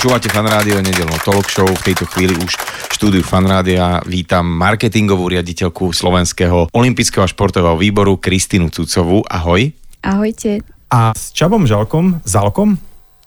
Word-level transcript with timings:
Počúvate 0.00 0.32
Fan 0.32 0.48
Rádio, 0.48 0.80
nedelnú 0.80 1.12
talk 1.20 1.44
show. 1.52 1.68
V 1.68 1.92
tejto 1.92 2.08
chvíli 2.08 2.32
už 2.32 2.56
v 2.56 2.92
štúdiu 2.96 3.20
Fan 3.20 3.44
Rádia 3.44 4.00
vítam 4.08 4.48
marketingovú 4.48 5.28
riaditeľku 5.28 5.92
Slovenského 5.92 6.72
olympijského 6.72 7.20
a 7.20 7.28
športového 7.28 7.76
výboru 7.76 8.16
Kristínu 8.16 8.72
Cucovú. 8.72 9.20
Ahoj. 9.28 9.76
Ahojte. 10.00 10.64
A 10.88 11.12
s 11.12 11.36
Čabom 11.36 11.68
Žalkom, 11.68 12.24
Zalkom, 12.24 12.80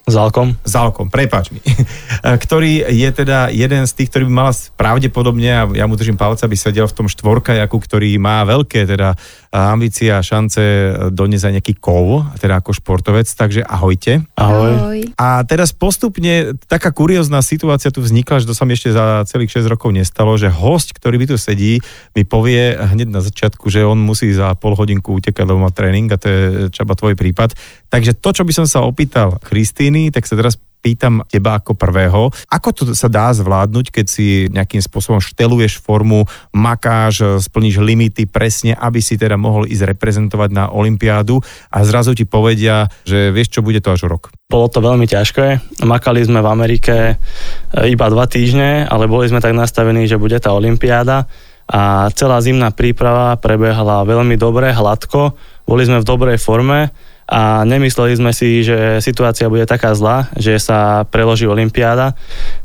Zálkom. 0.04 0.52
Zálkom, 0.68 1.08
prepáč 1.08 1.48
mi. 1.48 1.64
ktorý 2.44 2.84
je 2.92 3.08
teda 3.08 3.48
jeden 3.48 3.88
z 3.88 3.92
tých, 3.96 4.12
ktorý 4.12 4.28
by 4.28 4.34
mal 4.36 4.52
pravdepodobne, 4.76 5.48
a 5.48 5.64
ja 5.72 5.88
mu 5.88 5.96
držím 5.96 6.20
palca, 6.20 6.44
aby 6.44 6.60
sedel 6.60 6.84
v 6.84 6.96
tom 6.96 7.08
štvorkajaku, 7.08 7.72
ktorý 7.72 8.12
má 8.20 8.44
veľké 8.44 8.84
teda 8.84 9.16
ambície 9.48 10.12
a 10.12 10.20
šance 10.20 10.60
doniesť 11.08 11.46
aj 11.48 11.54
nejaký 11.56 11.74
kov, 11.80 12.26
teda 12.36 12.60
ako 12.60 12.76
športovec, 12.76 13.24
takže 13.32 13.64
ahojte. 13.64 14.26
Ahoj. 14.36 14.72
Ahoj. 14.76 14.98
A 15.16 15.40
teraz 15.48 15.72
postupne 15.72 16.52
taká 16.68 16.92
kuriózna 16.92 17.40
situácia 17.40 17.88
tu 17.88 18.04
vznikla, 18.04 18.44
že 18.44 18.50
to 18.50 18.54
sa 18.54 18.68
mi 18.68 18.76
ešte 18.76 18.92
za 18.92 19.24
celých 19.24 19.64
6 19.64 19.72
rokov 19.72 19.88
nestalo, 19.94 20.36
že 20.36 20.52
host, 20.52 20.92
ktorý 20.92 21.22
by 21.22 21.26
tu 21.32 21.36
sedí, 21.40 21.80
mi 22.12 22.28
povie 22.28 22.76
hneď 22.76 23.08
na 23.08 23.24
začiatku, 23.24 23.72
že 23.72 23.86
on 23.86 24.02
musí 24.02 24.28
za 24.36 24.52
pol 24.58 24.76
hodinku 24.76 25.16
utekať, 25.16 25.48
lebo 25.48 25.64
má 25.64 25.72
tréning 25.72 26.12
a 26.12 26.20
to 26.20 26.26
je 26.28 26.40
čaba 26.74 26.92
tvoj 26.92 27.16
prípad. 27.16 27.56
Takže 27.88 28.18
to, 28.18 28.34
čo 28.34 28.42
by 28.42 28.52
som 28.52 28.66
sa 28.66 28.82
opýtal 28.82 29.38
Kristýny, 29.94 30.10
tak 30.10 30.26
sa 30.26 30.34
teraz 30.34 30.58
pýtam 30.82 31.22
teba 31.30 31.56
ako 31.56 31.78
prvého, 31.78 32.28
ako 32.50 32.68
to 32.74 32.82
sa 32.92 33.08
dá 33.08 33.32
zvládnuť, 33.32 33.88
keď 33.88 34.04
si 34.10 34.50
nejakým 34.52 34.84
spôsobom 34.84 35.16
šteluješ 35.16 35.80
formu, 35.80 36.28
makáš, 36.52 37.40
splníš 37.40 37.80
limity 37.80 38.28
presne, 38.28 38.76
aby 38.76 39.00
si 39.00 39.16
teda 39.16 39.38
mohol 39.40 39.64
ísť 39.64 39.96
reprezentovať 39.96 40.50
na 40.52 40.68
Olympiádu 40.68 41.40
a 41.72 41.80
zrazu 41.86 42.12
ti 42.12 42.28
povedia, 42.28 42.90
že 43.06 43.32
vieš 43.32 43.56
čo, 43.56 43.60
bude 43.64 43.80
to 43.80 43.96
až 43.96 44.10
rok. 44.10 44.28
Bolo 44.50 44.68
to 44.68 44.84
veľmi 44.84 45.08
ťažké. 45.08 45.78
Makali 45.86 46.20
sme 46.26 46.44
v 46.44 46.52
Amerike 46.52 46.94
e, 47.00 47.14
iba 47.88 48.10
dva 48.12 48.28
týždne, 48.28 48.84
ale 48.84 49.08
boli 49.08 49.30
sme 49.30 49.40
tak 49.40 49.56
nastavení, 49.56 50.04
že 50.04 50.20
bude 50.20 50.36
tá 50.36 50.52
Olympiáda 50.52 51.24
a 51.64 52.12
celá 52.12 52.44
zimná 52.44 52.68
príprava 52.76 53.40
prebehla 53.40 54.04
veľmi 54.04 54.36
dobre, 54.36 54.68
hladko, 54.68 55.32
boli 55.64 55.88
sme 55.88 56.04
v 56.04 56.08
dobrej 56.12 56.36
forme 56.36 56.92
a 57.24 57.64
nemysleli 57.64 58.20
sme 58.20 58.32
si, 58.36 58.60
že 58.60 59.00
situácia 59.00 59.48
bude 59.48 59.64
taká 59.64 59.96
zlá, 59.96 60.28
že 60.36 60.60
sa 60.60 61.08
preloží 61.08 61.48
Olympiáda. 61.48 62.12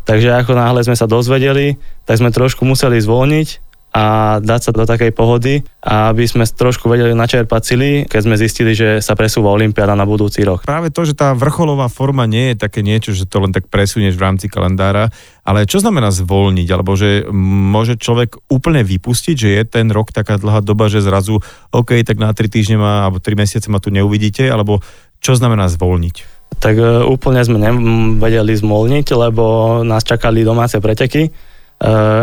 Takže 0.04 0.36
ako 0.36 0.52
náhle 0.52 0.84
sme 0.84 1.00
sa 1.00 1.08
dozvedeli, 1.08 1.80
tak 2.04 2.20
sme 2.20 2.34
trošku 2.34 2.68
museli 2.68 3.00
zvolniť 3.00 3.69
a 3.90 4.38
dať 4.38 4.70
sa 4.70 4.72
do 4.72 4.86
takej 4.86 5.10
pohody, 5.18 5.66
aby 5.82 6.24
sme 6.30 6.46
trošku 6.46 6.86
vedeli 6.86 7.18
načerpať 7.18 7.62
sily, 7.66 7.90
keď 8.06 8.22
sme 8.22 8.36
zistili, 8.38 8.78
že 8.78 9.02
sa 9.02 9.18
presúva 9.18 9.50
Olympiáda 9.50 9.98
na 9.98 10.06
budúci 10.06 10.46
rok. 10.46 10.62
Práve 10.62 10.94
to, 10.94 11.10
že 11.10 11.18
tá 11.18 11.34
vrcholová 11.34 11.90
forma 11.90 12.30
nie 12.30 12.54
je 12.54 12.62
také 12.62 12.86
niečo, 12.86 13.18
že 13.18 13.26
to 13.26 13.42
len 13.42 13.50
tak 13.50 13.66
presunieš 13.66 14.14
v 14.14 14.26
rámci 14.30 14.46
kalendára, 14.46 15.10
ale 15.42 15.66
čo 15.66 15.82
znamená 15.82 16.14
zvolniť? 16.14 16.68
Alebo 16.70 16.94
že 16.94 17.26
môže 17.34 17.98
človek 17.98 18.38
úplne 18.54 18.86
vypustiť, 18.86 19.36
že 19.36 19.50
je 19.58 19.64
ten 19.66 19.90
rok 19.90 20.14
taká 20.14 20.38
dlhá 20.38 20.62
doba, 20.62 20.86
že 20.86 21.02
zrazu, 21.02 21.42
OK, 21.74 21.98
tak 22.06 22.22
na 22.22 22.30
3 22.30 22.46
týždne 22.46 22.78
ma, 22.78 23.10
alebo 23.10 23.18
3 23.18 23.34
mesiace 23.34 23.74
ma 23.74 23.82
tu 23.82 23.90
neuvidíte, 23.90 24.46
alebo 24.46 24.86
čo 25.18 25.34
znamená 25.34 25.66
zvolniť? 25.66 26.40
Tak 26.62 26.76
e, 26.78 26.86
úplne 27.10 27.42
sme 27.42 27.58
nevedeli 27.58 28.54
zmolniť, 28.54 29.08
lebo 29.18 29.80
nás 29.82 30.06
čakali 30.06 30.46
domáce 30.46 30.78
preteky, 30.78 31.28
e, 31.28 31.32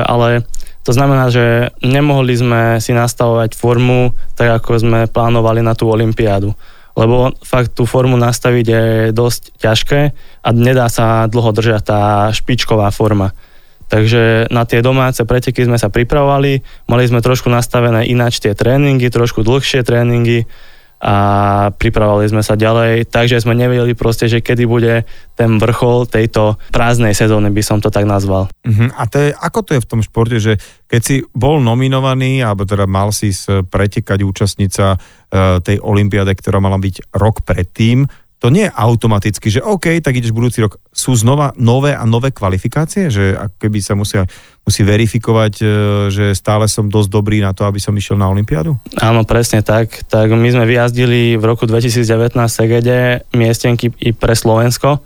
ale 0.07 0.47
to 0.87 0.95
znamená, 0.95 1.35
že 1.35 1.75
nemohli 1.83 2.31
sme 2.39 2.79
si 2.79 2.95
nastavovať 2.95 3.59
formu 3.59 4.15
tak, 4.39 4.63
ako 4.63 4.71
sme 4.79 5.01
plánovali 5.11 5.59
na 5.59 5.75
tú 5.75 5.91
olympiádu. 5.91 6.55
Lebo 6.95 7.35
fakt 7.43 7.75
tú 7.75 7.91
formu 7.91 8.15
nastaviť 8.15 8.67
je 8.71 8.85
dosť 9.11 9.43
ťažké 9.59 10.01
a 10.47 10.49
nedá 10.55 10.87
sa 10.87 11.27
dlho 11.27 11.51
držať 11.51 11.83
tá 11.83 12.03
špičková 12.31 12.95
forma. 12.95 13.35
Takže 13.91 14.47
na 14.51 14.63
tie 14.63 14.79
domáce 14.79 15.19
preteky 15.27 15.67
sme 15.67 15.79
sa 15.79 15.91
pripravovali, 15.91 16.63
mali 16.87 17.05
sme 17.07 17.19
trošku 17.19 17.51
nastavené 17.51 18.07
ináč 18.07 18.39
tie 18.39 18.55
tréningy, 18.55 19.11
trošku 19.11 19.43
dlhšie 19.43 19.83
tréningy, 19.83 20.47
a 20.97 21.15
pripravovali 21.77 22.33
sme 22.33 22.41
sa 22.41 22.57
ďalej, 22.57 23.13
takže 23.13 23.45
sme 23.45 23.53
nevedeli 23.53 23.93
proste, 23.93 24.33
že 24.33 24.41
kedy 24.41 24.65
bude 24.65 25.05
ten 25.37 25.61
vrchol 25.61 26.09
tejto 26.09 26.57
prázdnej 26.73 27.13
sezóny, 27.13 27.53
by 27.53 27.61
som 27.61 27.79
to 27.85 27.93
tak 27.93 28.09
nazval. 28.09 28.49
Uh-huh. 28.65 28.89
A 28.97 29.05
to 29.05 29.29
je, 29.29 29.31
ako 29.37 29.61
to 29.61 29.71
je 29.77 29.85
v 29.85 29.91
tom 29.93 30.01
športe, 30.01 30.41
že 30.41 30.57
keď 30.89 31.01
si 31.05 31.17
bol 31.37 31.61
nominovaný, 31.61 32.41
alebo 32.41 32.65
teda 32.65 32.89
mal 32.89 33.13
si 33.13 33.29
pretekať 33.47 34.25
účastnica 34.25 34.97
uh, 34.97 35.61
tej 35.61 35.85
olympiáde, 35.85 36.33
ktorá 36.33 36.65
mala 36.65 36.81
byť 36.81 37.13
rok 37.13 37.45
predtým, 37.45 38.09
to 38.37 38.53
nie 38.53 38.69
je 38.69 38.77
automaticky, 38.77 39.49
že 39.49 39.65
OK, 39.65 39.97
tak 40.05 40.21
ideš 40.21 40.37
budúci 40.37 40.61
rok. 40.61 40.77
Sú 40.93 41.17
znova 41.17 41.57
nové 41.57 41.97
a 41.97 42.05
nové 42.05 42.37
kvalifikácie, 42.37 43.09
že 43.09 43.33
ak 43.33 43.57
keby 43.57 43.81
sa 43.81 43.97
musia, 43.97 44.29
musí 44.61 44.85
verifikovať, 44.85 45.53
e, 45.61 45.67
že 46.13 46.25
stále 46.37 46.69
som 46.69 46.93
dosť 46.93 47.09
dobrý 47.09 47.41
na 47.41 47.57
to, 47.57 47.65
aby 47.65 47.81
som 47.81 47.97
išiel 47.97 48.21
na 48.21 48.29
Olympiádu? 48.29 48.77
Áno, 49.01 49.25
presne 49.25 49.65
tak. 49.65 50.05
Tak 50.05 50.29
my 50.37 50.53
sme 50.53 50.69
vyjazdili 50.69 51.41
v 51.41 51.45
roku 51.49 51.65
2019 51.65 52.37
v 52.37 52.53
Segede 52.53 52.99
miestenky 53.33 53.89
i 54.05 54.13
pre 54.13 54.37
Slovensko, 54.37 55.01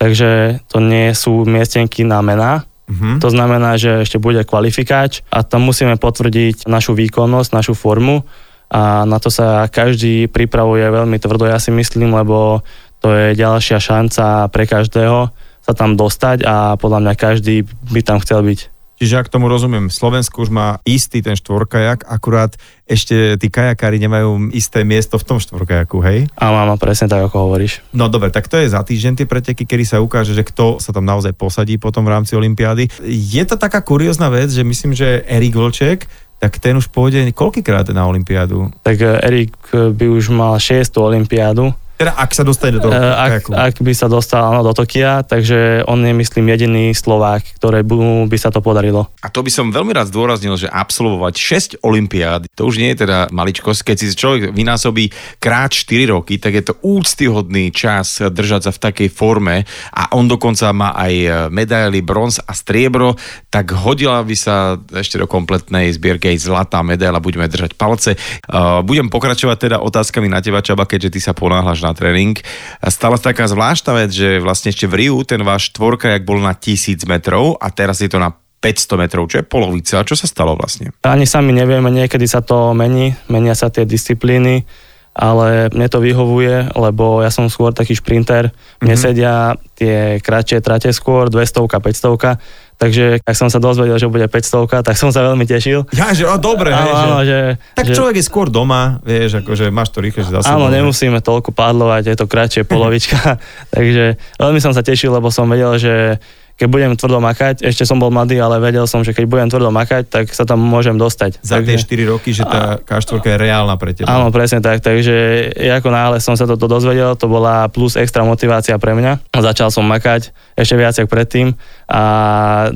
takže 0.00 0.64
to 0.72 0.80
nie 0.80 1.12
sú 1.12 1.44
miestenky 1.44 2.08
na 2.08 2.24
mená, 2.24 2.64
Uh-huh. 2.90 3.22
To 3.22 3.30
znamená, 3.30 3.78
že 3.78 4.02
ešte 4.02 4.18
bude 4.18 4.42
kvalifikáč 4.42 5.22
a 5.30 5.46
tam 5.46 5.62
musíme 5.62 5.94
potvrdiť 5.94 6.66
našu 6.66 6.98
výkonnosť, 6.98 7.54
našu 7.54 7.78
formu 7.78 8.26
a 8.70 9.02
na 9.02 9.18
to 9.18 9.28
sa 9.28 9.66
každý 9.66 10.30
pripravuje 10.30 10.86
veľmi 10.86 11.18
tvrdo, 11.18 11.50
ja 11.50 11.58
si 11.58 11.74
myslím, 11.74 12.14
lebo 12.14 12.62
to 13.02 13.10
je 13.10 13.34
ďalšia 13.34 13.82
šanca 13.82 14.46
pre 14.54 14.64
každého 14.64 15.34
sa 15.60 15.72
tam 15.76 15.98
dostať 15.98 16.46
a 16.46 16.78
podľa 16.80 17.04
mňa 17.04 17.14
každý 17.18 17.68
by 17.92 18.00
tam 18.00 18.22
chcel 18.22 18.40
byť. 18.46 18.80
Čiže 19.00 19.16
ak 19.16 19.32
tomu 19.32 19.48
rozumiem, 19.48 19.88
Slovensko 19.88 20.44
už 20.44 20.52
má 20.52 20.76
istý 20.84 21.24
ten 21.24 21.32
štvorkajak, 21.32 22.04
akurát 22.04 22.52
ešte 22.84 23.40
tí 23.40 23.48
kajakári 23.48 23.96
nemajú 23.96 24.52
isté 24.52 24.84
miesto 24.84 25.16
v 25.16 25.24
tom 25.24 25.38
štvorkajaku, 25.40 26.04
hej? 26.04 26.28
Áno, 26.36 26.60
áno, 26.60 26.76
presne 26.76 27.08
tak, 27.08 27.24
ako 27.24 27.48
hovoríš. 27.48 27.80
No 27.96 28.12
dobre, 28.12 28.28
tak 28.28 28.52
to 28.52 28.60
je 28.60 28.68
za 28.68 28.84
týždeň 28.84 29.24
tie 29.24 29.24
preteky, 29.24 29.64
kedy 29.64 29.88
sa 29.88 30.04
ukáže, 30.04 30.36
že 30.36 30.44
kto 30.44 30.84
sa 30.84 30.92
tam 30.92 31.08
naozaj 31.08 31.32
posadí 31.32 31.80
potom 31.80 32.04
v 32.04 32.12
rámci 32.12 32.36
Olympiády. 32.36 32.92
Je 33.08 33.40
to 33.48 33.56
taká 33.56 33.80
kuriózna 33.80 34.28
vec, 34.28 34.52
že 34.52 34.68
myslím, 34.68 34.92
že 34.92 35.24
Erik 35.24 35.56
Vlček 35.56 36.04
tak 36.40 36.56
ten 36.56 36.72
už 36.72 36.88
pôjde 36.88 37.28
koľkýkrát 37.36 37.92
na 37.92 38.08
Olympiádu? 38.08 38.72
Tak 38.80 38.96
eh, 38.96 39.28
Erik 39.28 39.52
eh, 39.76 39.92
by 39.92 40.06
už 40.08 40.32
mal 40.32 40.56
6. 40.56 40.88
Olympiádu, 40.96 41.76
teda 42.00 42.16
ak 42.16 42.32
sa 42.32 42.48
dostane 42.48 42.80
do 42.80 42.88
toho 42.88 42.96
uh, 42.96 43.28
ak, 43.28 43.52
ak 43.52 43.76
by 43.84 43.92
sa 43.92 44.08
dostal 44.08 44.40
áno, 44.40 44.64
do 44.64 44.72
Tokia, 44.72 45.20
takže 45.20 45.84
on 45.84 46.00
je 46.00 46.16
myslím 46.16 46.48
jediný 46.48 46.96
Slovák, 46.96 47.60
ktoré 47.60 47.84
by 47.84 48.38
sa 48.40 48.48
to 48.48 48.64
podarilo. 48.64 49.12
A 49.20 49.28
to 49.28 49.44
by 49.44 49.52
som 49.52 49.68
veľmi 49.68 49.92
rád 49.92 50.08
zdôraznil, 50.08 50.56
že 50.56 50.72
absolvovať 50.72 51.34
6 51.36 51.84
olympiád, 51.84 52.48
to 52.56 52.64
už 52.64 52.80
nie 52.80 52.96
je 52.96 53.04
teda 53.04 53.28
maličkosť, 53.28 53.92
keď 53.92 53.96
si 54.00 54.16
človek 54.16 54.56
vynásobí 54.56 55.12
krát 55.36 55.68
4 55.76 56.16
roky, 56.16 56.40
tak 56.40 56.56
je 56.56 56.72
to 56.72 56.74
úctyhodný 56.80 57.68
čas 57.68 58.16
držať 58.16 58.70
sa 58.70 58.72
v 58.72 58.80
takej 58.80 59.08
forme 59.12 59.68
a 59.92 60.02
on 60.16 60.24
dokonca 60.24 60.72
má 60.72 60.96
aj 60.96 61.52
medaily 61.52 62.00
bronz 62.00 62.40
a 62.40 62.56
striebro, 62.56 63.20
tak 63.52 63.76
hodila 63.76 64.24
by 64.24 64.36
sa 64.38 64.80
ešte 64.80 65.20
do 65.20 65.28
kompletnej 65.28 65.92
zbierky 65.92 66.32
aj 66.32 66.48
zlatá 66.48 66.80
medaila, 66.80 67.20
budeme 67.20 67.44
držať 67.44 67.76
palce. 67.76 68.16
Uh, 68.48 68.80
budem 68.80 69.12
pokračovať 69.12 69.58
teda 69.68 69.76
otázkami 69.84 70.32
na 70.32 70.40
teba, 70.40 70.64
Čaba, 70.64 70.88
keďže 70.88 71.18
ty 71.18 71.20
sa 71.20 71.36
ponáhľaš 71.36 71.80
na 71.84 71.89
na 71.90 71.98
tréning. 71.98 72.38
A 72.78 72.88
stala 72.94 73.18
sa 73.18 73.34
taká 73.34 73.50
zvláštna 73.50 73.92
vec, 73.98 74.10
že 74.14 74.38
vlastne 74.38 74.70
ešte 74.70 74.86
v 74.86 74.94
Riu 75.04 75.26
ten 75.26 75.42
váš 75.42 75.74
jak 75.74 76.22
bol 76.22 76.38
na 76.38 76.54
1000 76.54 77.02
metrov 77.10 77.58
a 77.58 77.74
teraz 77.74 77.98
je 77.98 78.06
to 78.06 78.22
na 78.22 78.30
500 78.60 79.02
metrov, 79.02 79.24
čo 79.26 79.40
je 79.40 79.48
polovica. 79.48 79.98
A 79.98 80.06
čo 80.06 80.14
sa 80.14 80.28
stalo 80.28 80.52
vlastne? 80.54 80.92
Ani 81.02 81.24
sami 81.24 81.56
nevieme, 81.56 81.88
niekedy 81.88 82.28
sa 82.28 82.44
to 82.44 82.76
mení, 82.76 83.16
menia 83.32 83.56
sa 83.56 83.72
tie 83.72 83.88
disciplíny, 83.88 84.68
ale 85.16 85.72
mne 85.72 85.88
to 85.88 85.98
vyhovuje, 85.98 86.76
lebo 86.76 87.24
ja 87.24 87.32
som 87.32 87.48
skôr 87.48 87.72
taký 87.72 87.96
šprinter. 87.96 88.52
Mne 88.84 88.94
mm-hmm. 88.94 89.00
sedia 89.00 89.56
tie 89.74 90.20
kratšie 90.20 90.60
trate 90.60 90.92
skôr, 90.92 91.32
200 91.32 91.66
500 91.66 92.69
Takže 92.80 93.20
ak 93.20 93.36
som 93.36 93.52
sa 93.52 93.60
dozvedel, 93.60 94.00
že 94.00 94.08
bude 94.08 94.24
500, 94.24 94.80
tak 94.80 94.96
som 94.96 95.12
sa 95.12 95.20
veľmi 95.20 95.44
tešil. 95.44 95.84
Ja, 95.92 96.16
že 96.16 96.24
o, 96.24 96.40
dobre, 96.40 96.72
áno, 96.72 96.96
áno, 96.96 97.18
že, 97.28 97.60
Tak 97.76 97.84
že, 97.84 97.92
človek 97.92 98.16
je 98.16 98.24
skôr 98.24 98.48
doma, 98.48 99.04
vieš, 99.04 99.44
akože 99.44 99.68
máš 99.68 99.92
to 99.92 100.00
rýchle 100.00 100.24
za 100.24 100.40
Áno, 100.48 100.72
nemusíme 100.72 101.20
toľko 101.20 101.52
padlovať, 101.52 102.08
je 102.08 102.16
to 102.16 102.24
kratšie 102.24 102.64
polovička. 102.64 103.36
takže 103.76 104.16
veľmi 104.40 104.64
som 104.64 104.72
sa 104.72 104.80
tešil, 104.80 105.12
lebo 105.12 105.28
som 105.28 105.44
vedel, 105.44 105.76
že 105.76 106.16
keď 106.60 106.68
budem 106.68 106.92
tvrdo 106.92 107.24
makať, 107.24 107.64
ešte 107.64 107.88
som 107.88 107.96
bol 107.96 108.12
mladý, 108.12 108.36
ale 108.36 108.60
vedel 108.60 108.84
som, 108.84 109.00
že 109.00 109.16
keď 109.16 109.24
budem 109.24 109.48
tvrdo 109.48 109.72
makať, 109.72 110.12
tak 110.12 110.24
sa 110.28 110.44
tam 110.44 110.60
môžem 110.60 111.00
dostať. 111.00 111.40
Za 111.40 111.56
takže, 111.56 111.88
tie 111.88 112.04
4 112.04 112.12
roky, 112.12 112.36
že 112.36 112.44
tá 112.44 112.76
K4 112.84 113.24
je 113.24 113.36
reálna 113.40 113.80
pre 113.80 113.96
teba. 113.96 114.12
Áno, 114.12 114.28
presne 114.28 114.60
tak, 114.60 114.84
takže 114.84 115.48
ako 115.56 115.88
náhle 115.88 116.20
som 116.20 116.36
sa 116.36 116.44
toto 116.44 116.68
dozvedel, 116.68 117.16
to 117.16 117.32
bola 117.32 117.64
plus 117.72 117.96
extra 117.96 118.28
motivácia 118.28 118.76
pre 118.76 118.92
mňa. 118.92 119.32
Začal 119.32 119.72
som 119.72 119.88
makať 119.88 120.36
ešte 120.52 120.76
viac 120.76 120.92
ako 121.00 121.08
predtým 121.08 121.56
a 121.88 122.02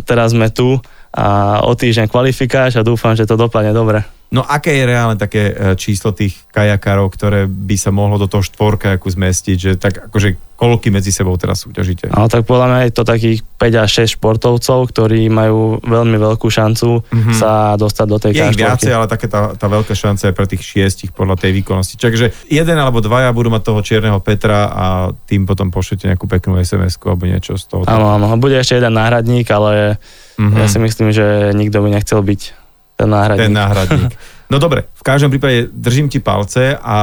teraz 0.08 0.32
sme 0.32 0.48
tu 0.48 0.80
a 1.14 1.62
o 1.62 1.76
týždeň 1.78 2.10
kvalifikáš 2.10 2.80
a 2.80 2.82
dúfam, 2.82 3.14
že 3.14 3.28
to 3.28 3.38
dopadne 3.38 3.70
dobre. 3.70 4.02
No 4.34 4.42
aké 4.42 4.74
je 4.74 4.84
reálne 4.90 5.14
také 5.14 5.54
e, 5.54 5.78
číslo 5.78 6.10
tých 6.10 6.34
kajakárov, 6.50 7.06
ktoré 7.14 7.46
by 7.46 7.76
sa 7.78 7.94
mohlo 7.94 8.18
do 8.18 8.26
toho 8.26 8.42
štvorka 8.42 8.98
zmestiť, 8.98 9.56
že 9.56 9.72
tak 9.78 10.10
akože 10.10 10.58
koľky 10.58 10.90
medzi 10.90 11.14
sebou 11.14 11.38
teraz 11.38 11.62
súťažíte? 11.62 12.10
No 12.10 12.26
tak 12.26 12.42
podľa 12.42 12.66
mňa 12.66 12.80
je 12.86 12.92
to 12.94 13.02
takých 13.06 13.38
5 13.62 13.84
až 13.86 13.90
6 14.10 14.18
športovcov, 14.18 14.78
ktorí 14.90 15.30
majú 15.30 15.78
veľmi 15.86 16.18
veľkú 16.18 16.50
šancu 16.50 17.06
mm-hmm. 17.06 17.34
sa 17.34 17.78
dostať 17.78 18.06
do 18.10 18.18
tej 18.18 18.30
Je 18.34 18.42
ich 18.42 18.58
viacej, 18.58 18.90
ale 18.90 19.06
také 19.06 19.30
tá, 19.30 19.54
tá 19.54 19.66
veľká 19.70 19.94
šanca 19.94 20.30
je 20.30 20.34
pre 20.34 20.46
tých 20.50 20.62
šiestich 20.66 21.14
podľa 21.14 21.38
tej 21.38 21.54
výkonnosti. 21.62 21.94
Takže 21.94 22.50
jeden 22.50 22.78
alebo 22.78 22.98
dvaja 22.98 23.30
budú 23.30 23.54
mať 23.54 23.62
toho 23.70 23.80
čierneho 23.86 24.18
Petra 24.18 24.66
a 24.66 24.86
tým 25.30 25.46
potom 25.46 25.70
pošlete 25.70 26.10
nejakú 26.10 26.26
peknú 26.26 26.58
sms 26.58 26.98
alebo 27.06 27.22
niečo 27.30 27.54
z 27.54 27.70
toho. 27.70 27.82
Áno, 27.86 28.18
áno, 28.18 28.34
bude 28.34 28.58
ešte 28.58 28.82
jeden 28.82 28.98
náhradník, 28.98 29.46
ale 29.54 30.02
mm-hmm. 30.38 30.58
ja 30.58 30.66
si 30.66 30.78
myslím, 30.82 31.14
že 31.14 31.54
nikto 31.54 31.78
by 31.82 31.88
nechcel 31.94 32.18
byť 32.18 32.63
ten 32.94 33.08
náhradník. 33.10 33.42
Ten 33.42 33.52
náhradník. 33.54 34.12
No 34.52 34.60
dobre, 34.60 34.86
v 34.92 35.02
každom 35.02 35.32
prípade 35.32 35.72
držím 35.72 36.12
ti 36.12 36.20
palce 36.20 36.76
a 36.78 36.98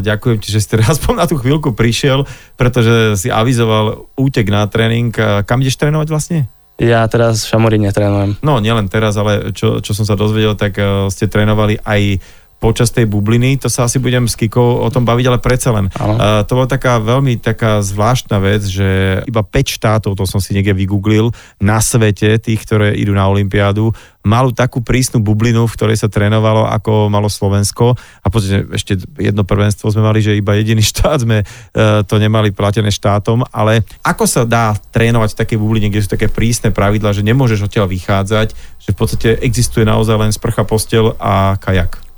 ďakujem 0.00 0.38
ti, 0.40 0.48
že 0.50 0.64
si 0.64 0.68
teraz 0.74 0.98
na 1.06 1.28
tú 1.28 1.38
chvíľku 1.38 1.76
prišiel, 1.76 2.26
pretože 2.56 3.20
si 3.20 3.28
avizoval 3.28 4.10
útek 4.16 4.48
na 4.50 4.66
tréning. 4.66 5.12
Kam 5.46 5.62
ideš 5.62 5.78
trénovať 5.78 6.08
vlastne? 6.10 6.38
Ja 6.80 7.04
teraz 7.12 7.44
v 7.44 7.52
Šamoríne 7.52 7.92
trénujem. 7.92 8.40
No, 8.40 8.56
nielen 8.56 8.88
teraz, 8.88 9.12
ale 9.20 9.52
čo, 9.52 9.84
čo 9.84 9.92
som 9.92 10.08
sa 10.08 10.16
dozvedel, 10.16 10.56
tak 10.56 10.80
ste 11.12 11.28
trénovali 11.28 11.76
aj 11.84 12.24
počas 12.60 12.92
tej 12.92 13.08
bubliny, 13.08 13.56
to 13.56 13.72
sa 13.72 13.88
asi 13.88 13.96
budem 13.96 14.28
s 14.28 14.36
Kikou 14.36 14.84
o 14.84 14.88
tom 14.92 15.08
baviť, 15.08 15.24
ale 15.32 15.40
predsa 15.40 15.72
len. 15.72 15.88
Uh, 15.96 16.44
to 16.44 16.60
bola 16.60 16.68
taká 16.68 17.00
veľmi 17.00 17.40
taká 17.40 17.80
zvláštna 17.80 18.36
vec, 18.36 18.62
že 18.68 19.20
iba 19.24 19.40
5 19.40 19.76
štátov, 19.80 20.12
to 20.12 20.28
som 20.28 20.44
si 20.44 20.52
niekde 20.52 20.76
vygooglil, 20.76 21.32
na 21.56 21.80
svete, 21.80 22.36
tých, 22.36 22.60
ktoré 22.68 22.92
idú 22.92 23.16
na 23.16 23.24
Olympiádu, 23.32 23.96
malú 24.20 24.52
takú 24.52 24.84
prísnu 24.84 25.24
bublinu, 25.24 25.64
v 25.64 25.72
ktorej 25.72 25.96
sa 25.96 26.12
trénovalo, 26.12 26.68
ako 26.68 27.08
malo 27.08 27.32
Slovensko. 27.32 27.96
A 28.20 28.28
podstate 28.28 28.68
ešte 28.76 29.00
jedno 29.16 29.48
prvenstvo 29.48 29.88
sme 29.88 30.04
mali, 30.04 30.20
že 30.20 30.36
iba 30.36 30.52
jediný 30.52 30.84
štát 30.84 31.24
sme 31.24 31.40
uh, 31.40 32.04
to 32.04 32.20
nemali 32.20 32.52
platené 32.52 32.92
štátom, 32.92 33.40
ale 33.48 33.80
ako 34.04 34.28
sa 34.28 34.44
dá 34.44 34.76
trénovať 34.92 35.32
v 35.32 35.40
takej 35.40 35.58
bubline, 35.58 35.88
kde 35.88 36.04
sú 36.04 36.12
také 36.12 36.28
prísne 36.28 36.68
pravidla, 36.68 37.16
že 37.16 37.24
nemôžeš 37.24 37.64
odtiaľ 37.64 37.88
vychádzať, 37.88 38.52
že 38.76 38.90
v 38.92 38.98
podstate 39.00 39.28
existuje 39.40 39.88
naozaj 39.88 40.16
len 40.20 40.30
sprcha, 40.36 40.68
postel 40.68 41.16
a 41.16 41.56
kajak? 41.56 42.09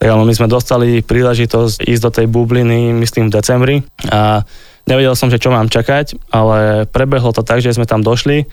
Tak 0.00 0.16
my 0.16 0.32
sme 0.32 0.48
dostali 0.48 1.04
príležitosť 1.04 1.84
ísť 1.84 2.02
do 2.02 2.10
tej 2.10 2.26
bubliny, 2.32 2.96
myslím, 2.96 3.28
v 3.28 3.36
decembri. 3.36 3.76
A 4.08 4.40
nevedel 4.88 5.12
som, 5.12 5.28
že 5.28 5.36
čo 5.36 5.52
mám 5.52 5.68
čakať, 5.68 6.32
ale 6.32 6.88
prebehlo 6.88 7.36
to 7.36 7.44
tak, 7.44 7.60
že 7.60 7.76
sme 7.76 7.84
tam 7.84 8.00
došli, 8.00 8.42
e, 8.42 8.46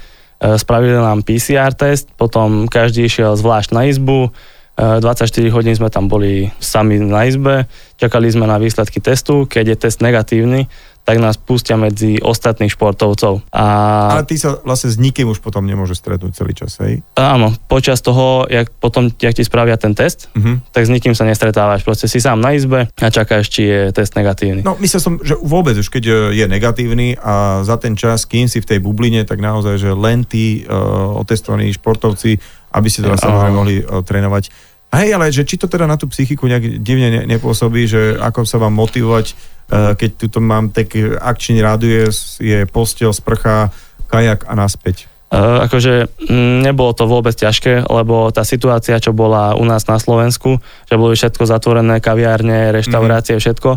spravili 0.59 0.99
nám 0.99 1.23
PCR 1.23 1.71
test, 1.71 2.11
potom 2.19 2.67
každý 2.67 3.07
išiel 3.07 3.39
zvlášť 3.39 3.71
na 3.71 3.87
izbu, 3.87 4.35
24 4.75 5.23
e, 5.23 5.49
hodín 5.49 5.71
sme 5.71 5.87
tam 5.87 6.11
boli 6.11 6.51
sami 6.59 6.99
na 6.99 7.23
izbe, 7.25 7.65
čakali 7.95 8.27
sme 8.27 8.43
na 8.43 8.59
výsledky 8.59 8.99
testu, 8.99 9.47
keď 9.47 9.71
je 9.71 9.77
test 9.87 10.03
negatívny, 10.03 10.67
tak 11.07 11.23
nás 11.23 11.39
pustia 11.39 11.79
medzi 11.79 12.19
ostatných 12.19 12.75
športovcov. 12.75 13.47
A... 13.55 13.63
Ale 14.11 14.27
ty 14.27 14.35
sa 14.35 14.59
vlastne 14.59 14.91
s 14.91 14.99
nikým 14.99 15.31
už 15.31 15.39
potom 15.39 15.63
nemôže 15.63 15.95
stretnúť 15.95 16.35
celý 16.35 16.51
čas, 16.51 16.75
hej? 16.83 16.99
Áno, 17.15 17.55
počas 17.71 18.03
toho, 18.03 18.43
jak 18.51 18.67
potom 18.83 19.07
jak 19.15 19.31
ti 19.31 19.47
spravia 19.47 19.79
ten 19.79 19.95
test, 19.95 20.27
uh-huh. 20.35 20.59
tak 20.75 20.83
s 20.83 20.91
nikým 20.91 21.15
sa 21.15 21.23
nestretávaš. 21.23 21.87
Proste 21.87 22.11
si 22.11 22.19
sám 22.19 22.43
na 22.43 22.51
izbe 22.51 22.91
a 22.91 23.07
čakáš, 23.07 23.47
či 23.47 23.71
je 23.71 23.79
test 23.95 24.19
negatívny. 24.19 24.67
No 24.67 24.75
myslel 24.83 24.99
som, 24.99 25.13
že 25.23 25.39
vôbec 25.39 25.79
už 25.79 25.87
keď 25.87 26.03
e, 26.11 26.43
je 26.43 26.45
negatívny 26.51 27.15
a 27.23 27.63
za 27.63 27.79
ten 27.79 27.95
čas, 27.95 28.27
kým 28.27 28.51
si 28.51 28.59
v 28.59 28.67
tej 28.67 28.79
bubline, 28.83 29.23
tak 29.23 29.39
naozaj, 29.39 29.79
že 29.79 29.95
len 29.95 30.27
tí 30.27 30.67
uh, 30.67 31.15
otestovaní 31.15 31.71
športovci, 31.71 32.35
aby 32.75 32.87
ste 32.91 33.07
teda 33.07 33.15
samozrejme 33.15 33.55
mohli 33.55 33.75
uh, 33.79 34.03
trénovať. 34.03 34.51
Hej, 34.87 35.09
ale 35.15 35.31
že 35.31 35.43
či 35.43 35.59
to 35.59 35.67
teda 35.67 35.83
na 35.83 35.99
tú 35.99 36.07
psychiku 36.07 36.47
nejak 36.47 36.79
divne 36.79 37.11
ne, 37.11 37.21
nepôsobí, 37.27 37.87
že 37.91 38.15
ako 38.19 38.47
sa 38.47 38.55
vám 38.59 38.71
motivovať 38.71 39.56
keď 39.71 40.09
tuto 40.15 40.39
mám 40.39 40.71
taký 40.71 41.15
akčný 41.19 41.59
rádius, 41.59 42.39
je 42.39 42.63
postel, 42.67 43.11
sprcha, 43.11 43.71
kajak 44.07 44.47
a 44.47 44.55
naspäť. 44.55 45.11
Uh, 45.27 45.67
akože 45.67 46.07
m, 46.31 46.63
nebolo 46.63 46.95
to 46.95 47.03
vôbec 47.03 47.35
ťažké, 47.35 47.83
lebo 47.91 48.31
tá 48.31 48.47
situácia, 48.47 48.95
čo 48.95 49.11
bola 49.11 49.59
u 49.59 49.67
nás 49.67 49.83
na 49.83 49.99
Slovensku, 49.99 50.63
že 50.87 50.95
boli 50.95 51.19
všetko 51.19 51.43
zatvorené, 51.43 51.99
kaviárne, 51.99 52.71
reštaurácie, 52.71 53.35
mm-hmm. 53.35 53.43
všetko, 53.43 53.69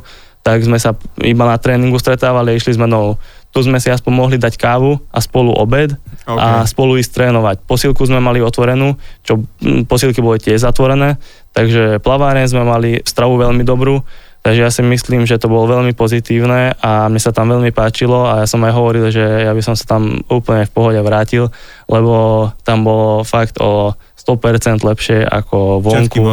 tak 0.46 0.62
sme 0.62 0.78
sa 0.78 0.94
iba 1.26 1.50
na 1.50 1.58
tréningu 1.58 1.98
stretávali, 1.98 2.54
išli 2.54 2.78
sme 2.78 2.86
novou. 2.86 3.18
Tu 3.50 3.66
sme 3.66 3.82
si 3.82 3.90
aspoň 3.90 4.12
mohli 4.14 4.36
dať 4.38 4.54
kávu 4.54 5.02
a 5.10 5.18
spolu 5.18 5.50
obed 5.50 5.90
okay. 6.22 6.38
a 6.38 6.62
spolu 6.70 7.02
ísť 7.02 7.18
trénovať. 7.18 7.66
Posilku 7.66 8.06
sme 8.06 8.22
mali 8.22 8.38
otvorenú, 8.38 8.94
čo 9.26 9.42
m, 9.58 9.82
posilky 9.90 10.22
boli 10.22 10.38
tiež 10.38 10.62
zatvorené, 10.62 11.18
takže 11.50 11.98
plaváren 11.98 12.46
sme 12.46 12.62
mali 12.62 13.02
stravu 13.02 13.42
veľmi 13.42 13.66
dobrú, 13.66 14.06
Takže 14.40 14.60
ja 14.64 14.72
si 14.72 14.80
myslím, 14.80 15.28
že 15.28 15.36
to 15.36 15.52
bolo 15.52 15.68
veľmi 15.68 15.92
pozitívne 15.92 16.72
a 16.80 17.12
mne 17.12 17.20
sa 17.20 17.28
tam 17.28 17.52
veľmi 17.52 17.76
páčilo 17.76 18.24
a 18.24 18.40
ja 18.40 18.46
som 18.48 18.64
aj 18.64 18.72
hovoril, 18.72 19.12
že 19.12 19.20
ja 19.20 19.52
by 19.52 19.60
som 19.60 19.76
sa 19.76 19.84
tam 19.84 20.24
úplne 20.32 20.64
v 20.64 20.72
pohode 20.72 20.96
vrátil, 21.04 21.52
lebo 21.92 22.48
tam 22.64 22.80
bolo 22.80 23.20
fakt 23.20 23.60
o 23.60 23.92
100% 24.16 24.80
lepšie 24.80 25.28
ako 25.28 25.84
vonku. 25.84 26.24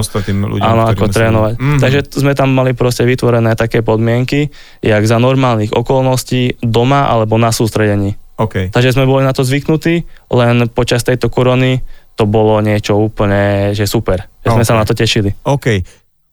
ľuďom, 0.48 0.63
áno, 0.63 0.88
ako 0.88 1.06
trénovať. 1.12 1.54
Mm-hmm. 1.59 1.80
Takže 1.83 2.00
sme 2.24 2.31
tam 2.31 2.56
mali 2.56 2.71
proste 2.71 3.04
vytvorené 3.04 3.59
také 3.59 3.83
podmienky, 3.83 4.56
jak 4.80 5.03
za 5.03 5.19
normálnych 5.19 5.75
okolností 5.75 6.63
doma 6.63 7.12
alebo 7.12 7.36
na 7.36 7.51
sústredení. 7.51 8.15
Okay. 8.39 8.71
Takže 8.71 8.95
sme 8.95 9.03
boli 9.03 9.27
na 9.27 9.36
to 9.36 9.44
zvyknutí, 9.44 10.07
len 10.31 10.56
počas 10.71 11.03
tejto 11.03 11.27
korony 11.27 11.83
to 12.15 12.24
bolo 12.24 12.63
niečo 12.63 12.95
úplne, 12.95 13.75
že 13.75 13.83
super. 13.83 14.31
Že 14.42 14.48
okay. 14.48 14.56
sme 14.56 14.65
sa 14.65 14.75
na 14.80 14.86
to 14.88 14.95
tešili. 14.95 15.36
OK 15.44 15.83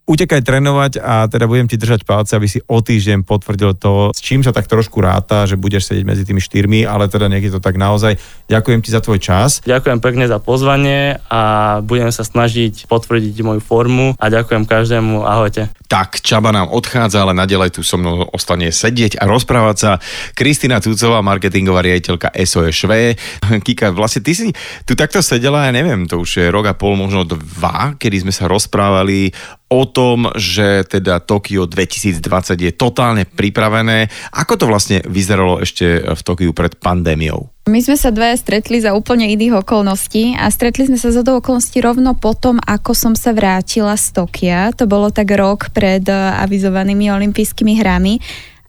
utekaj 0.04 0.44
trénovať 0.44 1.00
a 1.00 1.24
teda 1.32 1.48
budem 1.48 1.64
ti 1.64 1.80
držať 1.80 2.04
palce, 2.04 2.36
aby 2.36 2.44
si 2.44 2.60
o 2.68 2.78
týždeň 2.84 3.24
potvrdil 3.24 3.72
to, 3.80 4.12
s 4.12 4.20
čím 4.20 4.44
sa 4.44 4.52
tak 4.52 4.68
trošku 4.68 5.00
ráta, 5.00 5.48
že 5.48 5.56
budeš 5.56 5.88
sedieť 5.88 6.04
medzi 6.04 6.28
tými 6.28 6.44
štyrmi, 6.44 6.84
ale 6.84 7.08
teda 7.08 7.32
nech 7.32 7.44
je 7.44 7.52
to 7.52 7.60
tak 7.60 7.80
naozaj. 7.80 8.20
Ďakujem 8.52 8.80
ti 8.84 8.92
za 8.92 9.00
tvoj 9.00 9.18
čas. 9.18 9.64
Ďakujem 9.64 9.98
pekne 10.04 10.28
za 10.28 10.36
pozvanie 10.36 11.16
a 11.32 11.40
budem 11.80 12.12
sa 12.12 12.20
snažiť 12.20 12.84
potvrdiť 12.84 13.36
moju 13.40 13.60
formu 13.64 14.12
a 14.20 14.24
ďakujem 14.28 14.68
každému. 14.68 15.24
Ahojte. 15.24 15.72
Tak, 15.88 16.20
Čaba 16.20 16.52
nám 16.52 16.68
odchádza, 16.68 17.24
ale 17.24 17.32
nadalej 17.32 17.80
tu 17.80 17.80
so 17.80 17.96
mnou 17.96 18.28
ostane 18.32 18.68
sedieť 18.68 19.16
a 19.20 19.24
rozprávať 19.24 19.76
sa. 19.76 19.90
Kristina 20.36 20.84
Tucová, 20.84 21.24
marketingová 21.24 21.80
riaditeľka 21.80 22.34
SOS 22.36 22.76
Šve. 22.76 23.16
Kika, 23.66 23.96
vlastne 23.96 24.20
ty 24.20 24.36
si 24.36 24.52
tu 24.84 24.92
takto 24.92 25.24
sedela, 25.24 25.64
ja 25.64 25.72
neviem, 25.72 26.04
to 26.04 26.20
už 26.20 26.30
je 26.44 26.46
rok 26.52 26.68
a 26.68 26.74
pol, 26.76 27.00
možno 27.00 27.24
dva, 27.24 27.96
kedy 27.96 28.26
sme 28.26 28.32
sa 28.34 28.50
rozprávali 28.50 29.32
o 29.74 29.82
tom, 29.90 30.30
že 30.38 30.86
teda 30.86 31.18
Tokio 31.18 31.66
2020 31.66 32.22
je 32.54 32.70
totálne 32.70 33.26
pripravené. 33.26 34.06
Ako 34.30 34.54
to 34.54 34.70
vlastne 34.70 35.02
vyzeralo 35.02 35.66
ešte 35.66 36.14
v 36.14 36.20
Tokiu 36.22 36.54
pred 36.54 36.78
pandémiou? 36.78 37.50
My 37.64 37.80
sme 37.80 37.96
sa 37.96 38.12
dvaja 38.12 38.36
stretli 38.36 38.78
za 38.78 38.92
úplne 38.92 39.24
iných 39.24 39.64
okolností 39.64 40.36
a 40.36 40.52
stretli 40.52 40.84
sme 40.84 41.00
sa 41.00 41.10
za 41.10 41.24
do 41.24 41.40
okolností 41.40 41.80
rovno 41.80 42.12
potom, 42.12 42.60
ako 42.60 42.92
som 42.92 43.14
sa 43.16 43.32
vrátila 43.32 43.96
z 43.96 44.14
Tokia. 44.14 44.70
To 44.76 44.84
bolo 44.84 45.08
tak 45.10 45.32
rok 45.32 45.72
pred 45.72 46.04
eh, 46.06 46.16
avizovanými 46.44 47.10
olympijskými 47.10 47.74
hrami. 47.80 48.20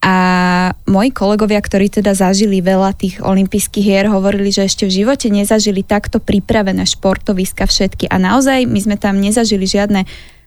A 0.05 0.15
moji 0.85 1.09
kolegovia, 1.09 1.57
ktorí 1.57 1.89
teda 1.89 2.13
zažili 2.13 2.61
veľa 2.61 2.93
tých 2.93 3.25
olympijských 3.25 3.81
hier, 3.81 4.05
hovorili, 4.05 4.53
že 4.53 4.69
ešte 4.69 4.85
v 4.85 5.01
živote 5.01 5.33
nezažili 5.33 5.81
takto 5.81 6.21
pripravené 6.21 6.85
športoviska 6.85 7.65
všetky. 7.65 8.13
A 8.13 8.21
naozaj 8.21 8.69
my 8.69 8.79
sme 8.85 8.95
tam 9.01 9.17
nezažili 9.17 9.65
žiadne 9.65 10.05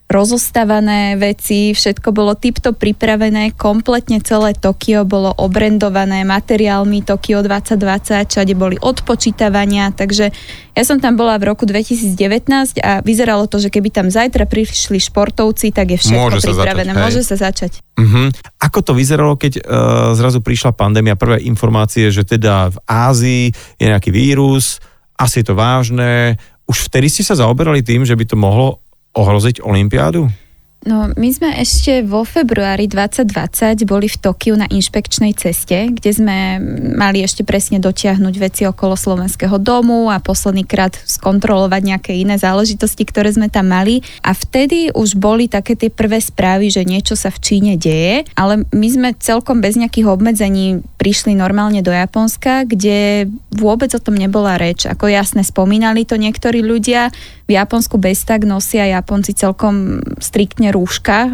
rozostavané 0.08 1.20
veci, 1.20 1.76
všetko 1.76 2.16
bolo 2.16 2.32
typto 2.32 2.72
pripravené, 2.72 3.52
kompletne 3.52 4.24
celé 4.24 4.56
Tokio 4.56 5.04
bolo 5.04 5.28
obrendované 5.36 6.24
materiálmi 6.24 7.04
Tokio 7.04 7.44
2020, 7.44 8.32
všade 8.32 8.54
boli 8.56 8.80
odpočítavania, 8.80 9.92
takže 9.92 10.32
ja 10.72 10.82
som 10.88 10.96
tam 10.96 11.20
bola 11.20 11.36
v 11.36 11.52
roku 11.52 11.68
2019 11.68 12.16
a 12.80 13.04
vyzeralo 13.04 13.44
to, 13.52 13.60
že 13.60 13.68
keby 13.68 13.92
tam 13.92 14.08
zajtra 14.08 14.48
prišli 14.48 14.96
športovci, 14.96 15.76
tak 15.76 15.92
je 15.92 15.98
všetko 16.00 16.40
Môže 16.40 16.56
pripravené. 16.56 16.92
Sa 16.92 16.96
začať, 16.96 17.04
Môže 17.04 17.20
sa 17.20 17.36
začať. 17.36 17.72
Uh-huh. 18.00 18.32
Ako 18.64 18.80
to 18.80 18.96
vyzeralo, 18.96 19.36
keď 19.36 19.60
uh, 19.60 20.16
zrazu 20.16 20.40
prišla 20.40 20.72
pandémia, 20.72 21.20
prvé 21.20 21.44
informácie, 21.44 22.08
že 22.08 22.24
teda 22.24 22.72
v 22.72 22.78
Ázii 22.88 23.44
je 23.76 23.84
nejaký 23.84 24.08
vírus, 24.08 24.80
asi 25.20 25.44
je 25.44 25.52
to 25.52 25.54
vážne, 25.58 26.40
už 26.64 26.88
vtedy 26.88 27.12
ste 27.12 27.28
sa 27.28 27.36
zaoberali 27.36 27.84
tým, 27.84 28.08
že 28.08 28.16
by 28.16 28.24
to 28.24 28.36
mohlo 28.40 28.87
ohroziť 29.18 29.58
Olympiádu? 29.66 30.30
No, 30.86 31.10
my 31.10 31.28
sme 31.34 31.58
ešte 31.58 32.06
vo 32.06 32.22
februári 32.22 32.86
2020 32.86 33.82
boli 33.82 34.06
v 34.06 34.14
Tokiu 34.14 34.54
na 34.54 34.70
inšpekčnej 34.70 35.34
ceste, 35.34 35.90
kde 35.90 36.10
sme 36.14 36.62
mali 36.94 37.18
ešte 37.26 37.42
presne 37.42 37.82
dotiahnuť 37.82 38.34
veci 38.38 38.62
okolo 38.62 38.94
Slovenského 38.94 39.58
domu 39.58 40.06
a 40.06 40.22
posledný 40.22 40.62
krát 40.62 40.94
skontrolovať 40.94 41.82
nejaké 41.82 42.12
iné 42.14 42.38
záležitosti, 42.38 43.02
ktoré 43.02 43.34
sme 43.34 43.50
tam 43.50 43.74
mali. 43.74 44.06
A 44.22 44.30
vtedy 44.30 44.94
už 44.94 45.18
boli 45.18 45.50
také 45.50 45.74
tie 45.74 45.90
prvé 45.90 46.22
správy, 46.22 46.70
že 46.70 46.86
niečo 46.86 47.18
sa 47.18 47.34
v 47.34 47.42
Číne 47.42 47.74
deje, 47.74 48.22
ale 48.38 48.62
my 48.70 48.88
sme 48.88 49.08
celkom 49.18 49.58
bez 49.58 49.74
nejakých 49.74 50.06
obmedzení 50.06 50.86
prišli 50.94 51.34
normálne 51.34 51.82
do 51.82 51.90
Japonska, 51.90 52.62
kde 52.62 53.26
vôbec 53.50 53.90
o 53.98 54.00
tom 54.00 54.14
nebola 54.14 54.54
reč. 54.54 54.86
Ako 54.86 55.10
jasne 55.10 55.42
spomínali 55.42 56.06
to 56.06 56.14
niektorí 56.14 56.62
ľudia, 56.62 57.10
V 57.48 57.56
Japonsku 57.56 57.96
bez 57.96 58.28
tak 58.28 58.44
nosia 58.44 58.84
Japonci 58.92 59.32
celkom 59.32 60.04
striktne 60.20 60.68
rúška 60.78 61.18
uh, 61.26 61.30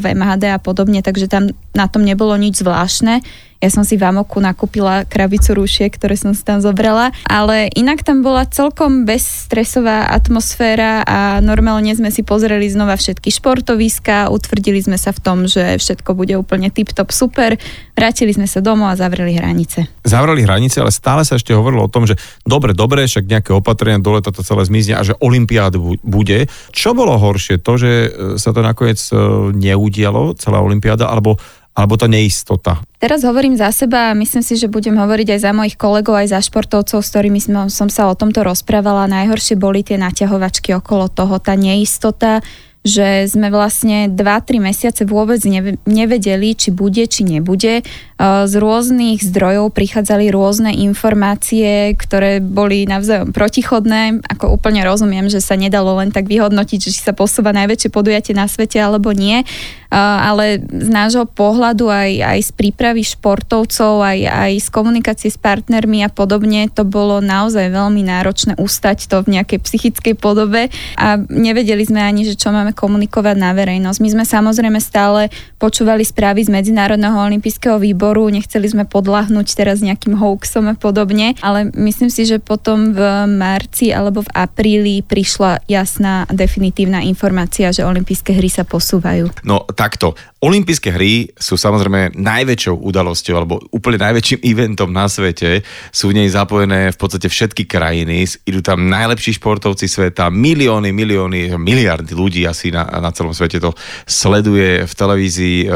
v 0.00 0.16
MHD 0.16 0.48
a 0.48 0.58
podobne, 0.58 1.04
takže 1.04 1.28
tam 1.28 1.52
na 1.76 1.86
tom 1.86 2.02
nebolo 2.08 2.32
nič 2.40 2.64
zvláštne. 2.64 3.20
Ja 3.56 3.72
som 3.72 3.88
si 3.88 3.96
v 3.96 4.04
Amoku 4.04 4.36
nakúpila 4.36 5.08
krabicu 5.08 5.56
rúšiek, 5.56 5.88
ktoré 5.88 6.12
som 6.20 6.36
si 6.36 6.44
tam 6.44 6.60
zobrala, 6.60 7.08
ale 7.24 7.72
inak 7.72 8.04
tam 8.04 8.20
bola 8.20 8.44
celkom 8.44 9.08
bezstresová 9.08 10.12
atmosféra 10.12 11.00
a 11.08 11.40
normálne 11.40 11.88
sme 11.96 12.12
si 12.12 12.20
pozreli 12.20 12.68
znova 12.68 13.00
všetky 13.00 13.32
športoviska, 13.32 14.28
utvrdili 14.28 14.84
sme 14.84 15.00
sa 15.00 15.16
v 15.16 15.20
tom, 15.24 15.38
že 15.48 15.80
všetko 15.80 16.12
bude 16.12 16.36
úplne 16.36 16.68
tip-top 16.68 17.08
super, 17.08 17.56
vrátili 17.96 18.36
sme 18.36 18.44
sa 18.44 18.60
domov 18.60 18.92
a 18.92 19.00
zavreli 19.00 19.40
hranice. 19.40 19.88
Zavreli 20.04 20.44
hranice, 20.44 20.84
ale 20.84 20.92
stále 20.92 21.24
sa 21.24 21.40
ešte 21.40 21.56
hovorilo 21.56 21.88
o 21.88 21.92
tom, 21.92 22.04
že 22.04 22.20
dobre, 22.44 22.76
dobre, 22.76 23.08
však 23.08 23.24
nejaké 23.24 23.50
opatrenia 23.56 23.96
dole 23.96 24.20
to 24.20 24.30
celé 24.44 24.68
zmizne 24.68 25.00
a 25.00 25.02
že 25.02 25.16
Olympiád 25.16 25.80
bude. 26.04 26.44
Čo 26.76 26.92
bolo 26.92 27.16
horšie? 27.16 27.64
To, 27.64 27.80
že 27.80 27.90
e, 27.90 28.08
sa 28.36 28.52
to 28.52 28.60
nakoniec 28.60 29.00
e, 29.08 29.16
neudialo, 29.56 30.36
celá 30.36 30.60
Olympiáda, 30.60 31.08
alebo 31.08 31.40
alebo 31.76 32.00
tá 32.00 32.08
neistota? 32.08 32.80
Teraz 32.96 33.20
hovorím 33.20 33.52
za 33.52 33.68
seba 33.68 34.10
a 34.10 34.16
myslím 34.16 34.40
si, 34.40 34.56
že 34.56 34.72
budem 34.72 34.96
hovoriť 34.96 35.36
aj 35.36 35.40
za 35.44 35.52
mojich 35.52 35.76
kolegov, 35.76 36.16
aj 36.16 36.32
za 36.32 36.40
športovcov, 36.40 37.04
s 37.04 37.12
ktorými 37.12 37.36
som, 37.36 37.68
som 37.68 37.92
sa 37.92 38.08
o 38.08 38.16
tomto 38.16 38.40
rozprávala. 38.40 39.04
Najhoršie 39.12 39.60
boli 39.60 39.84
tie 39.84 40.00
naťahovačky 40.00 40.72
okolo 40.72 41.12
toho, 41.12 41.36
tá 41.36 41.52
neistota, 41.52 42.40
že 42.86 43.26
sme 43.26 43.50
vlastne 43.50 44.06
2-3 44.06 44.62
mesiace 44.62 45.02
vôbec 45.02 45.42
nevedeli, 45.90 46.54
či 46.54 46.70
bude, 46.70 47.02
či 47.10 47.26
nebude. 47.26 47.82
Z 48.22 48.54
rôznych 48.54 49.26
zdrojov 49.26 49.74
prichádzali 49.74 50.30
rôzne 50.30 50.70
informácie, 50.70 51.98
ktoré 51.98 52.38
boli 52.38 52.86
navzájom 52.86 53.34
protichodné. 53.34 54.22
Ako 54.30 54.54
úplne 54.54 54.86
rozumiem, 54.86 55.26
že 55.26 55.42
sa 55.42 55.58
nedalo 55.58 55.98
len 55.98 56.14
tak 56.14 56.30
vyhodnotiť, 56.30 56.78
či 56.78 56.94
sa 56.94 57.10
posúva 57.10 57.50
najväčšie 57.58 57.90
podujatie 57.90 58.38
na 58.38 58.46
svete 58.46 58.78
alebo 58.78 59.10
nie. 59.10 59.42
Ale 59.90 60.60
z 60.60 60.88
nášho 60.90 61.24
pohľadu 61.30 61.86
aj, 61.88 62.10
aj 62.22 62.38
z 62.42 62.50
prípravy 62.56 63.02
športovcov, 63.06 64.02
aj, 64.02 64.18
aj 64.26 64.52
z 64.62 64.68
komunikácie 64.70 65.30
s 65.30 65.38
partnermi 65.38 66.02
a 66.02 66.10
podobne, 66.10 66.66
to 66.72 66.82
bolo 66.82 67.22
naozaj 67.22 67.70
veľmi 67.70 68.02
náročné 68.02 68.58
ustať 68.58 69.06
to 69.06 69.22
v 69.22 69.38
nejakej 69.38 69.62
psychickej 69.62 70.14
podobe 70.18 70.68
a 70.98 71.18
nevedeli 71.18 71.82
sme 71.86 72.02
ani, 72.02 72.26
že 72.26 72.34
čo 72.34 72.50
máme 72.50 72.74
komunikovať 72.74 73.36
na 73.38 73.54
verejnosť. 73.54 73.98
My 74.02 74.10
sme 74.12 74.24
samozrejme 74.26 74.78
stále 74.82 75.30
počúvali 75.62 76.02
správy 76.02 76.46
z 76.46 76.50
Medzinárodného 76.50 77.16
olympijského 77.16 77.78
výboru, 77.78 78.26
nechceli 78.28 78.66
sme 78.66 78.84
podľahnúť 78.84 79.46
teraz 79.54 79.80
nejakým 79.80 80.18
hoaxom 80.18 80.70
a 80.70 80.74
podobne, 80.74 81.38
ale 81.40 81.70
myslím 81.74 82.10
si, 82.10 82.26
že 82.26 82.42
potom 82.42 82.92
v 82.92 83.00
marci 83.30 83.94
alebo 83.94 84.24
v 84.26 84.32
apríli 84.34 84.94
prišla 85.04 85.62
jasná 85.70 86.26
definitívna 86.32 87.02
informácia, 87.04 87.70
že 87.70 87.86
olympijské 87.86 88.34
hry 88.34 88.50
sa 88.50 88.66
posúvajú. 88.66 89.30
No 89.46 89.62
takto, 89.76 90.16
Olympijské 90.46 90.94
hry 90.94 91.32
sú 91.34 91.58
samozrejme 91.58 92.14
najväčšou 92.14 92.78
udalosťou 92.78 93.34
alebo 93.34 93.58
úplne 93.74 93.98
najväčším 93.98 94.40
eventom 94.52 94.94
na 94.94 95.10
svete. 95.10 95.66
Sú 95.90 96.14
v 96.14 96.22
nej 96.22 96.28
zapojené 96.30 96.94
v 96.94 96.98
podstate 97.00 97.26
všetky 97.26 97.66
krajiny, 97.66 98.28
idú 98.46 98.60
tam 98.62 98.86
najlepší 98.86 99.36
športovci 99.36 99.90
sveta, 99.90 100.30
milióny, 100.30 100.94
milióny, 100.94 101.56
miliardy 101.58 102.12
ľudí 102.14 102.46
asi 102.46 102.70
na, 102.70 102.86
na 103.00 103.10
celom 103.10 103.34
svete 103.34 103.58
to 103.58 103.74
sleduje 104.06 104.86
v 104.86 104.92
televízii, 104.92 105.58
e, 105.64 105.68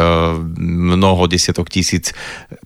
mnoho 0.94 1.26
desiatok 1.26 1.66
tisíc 1.72 2.14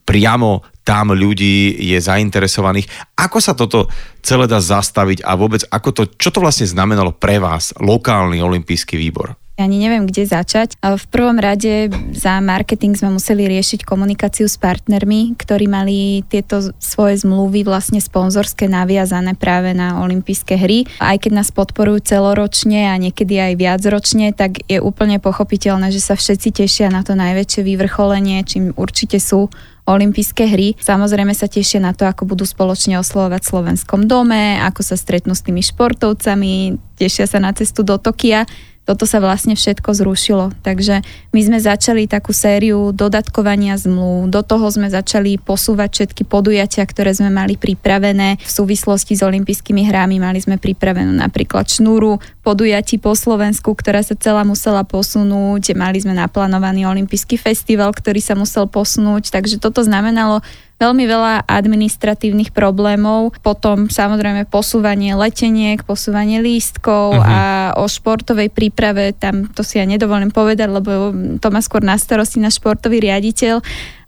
priamo 0.04 0.62
tam 0.84 1.16
ľudí 1.16 1.80
je 1.80 1.96
zainteresovaných. 1.96 3.16
Ako 3.16 3.40
sa 3.40 3.56
toto 3.56 3.88
celé 4.20 4.44
dá 4.44 4.60
zastaviť 4.60 5.24
a 5.24 5.32
vôbec 5.32 5.64
ako 5.72 5.88
to, 5.96 6.02
čo 6.20 6.28
to 6.28 6.44
vlastne 6.44 6.68
znamenalo 6.68 7.16
pre 7.16 7.40
vás, 7.40 7.72
lokálny 7.80 8.44
olimpijský 8.44 9.00
výbor? 9.00 9.43
Ani 9.54 9.78
neviem, 9.78 10.02
kde 10.02 10.26
začať. 10.26 10.74
V 10.82 11.04
prvom 11.14 11.38
rade 11.38 11.86
za 12.10 12.42
marketing 12.42 12.98
sme 12.98 13.14
museli 13.14 13.46
riešiť 13.46 13.86
komunikáciu 13.86 14.50
s 14.50 14.58
partnermi, 14.58 15.38
ktorí 15.38 15.70
mali 15.70 16.26
tieto 16.26 16.74
svoje 16.82 17.22
zmluvy 17.22 17.62
vlastne 17.62 18.02
sponzorské 18.02 18.66
naviazané 18.66 19.38
práve 19.38 19.70
na 19.70 20.02
olympijské 20.02 20.58
hry. 20.58 20.90
Aj 20.98 21.14
keď 21.22 21.38
nás 21.38 21.54
podporujú 21.54 22.02
celoročne 22.02 22.90
a 22.90 22.98
niekedy 22.98 23.38
aj 23.38 23.54
viacročne, 23.54 24.34
tak 24.34 24.58
je 24.66 24.82
úplne 24.82 25.22
pochopiteľné, 25.22 25.94
že 25.94 26.02
sa 26.02 26.18
všetci 26.18 26.50
tešia 26.50 26.90
na 26.90 27.06
to 27.06 27.14
najväčšie 27.14 27.62
vyvrcholenie, 27.62 28.42
čím 28.42 28.74
určite 28.74 29.22
sú 29.22 29.54
olympijské 29.86 30.50
hry. 30.50 30.74
Samozrejme 30.82 31.30
sa 31.30 31.46
tešia 31.46 31.78
na 31.78 31.94
to, 31.94 32.10
ako 32.10 32.26
budú 32.26 32.42
spoločne 32.42 32.98
oslovať 32.98 33.38
v 33.38 33.50
Slovenskom 33.54 34.10
dome, 34.10 34.58
ako 34.66 34.82
sa 34.82 34.98
stretnú 34.98 35.38
s 35.38 35.46
tými 35.46 35.62
športovcami, 35.62 36.74
tešia 36.98 37.30
sa 37.30 37.38
na 37.38 37.54
cestu 37.54 37.86
do 37.86 38.02
Tokia 38.02 38.50
toto 38.84 39.08
sa 39.08 39.16
vlastne 39.16 39.56
všetko 39.56 39.96
zrušilo. 39.96 40.52
Takže 40.60 41.00
my 41.32 41.40
sme 41.40 41.58
začali 41.58 42.04
takú 42.04 42.36
sériu 42.36 42.92
dodatkovania 42.92 43.80
zmluv, 43.80 44.28
do 44.28 44.44
toho 44.44 44.68
sme 44.68 44.92
začali 44.92 45.40
posúvať 45.40 45.90
všetky 45.90 46.28
podujatia, 46.28 46.84
ktoré 46.84 47.16
sme 47.16 47.32
mali 47.32 47.56
pripravené 47.56 48.36
v 48.36 48.50
súvislosti 48.50 49.16
s 49.16 49.24
olympijskými 49.24 49.88
hrami. 49.88 50.20
Mali 50.20 50.44
sme 50.44 50.60
pripravenú 50.60 51.16
napríklad 51.16 51.64
šnúru 51.64 52.20
podujatí 52.44 53.00
po 53.00 53.16
Slovensku, 53.16 53.72
ktorá 53.72 54.04
sa 54.04 54.12
celá 54.20 54.44
musela 54.44 54.84
posunúť. 54.84 55.72
Mali 55.72 56.04
sme 56.04 56.12
naplánovaný 56.12 56.84
olympijský 56.84 57.40
festival, 57.40 57.88
ktorý 57.96 58.20
sa 58.20 58.36
musel 58.36 58.68
posunúť. 58.68 59.32
Takže 59.32 59.56
toto 59.56 59.80
znamenalo 59.80 60.44
veľmi 60.74 61.04
veľa 61.06 61.46
administratívnych 61.46 62.50
problémov, 62.50 63.32
potom 63.40 63.86
samozrejme 63.86 64.50
posúvanie 64.50 65.14
leteniek, 65.14 65.86
posúvanie 65.86 66.42
lístkov 66.42 67.14
uh-huh. 67.14 67.24
a 67.24 67.40
o 67.78 67.86
športovej 67.86 68.50
príprave, 68.50 69.14
tam 69.14 69.46
to 69.48 69.62
si 69.62 69.78
ja 69.78 69.86
nedovolím 69.86 70.34
povedať, 70.34 70.68
lebo 70.68 71.14
to 71.38 71.48
má 71.54 71.62
skôr 71.62 71.80
na 71.80 71.94
starosti 71.94 72.42
na 72.42 72.50
športový 72.50 73.00
riaditeľ 73.00 73.62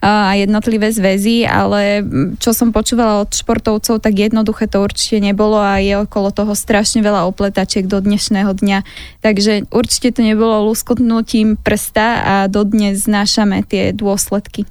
a 0.07 0.37
jednotlivé 0.39 0.93
zväzy, 0.93 1.49
ale 1.49 2.05
čo 2.39 2.53
som 2.53 2.71
počúvala 2.71 3.25
od 3.25 3.33
športovcov, 3.33 3.99
tak 3.99 4.15
jednoduché 4.15 4.69
to 4.69 4.85
určite 4.85 5.19
nebolo 5.19 5.59
a 5.59 5.81
je 5.81 5.99
okolo 5.99 6.31
toho 6.31 6.53
strašne 6.53 7.01
veľa 7.01 7.27
opletačiek 7.27 7.89
do 7.89 7.99
dnešného 7.99 8.53
dňa. 8.53 8.79
Takže 9.25 9.73
určite 9.73 10.21
to 10.21 10.23
nebolo 10.23 10.69
luskotnutím 10.69 11.57
prsta 11.59 12.07
a 12.23 12.35
dodnes 12.47 13.09
znášame 13.09 13.65
tie 13.67 13.91
dôsledky. 13.97 14.69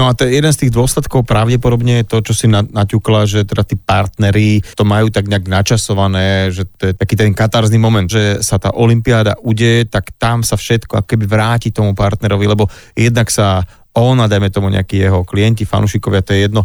No 0.00 0.08
a 0.08 0.16
je 0.16 0.32
jeden 0.32 0.48
z 0.48 0.64
tých 0.64 0.72
dôsledkov 0.72 1.28
pravdepodobne 1.28 2.00
je 2.00 2.08
to, 2.08 2.24
čo 2.24 2.32
si 2.32 2.48
naťukla, 2.48 3.28
že 3.28 3.44
teda 3.44 3.68
tí 3.68 3.76
partneri 3.76 4.64
to 4.72 4.88
majú 4.88 5.12
tak 5.12 5.28
nejak 5.28 5.44
načasované, 5.44 6.48
že 6.48 6.64
to 6.64 6.88
je 6.88 6.92
taký 6.96 7.20
ten 7.20 7.36
katarzný 7.36 7.76
moment, 7.76 8.08
že 8.08 8.40
sa 8.40 8.56
tá 8.56 8.72
olympiáda 8.72 9.36
udeje, 9.44 9.84
tak 9.92 10.16
tam 10.16 10.40
sa 10.40 10.56
všetko 10.56 11.04
ako 11.04 11.04
keby 11.04 11.28
vráti 11.28 11.68
tomu 11.68 11.92
partnerovi, 11.92 12.48
lebo 12.48 12.64
jednak 12.96 13.28
sa 13.28 13.60
on 13.92 14.16
a 14.24 14.30
dajme 14.30 14.48
tomu 14.48 14.72
nejakí 14.72 15.04
jeho 15.04 15.20
klienti, 15.20 15.68
fanúšikovia, 15.68 16.24
to 16.24 16.32
je 16.32 16.48
jedno, 16.48 16.64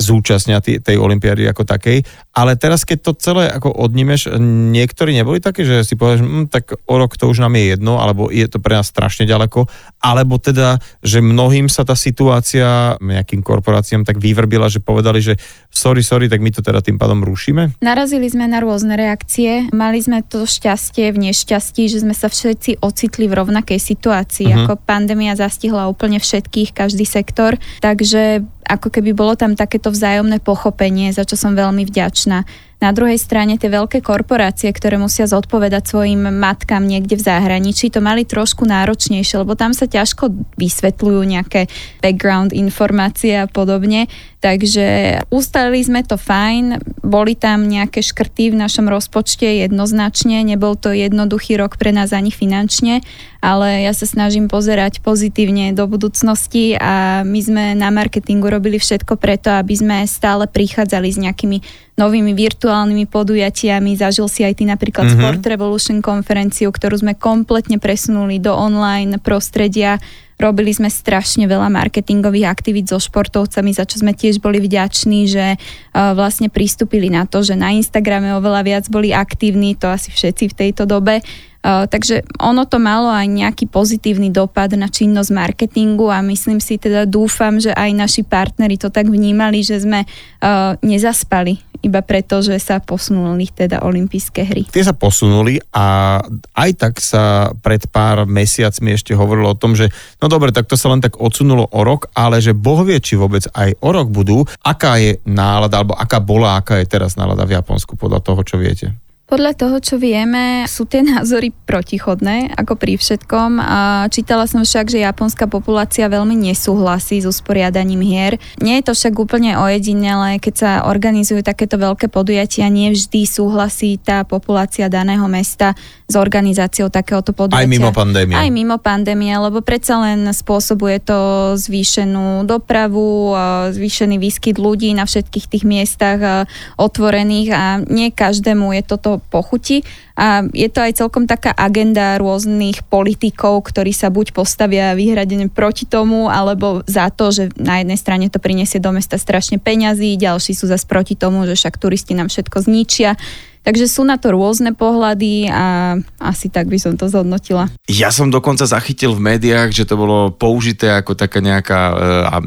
zúčastnia 0.00 0.64
tej, 0.64 0.80
tej 0.80 0.96
olympiády 0.96 1.44
ako 1.46 1.68
takej. 1.68 2.02
Ale 2.32 2.56
teraz, 2.56 2.88
keď 2.88 2.98
to 3.04 3.12
celé 3.20 3.44
ako 3.52 3.70
odnímeš, 3.76 4.32
niektorí 4.40 5.12
neboli 5.12 5.38
také, 5.38 5.68
že 5.68 5.84
si 5.84 6.00
povieš, 6.00 6.20
hm, 6.24 6.44
tak 6.48 6.72
o 6.74 6.94
rok 6.96 7.20
to 7.20 7.28
už 7.28 7.44
nám 7.44 7.54
je 7.60 7.76
jedno, 7.76 8.00
alebo 8.00 8.32
je 8.32 8.44
to 8.48 8.56
pre 8.56 8.80
nás 8.80 8.88
strašne 8.88 9.28
ďaleko, 9.28 9.68
alebo 10.00 10.40
teda, 10.40 10.80
že 11.04 11.20
mnohým 11.20 11.68
sa 11.68 11.84
tá 11.84 11.92
situácia 11.92 12.96
nejakým 12.98 13.44
korporáciám 13.44 14.08
tak 14.08 14.16
vyvrbila, 14.16 14.72
že 14.72 14.80
povedali, 14.80 15.20
že 15.20 15.36
sorry, 15.68 16.00
sorry, 16.00 16.26
tak 16.32 16.40
my 16.40 16.48
to 16.48 16.64
teda 16.64 16.80
tým 16.80 16.96
pádom 16.96 17.20
rušíme? 17.20 17.84
Narazili 17.84 18.26
sme 18.32 18.48
na 18.48 18.64
rôzne 18.64 18.96
reakcie. 18.96 19.68
Mali 19.70 20.00
sme 20.00 20.24
to 20.24 20.48
šťastie 20.48 21.12
v 21.12 21.30
nešťastí, 21.30 21.92
že 21.92 22.00
sme 22.00 22.16
sa 22.16 22.32
všetci 22.32 22.80
ocitli 22.80 23.28
v 23.28 23.36
rovnakej 23.36 23.76
situácii, 23.76 24.48
uh-huh. 24.48 24.64
ako 24.66 24.72
pandémia 24.82 25.36
zastihla 25.36 25.86
úplne 25.92 26.16
všetkých, 26.16 26.72
každý 26.72 27.04
sektor. 27.04 27.60
Takže 27.84 28.44
ako 28.72 28.88
keby 28.88 29.12
bolo 29.12 29.36
tam 29.36 29.52
takéto 29.52 29.92
vzájomné 29.92 30.40
pochopenie, 30.40 31.12
za 31.12 31.28
čo 31.28 31.36
som 31.36 31.52
veľmi 31.52 31.84
vďačná. 31.84 32.48
Na 32.82 32.90
druhej 32.90 33.14
strane 33.14 33.54
tie 33.62 33.70
veľké 33.70 34.02
korporácie, 34.02 34.66
ktoré 34.74 34.98
musia 34.98 35.30
zodpovedať 35.30 35.86
svojim 35.86 36.18
matkám 36.34 36.82
niekde 36.82 37.14
v 37.14 37.22
zahraničí, 37.22 37.94
to 37.94 38.02
mali 38.02 38.26
trošku 38.26 38.66
náročnejšie, 38.66 39.38
lebo 39.38 39.54
tam 39.54 39.70
sa 39.70 39.86
ťažko 39.86 40.34
vysvetľujú 40.58 41.22
nejaké 41.22 41.70
background 42.02 42.50
informácie 42.50 43.38
a 43.38 43.46
podobne. 43.46 44.10
Takže 44.42 45.22
ustalili 45.30 45.86
sme 45.86 46.02
to 46.02 46.18
fajn, 46.18 46.82
boli 47.06 47.38
tam 47.38 47.70
nejaké 47.70 48.02
škrty 48.02 48.50
v 48.50 48.58
našom 48.58 48.90
rozpočte 48.90 49.46
jednoznačne, 49.46 50.42
nebol 50.42 50.74
to 50.74 50.90
jednoduchý 50.90 51.54
rok 51.62 51.78
pre 51.78 51.94
nás 51.94 52.10
ani 52.10 52.34
finančne, 52.34 53.06
ale 53.38 53.86
ja 53.86 53.94
sa 53.94 54.02
snažím 54.02 54.50
pozerať 54.50 54.98
pozitívne 54.98 55.70
do 55.70 55.86
budúcnosti 55.86 56.74
a 56.74 57.22
my 57.22 57.38
sme 57.38 57.64
na 57.78 57.94
marketingu 57.94 58.50
robili 58.50 58.82
všetko 58.82 59.14
preto, 59.14 59.54
aby 59.54 59.78
sme 59.78 59.96
stále 60.10 60.50
prichádzali 60.50 61.06
s 61.06 61.22
nejakými 61.22 61.58
novými 61.96 62.32
virtuálnymi 62.32 63.04
podujatiami. 63.08 63.96
Zažil 63.96 64.26
si 64.30 64.42
aj 64.42 64.60
ty 64.60 64.64
napríklad 64.64 65.12
mm-hmm. 65.12 65.20
Sport 65.20 65.42
Revolution 65.44 65.98
konferenciu, 66.00 66.72
ktorú 66.72 67.00
sme 67.00 67.12
kompletne 67.14 67.76
presunuli 67.76 68.40
do 68.40 68.52
online 68.52 69.20
prostredia 69.20 70.00
Robili 70.42 70.74
sme 70.74 70.90
strašne 70.90 71.46
veľa 71.46 71.70
marketingových 71.70 72.50
aktivít 72.50 72.90
so 72.90 72.98
športovcami, 72.98 73.70
za 73.70 73.86
čo 73.86 74.02
sme 74.02 74.10
tiež 74.10 74.42
boli 74.42 74.58
vďační, 74.58 75.30
že 75.30 75.46
uh, 75.54 76.18
vlastne 76.18 76.50
pristúpili 76.50 77.06
na 77.06 77.30
to, 77.30 77.46
že 77.46 77.54
na 77.54 77.70
Instagrame 77.70 78.34
oveľa 78.34 78.66
viac 78.66 78.84
boli 78.90 79.14
aktívni, 79.14 79.78
to 79.78 79.86
asi 79.86 80.10
všetci 80.10 80.50
v 80.50 80.58
tejto 80.58 80.82
dobe. 80.82 81.22
Uh, 81.62 81.86
takže 81.86 82.26
ono 82.42 82.66
to 82.66 82.82
malo 82.82 83.06
aj 83.06 83.30
nejaký 83.30 83.70
pozitívny 83.70 84.34
dopad 84.34 84.74
na 84.74 84.90
činnosť 84.90 85.30
marketingu 85.30 86.10
a 86.10 86.18
myslím 86.18 86.58
si 86.58 86.74
teda 86.74 87.06
dúfam, 87.06 87.62
že 87.62 87.70
aj 87.70 87.90
naši 87.94 88.22
partneri 88.26 88.74
to 88.74 88.90
tak 88.90 89.06
vnímali, 89.06 89.62
že 89.62 89.78
sme 89.78 90.02
uh, 90.02 90.74
nezaspali 90.82 91.62
iba 91.82 91.98
preto, 92.02 92.38
že 92.42 92.58
sa 92.62 92.78
posunuli 92.78 93.50
teda 93.50 93.82
olympijské 93.82 94.42
hry. 94.46 94.62
Tie 94.70 94.86
sa 94.86 94.94
posunuli 94.94 95.58
a 95.74 96.18
aj 96.54 96.70
tak 96.78 96.94
sa 97.02 97.50
pred 97.58 97.82
pár 97.90 98.24
mesiacmi 98.24 98.94
ešte 98.94 99.18
hovorilo 99.18 99.54
o 99.54 99.58
tom, 99.58 99.74
že 99.74 99.90
no 100.22 100.30
dobre, 100.30 100.54
tak 100.54 100.70
to 100.70 100.78
sa 100.78 100.94
len 100.94 101.02
tak 101.02 101.18
odsunulo 101.18 101.66
o 101.70 101.80
rok, 101.82 102.10
ale 102.14 102.38
že 102.38 102.54
Boh 102.54 102.86
vie, 102.86 103.02
či 103.02 103.18
vôbec 103.18 103.46
aj 103.50 103.82
o 103.82 103.90
rok 103.90 104.10
budú. 104.14 104.46
Aká 104.62 104.98
je 105.02 105.18
nálada, 105.26 105.82
alebo 105.82 105.98
aká 105.98 106.22
bola, 106.22 106.58
aká 106.58 106.78
je 106.78 106.86
teraz 106.86 107.18
nálada 107.18 107.42
v 107.42 107.58
Japonsku 107.58 107.98
podľa 107.98 108.22
toho, 108.22 108.40
čo 108.46 108.56
viete? 108.62 108.94
Podľa 109.22 109.56
toho, 109.56 109.80
čo 109.80 109.96
vieme, 109.96 110.68
sú 110.68 110.84
tie 110.84 111.00
názory 111.16 111.56
protichodné, 111.64 112.52
ako 112.52 112.76
pri 112.76 113.00
všetkom. 113.00 113.56
A 113.62 114.04
čítala 114.12 114.44
som 114.44 114.60
však, 114.60 114.92
že 114.92 115.00
japonská 115.00 115.48
populácia 115.48 116.04
veľmi 116.12 116.36
nesúhlasí 116.36 117.24
s 117.24 117.26
usporiadaním 117.26 118.04
hier. 118.04 118.36
Nie 118.60 118.84
je 118.84 118.90
to 118.90 118.92
však 118.92 119.16
úplne 119.16 119.56
ojedinelé, 119.56 120.36
keď 120.36 120.54
sa 120.54 120.70
organizujú 120.84 121.40
takéto 121.40 121.80
veľké 121.80 122.12
podujatia, 122.12 122.68
nie 122.68 122.92
vždy 122.92 123.24
súhlasí 123.24 123.96
tá 123.96 124.28
populácia 124.28 124.92
daného 124.92 125.24
mesta 125.32 125.72
s 126.04 126.14
organizáciou 126.18 126.92
takéhoto 126.92 127.32
podujatia. 127.32 127.64
Aj 127.64 127.72
mimo 127.72 127.88
pandémie. 127.88 128.36
Aj 128.36 128.50
mimo 128.52 128.76
pandémie, 128.76 129.32
lebo 129.32 129.64
predsa 129.64 129.96
len 129.96 130.28
spôsobuje 130.28 131.00
to 131.00 131.18
zvýšenú 131.56 132.44
dopravu, 132.44 133.32
zvýšený 133.72 134.20
výskyt 134.20 134.60
ľudí 134.60 134.92
na 134.92 135.08
všetkých 135.08 135.46
tých 135.48 135.64
miestach 135.64 136.44
otvorených 136.76 137.48
a 137.56 137.62
nie 137.80 138.12
každému 138.12 138.76
je 138.76 138.82
toto 138.84 139.21
pochuti. 139.28 139.86
A 140.18 140.44
je 140.50 140.68
to 140.68 140.84
aj 140.84 140.98
celkom 140.98 141.24
taká 141.24 141.54
agenda 141.56 142.20
rôznych 142.20 142.84
politikov, 142.86 143.64
ktorí 143.64 143.94
sa 143.94 144.12
buď 144.12 144.36
postavia 144.36 144.92
vyhradene 144.92 145.48
proti 145.48 145.88
tomu, 145.88 146.28
alebo 146.28 146.84
za 146.84 147.08
to, 147.08 147.32
že 147.32 147.54
na 147.56 147.80
jednej 147.80 147.98
strane 147.98 148.26
to 148.28 148.42
prinesie 148.42 148.82
do 148.82 148.92
mesta 148.92 149.16
strašne 149.16 149.56
peňazí, 149.56 150.20
ďalší 150.20 150.52
sú 150.52 150.68
zase 150.68 150.84
proti 150.84 151.16
tomu, 151.16 151.48
že 151.48 151.56
však 151.56 151.80
turisti 151.80 152.12
nám 152.12 152.28
všetko 152.28 152.64
zničia. 152.64 153.16
Takže 153.62 153.86
sú 153.86 154.02
na 154.02 154.18
to 154.18 154.34
rôzne 154.34 154.74
pohľady 154.74 155.46
a 155.46 155.94
asi 156.18 156.50
tak 156.50 156.66
by 156.66 156.82
som 156.82 156.98
to 156.98 157.06
zhodnotila. 157.06 157.70
Ja 157.86 158.10
som 158.10 158.26
dokonca 158.26 158.66
zachytil 158.66 159.14
v 159.14 159.22
médiách, 159.22 159.70
že 159.70 159.86
to 159.86 159.94
bolo 159.94 160.34
použité 160.34 160.90
ako 160.98 161.14
taká 161.14 161.38
nejaká 161.38 161.80
e, 161.80 161.94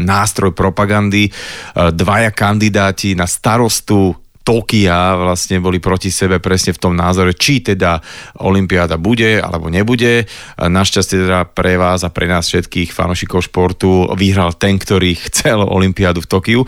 nástroj 0.04 0.52
propagandy. 0.52 1.32
E, 1.32 1.32
dvaja 1.96 2.36
kandidáti 2.36 3.16
na 3.16 3.32
starostu 3.32 4.12
Tokia 4.46 5.18
vlastne 5.18 5.58
boli 5.58 5.82
proti 5.82 6.14
sebe 6.14 6.38
presne 6.38 6.78
v 6.78 6.82
tom 6.86 6.94
názore, 6.94 7.34
či 7.34 7.66
teda 7.66 7.98
Olympiáda 8.46 9.02
bude 9.02 9.42
alebo 9.42 9.74
nebude. 9.74 10.30
Našťastie 10.62 11.26
teda 11.26 11.50
pre 11.50 11.82
vás 11.82 12.06
a 12.06 12.14
pre 12.14 12.30
nás 12.30 12.46
všetkých 12.46 12.94
fanošikov 12.94 13.50
športu 13.50 14.06
vyhral 14.14 14.54
ten, 14.54 14.78
ktorý 14.78 15.18
chcel 15.18 15.66
Olympiádu 15.66 16.22
v 16.22 16.30
Tokiu. 16.30 16.62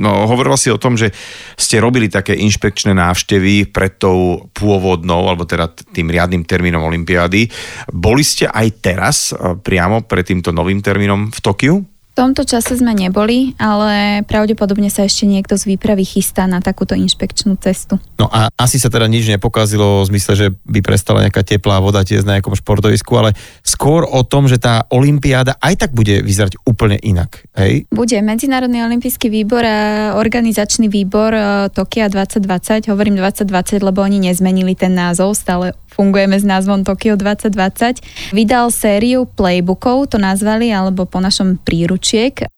No, 0.00 0.24
hovorila 0.24 0.56
si 0.56 0.72
o 0.72 0.80
tom, 0.80 0.96
že 0.96 1.12
ste 1.60 1.84
robili 1.84 2.08
také 2.08 2.32
inšpekčné 2.32 2.96
návštevy 2.96 3.68
pred 3.68 4.00
tou 4.00 4.48
pôvodnou, 4.56 5.28
alebo 5.28 5.44
teda 5.44 5.68
tým 5.68 6.08
riadnym 6.08 6.48
termínom 6.48 6.80
Olympiády. 6.80 7.44
Boli 7.92 8.24
ste 8.24 8.48
aj 8.48 8.66
teraz 8.80 9.16
eh, 9.36 9.52
priamo 9.60 10.08
pred 10.08 10.24
týmto 10.24 10.48
novým 10.48 10.80
termínom 10.80 11.28
v 11.28 11.40
Tokiu? 11.44 11.91
V 12.12 12.20
tomto 12.20 12.44
čase 12.44 12.76
sme 12.76 12.92
neboli, 12.92 13.56
ale 13.56 14.20
pravdepodobne 14.28 14.92
sa 14.92 15.08
ešte 15.08 15.24
niekto 15.24 15.56
z 15.56 15.64
výpravy 15.64 16.04
chystá 16.04 16.44
na 16.44 16.60
takúto 16.60 16.92
inšpekčnú 16.92 17.56
cestu. 17.56 17.96
No 18.20 18.28
a 18.28 18.52
asi 18.52 18.76
sa 18.76 18.92
teda 18.92 19.08
nič 19.08 19.32
nepokazilo 19.32 20.04
v 20.04 20.12
zmysle, 20.12 20.32
že 20.36 20.46
by 20.52 20.84
prestala 20.84 21.24
nejaká 21.24 21.40
teplá 21.40 21.80
voda 21.80 22.04
tiesť 22.04 22.28
na 22.28 22.36
nejakom 22.36 22.52
športovisku, 22.52 23.16
ale 23.16 23.32
skôr 23.64 24.04
o 24.04 24.20
tom, 24.28 24.44
že 24.44 24.60
tá 24.60 24.84
olympiáda 24.92 25.56
aj 25.56 25.88
tak 25.88 25.90
bude 25.96 26.20
vyzerať 26.20 26.60
úplne 26.68 27.00
inak. 27.00 27.48
Hej? 27.56 27.88
Bude. 27.88 28.20
Medzinárodný 28.20 28.84
olimpijský 28.84 29.32
výbor 29.32 29.64
a 29.64 30.12
organizačný 30.20 30.92
výbor 30.92 31.32
e, 31.32 31.42
Tokia 31.72 32.12
2020, 32.12 32.92
hovorím 32.92 33.24
2020, 33.24 33.80
lebo 33.80 34.04
oni 34.04 34.28
nezmenili 34.28 34.76
ten 34.76 34.92
názov, 34.92 35.32
stále 35.32 35.72
fungujeme 35.92 36.40
s 36.40 36.44
názvom 36.48 36.82
Tokio 36.82 37.20
2020, 37.20 38.32
vydal 38.32 38.72
sériu 38.72 39.28
playbookov, 39.28 40.10
to 40.10 40.18
nazvali, 40.18 40.72
alebo 40.72 41.04
po 41.04 41.20
našom 41.20 41.60
príručiek, 41.60 42.48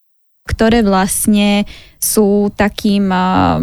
ktoré 0.45 0.85
vlastne 0.85 1.65
sú 1.97 2.53
takým, 2.53 3.09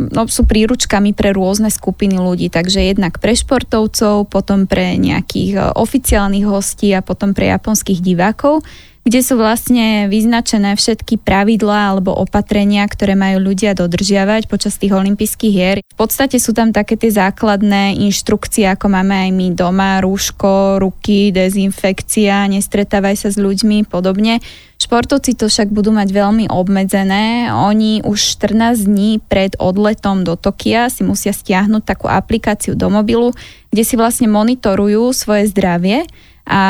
no 0.10 0.22
sú 0.26 0.50
príručkami 0.50 1.14
pre 1.14 1.30
rôzne 1.30 1.70
skupiny 1.70 2.18
ľudí, 2.18 2.50
takže 2.50 2.82
jednak 2.82 3.22
pre 3.22 3.38
športovcov, 3.38 4.26
potom 4.26 4.66
pre 4.66 4.98
nejakých 4.98 5.78
oficiálnych 5.78 6.50
hostí 6.50 6.90
a 6.98 7.06
potom 7.06 7.38
pre 7.38 7.54
japonských 7.54 8.02
divákov 8.02 8.66
kde 9.02 9.20
sú 9.26 9.34
vlastne 9.34 10.06
vyznačené 10.14 10.78
všetky 10.78 11.18
pravidlá 11.18 11.94
alebo 11.94 12.14
opatrenia, 12.14 12.86
ktoré 12.86 13.18
majú 13.18 13.50
ľudia 13.50 13.74
dodržiavať 13.74 14.46
počas 14.46 14.78
tých 14.78 14.94
olympijských 14.94 15.54
hier. 15.54 15.78
V 15.82 15.98
podstate 15.98 16.38
sú 16.38 16.54
tam 16.54 16.70
také 16.70 16.94
tie 17.02 17.10
základné 17.10 17.98
inštrukcie, 17.98 18.70
ako 18.70 18.94
máme 18.94 19.28
aj 19.28 19.30
my 19.34 19.48
doma, 19.58 20.06
rúško, 20.06 20.78
ruky, 20.78 21.34
dezinfekcia, 21.34 22.46
nestretávaj 22.46 23.26
sa 23.26 23.30
s 23.34 23.42
ľuďmi, 23.42 23.90
podobne. 23.90 24.38
Športovci 24.82 25.38
to 25.38 25.46
však 25.46 25.70
budú 25.70 25.94
mať 25.94 26.10
veľmi 26.10 26.50
obmedzené. 26.50 27.54
Oni 27.54 28.02
už 28.02 28.18
14 28.42 28.90
dní 28.90 29.22
pred 29.22 29.54
odletom 29.62 30.26
do 30.26 30.34
Tokia 30.34 30.90
si 30.90 31.06
musia 31.06 31.34
stiahnuť 31.34 31.86
takú 31.86 32.10
aplikáciu 32.10 32.74
do 32.74 32.90
mobilu, 32.90 33.30
kde 33.70 33.84
si 33.86 33.94
vlastne 33.94 34.26
monitorujú 34.26 35.14
svoje 35.14 35.54
zdravie 35.54 36.10
a 36.52 36.62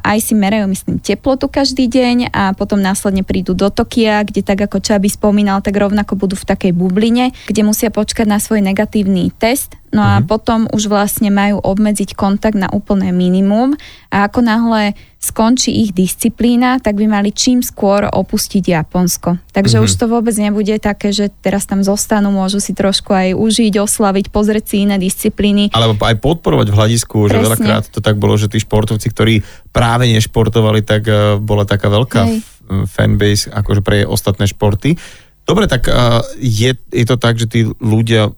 aj 0.00 0.18
si 0.24 0.32
merajú, 0.32 0.64
myslím, 0.72 0.96
teplotu 0.96 1.52
každý 1.52 1.92
deň 1.92 2.32
a 2.32 2.56
potom 2.56 2.80
následne 2.80 3.20
prídu 3.20 3.52
do 3.52 3.68
Tokia, 3.68 4.24
kde 4.24 4.40
tak 4.40 4.64
ako 4.64 4.80
Čaby 4.80 5.12
spomínal, 5.12 5.60
tak 5.60 5.76
rovnako 5.76 6.16
budú 6.16 6.40
v 6.40 6.48
takej 6.48 6.72
bubline, 6.72 7.36
kde 7.44 7.60
musia 7.60 7.92
počkať 7.92 8.24
na 8.24 8.40
svoj 8.40 8.64
negatívny 8.64 9.28
test 9.36 9.76
No 9.96 10.04
a 10.04 10.20
uh-huh. 10.20 10.28
potom 10.28 10.68
už 10.68 10.92
vlastne 10.92 11.32
majú 11.32 11.56
obmedziť 11.64 12.12
kontakt 12.12 12.52
na 12.52 12.68
úplné 12.68 13.16
minimum 13.16 13.72
a 14.12 14.28
ako 14.28 14.44
náhle 14.44 14.92
skončí 15.16 15.72
ich 15.72 15.96
disciplína, 15.96 16.76
tak 16.84 17.00
by 17.00 17.08
mali 17.08 17.32
čím 17.32 17.64
skôr 17.64 18.04
opustiť 18.04 18.76
Japonsko. 18.76 19.40
Takže 19.56 19.80
uh-huh. 19.80 19.88
už 19.88 19.96
to 19.96 20.04
vôbec 20.04 20.36
nebude 20.36 20.76
také, 20.76 21.16
že 21.16 21.32
teraz 21.40 21.64
tam 21.64 21.80
zostanú, 21.80 22.28
môžu 22.28 22.60
si 22.60 22.76
trošku 22.76 23.16
aj 23.16 23.32
užiť, 23.32 23.80
oslaviť, 23.80 24.28
pozrieť 24.28 24.64
si 24.68 24.76
iné 24.84 25.00
disciplíny. 25.00 25.72
Alebo 25.72 25.96
aj 25.96 26.20
podporovať 26.20 26.68
v 26.68 26.76
hľadisku, 26.76 27.16
Presne. 27.24 27.32
že 27.32 27.44
veľakrát 27.48 27.84
to 27.88 28.04
tak 28.04 28.20
bolo, 28.20 28.36
že 28.36 28.52
tí 28.52 28.60
športovci, 28.60 29.08
ktorí 29.08 29.34
práve 29.72 30.12
nešportovali, 30.12 30.84
tak 30.84 31.08
uh, 31.08 31.40
bola 31.40 31.64
taká 31.64 31.88
veľká 31.88 32.22
Hej. 32.28 32.38
fanbase 32.84 33.48
akože 33.48 33.80
pre 33.80 34.04
ostatné 34.04 34.44
športy. 34.44 35.00
Dobre, 35.48 35.64
tak 35.70 35.88
uh, 35.88 36.20
je, 36.36 36.76
je 36.92 37.06
to 37.08 37.16
tak, 37.16 37.40
že 37.40 37.48
tí 37.48 37.64
ľudia 37.80 38.34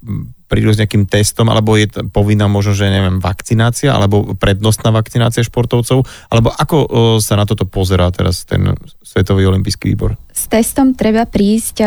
prídu 0.48 0.72
s 0.72 0.80
nejakým 0.80 1.04
testom, 1.04 1.52
alebo 1.52 1.76
je 1.76 1.92
povinná 2.08 2.48
možno, 2.48 2.72
že 2.72 2.88
neviem, 2.88 3.20
vakcinácia, 3.20 3.92
alebo 3.92 4.32
prednostná 4.32 4.88
vakcinácia 4.88 5.44
športovcov, 5.44 6.08
alebo 6.32 6.48
ako 6.56 6.76
sa 7.20 7.36
na 7.36 7.44
toto 7.44 7.68
pozerá 7.68 8.08
teraz 8.08 8.48
ten 8.48 8.72
Svetový 9.04 9.44
olimpijský 9.44 9.92
výbor? 9.92 10.16
S 10.32 10.48
testom 10.48 10.94
treba 10.96 11.26
prísť 11.28 11.82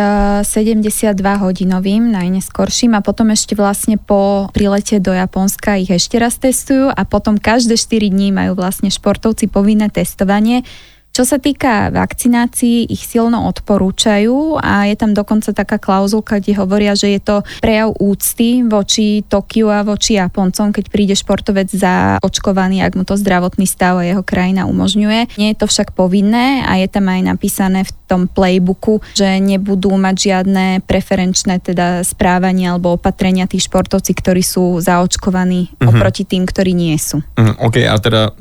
72 0.46 1.18
hodinovým 1.18 2.12
najneskorším 2.12 2.94
a 2.98 3.02
potom 3.02 3.32
ešte 3.34 3.58
vlastne 3.58 3.96
po 3.96 4.52
prilete 4.52 5.02
do 5.02 5.16
Japonska 5.16 5.80
ich 5.80 5.90
ešte 5.90 6.20
raz 6.22 6.38
testujú 6.38 6.92
a 6.92 7.02
potom 7.08 7.40
každé 7.42 7.80
4 7.80 8.12
dní 8.14 8.30
majú 8.36 8.60
vlastne 8.60 8.92
športovci 8.92 9.48
povinné 9.48 9.88
testovanie 9.90 10.68
čo 11.12 11.28
sa 11.28 11.38
týka 11.44 11.92
vakcinácií, 11.92 12.88
ich 12.88 13.04
silno 13.04 13.44
odporúčajú 13.52 14.64
a 14.64 14.88
je 14.88 14.96
tam 14.96 15.12
dokonca 15.12 15.52
taká 15.52 15.76
klauzulka, 15.76 16.40
kde 16.40 16.56
hovoria, 16.56 16.96
že 16.96 17.12
je 17.12 17.22
to 17.22 17.36
prejav 17.60 17.92
úcty 18.00 18.64
voči 18.64 19.20
Tokiu 19.28 19.68
a 19.68 19.84
voči 19.84 20.16
Japoncom, 20.16 20.72
keď 20.72 20.86
príde 20.88 21.16
športovec 21.20 21.68
za 21.68 22.16
očkovaný, 22.24 22.80
ak 22.80 22.96
mu 22.96 23.04
to 23.04 23.20
zdravotný 23.20 23.68
stav 23.68 24.00
a 24.00 24.08
jeho 24.08 24.24
krajina 24.24 24.64
umožňuje. 24.72 25.36
Nie 25.36 25.52
je 25.52 25.60
to 25.60 25.68
však 25.68 25.92
povinné 25.92 26.64
a 26.64 26.80
je 26.80 26.88
tam 26.88 27.12
aj 27.12 27.22
napísané 27.28 27.84
v 27.84 27.92
tom 28.08 28.32
playbooku, 28.32 29.04
že 29.12 29.40
nebudú 29.44 29.92
mať 30.00 30.16
žiadne 30.32 30.66
preferenčné 30.88 31.60
teda 31.60 32.08
správanie 32.08 32.72
alebo 32.72 32.96
opatrenia 32.96 33.52
tí 33.52 33.60
športovci, 33.60 34.16
ktorí 34.16 34.44
sú 34.44 34.80
zaočkovaní 34.80 35.76
mm-hmm. 35.76 35.88
oproti 35.92 36.24
tým, 36.24 36.48
ktorí 36.48 36.72
nie 36.72 36.96
sú. 36.96 37.20
Mm, 37.36 37.56
OK, 37.60 37.84
a 37.84 37.96
teda 38.00 38.32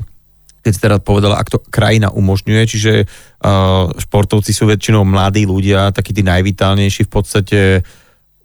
keď 0.61 0.71
si 0.71 0.79
teda 0.79 0.97
povedala, 1.01 1.41
ak 1.41 1.49
to 1.49 1.59
krajina 1.59 2.13
umožňuje, 2.13 2.63
čiže 2.69 2.93
uh, 3.05 3.89
športovci 3.97 4.53
sú 4.53 4.69
väčšinou 4.69 5.01
mladí 5.05 5.49
ľudia, 5.49 5.93
takí 5.93 6.13
tí 6.13 6.21
najvitálnejší 6.21 7.09
v 7.09 7.11
podstate 7.11 7.59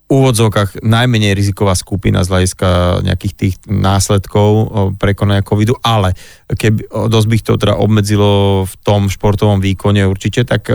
úvodzovkách 0.06 0.86
najmenej 0.86 1.34
riziková 1.34 1.74
skupina 1.74 2.22
z 2.22 2.30
hľadiska 2.30 3.02
nejakých 3.02 3.34
tých 3.34 3.54
následkov 3.66 4.70
prekonania 5.02 5.42
covidu, 5.42 5.74
ale 5.82 6.14
keby 6.46 7.10
dosť 7.10 7.26
by 7.26 7.36
to 7.42 7.52
teda 7.58 7.74
obmedzilo 7.74 8.62
v 8.70 8.74
tom 8.86 9.10
športovom 9.10 9.58
výkone 9.58 10.06
určite, 10.06 10.46
tak 10.46 10.70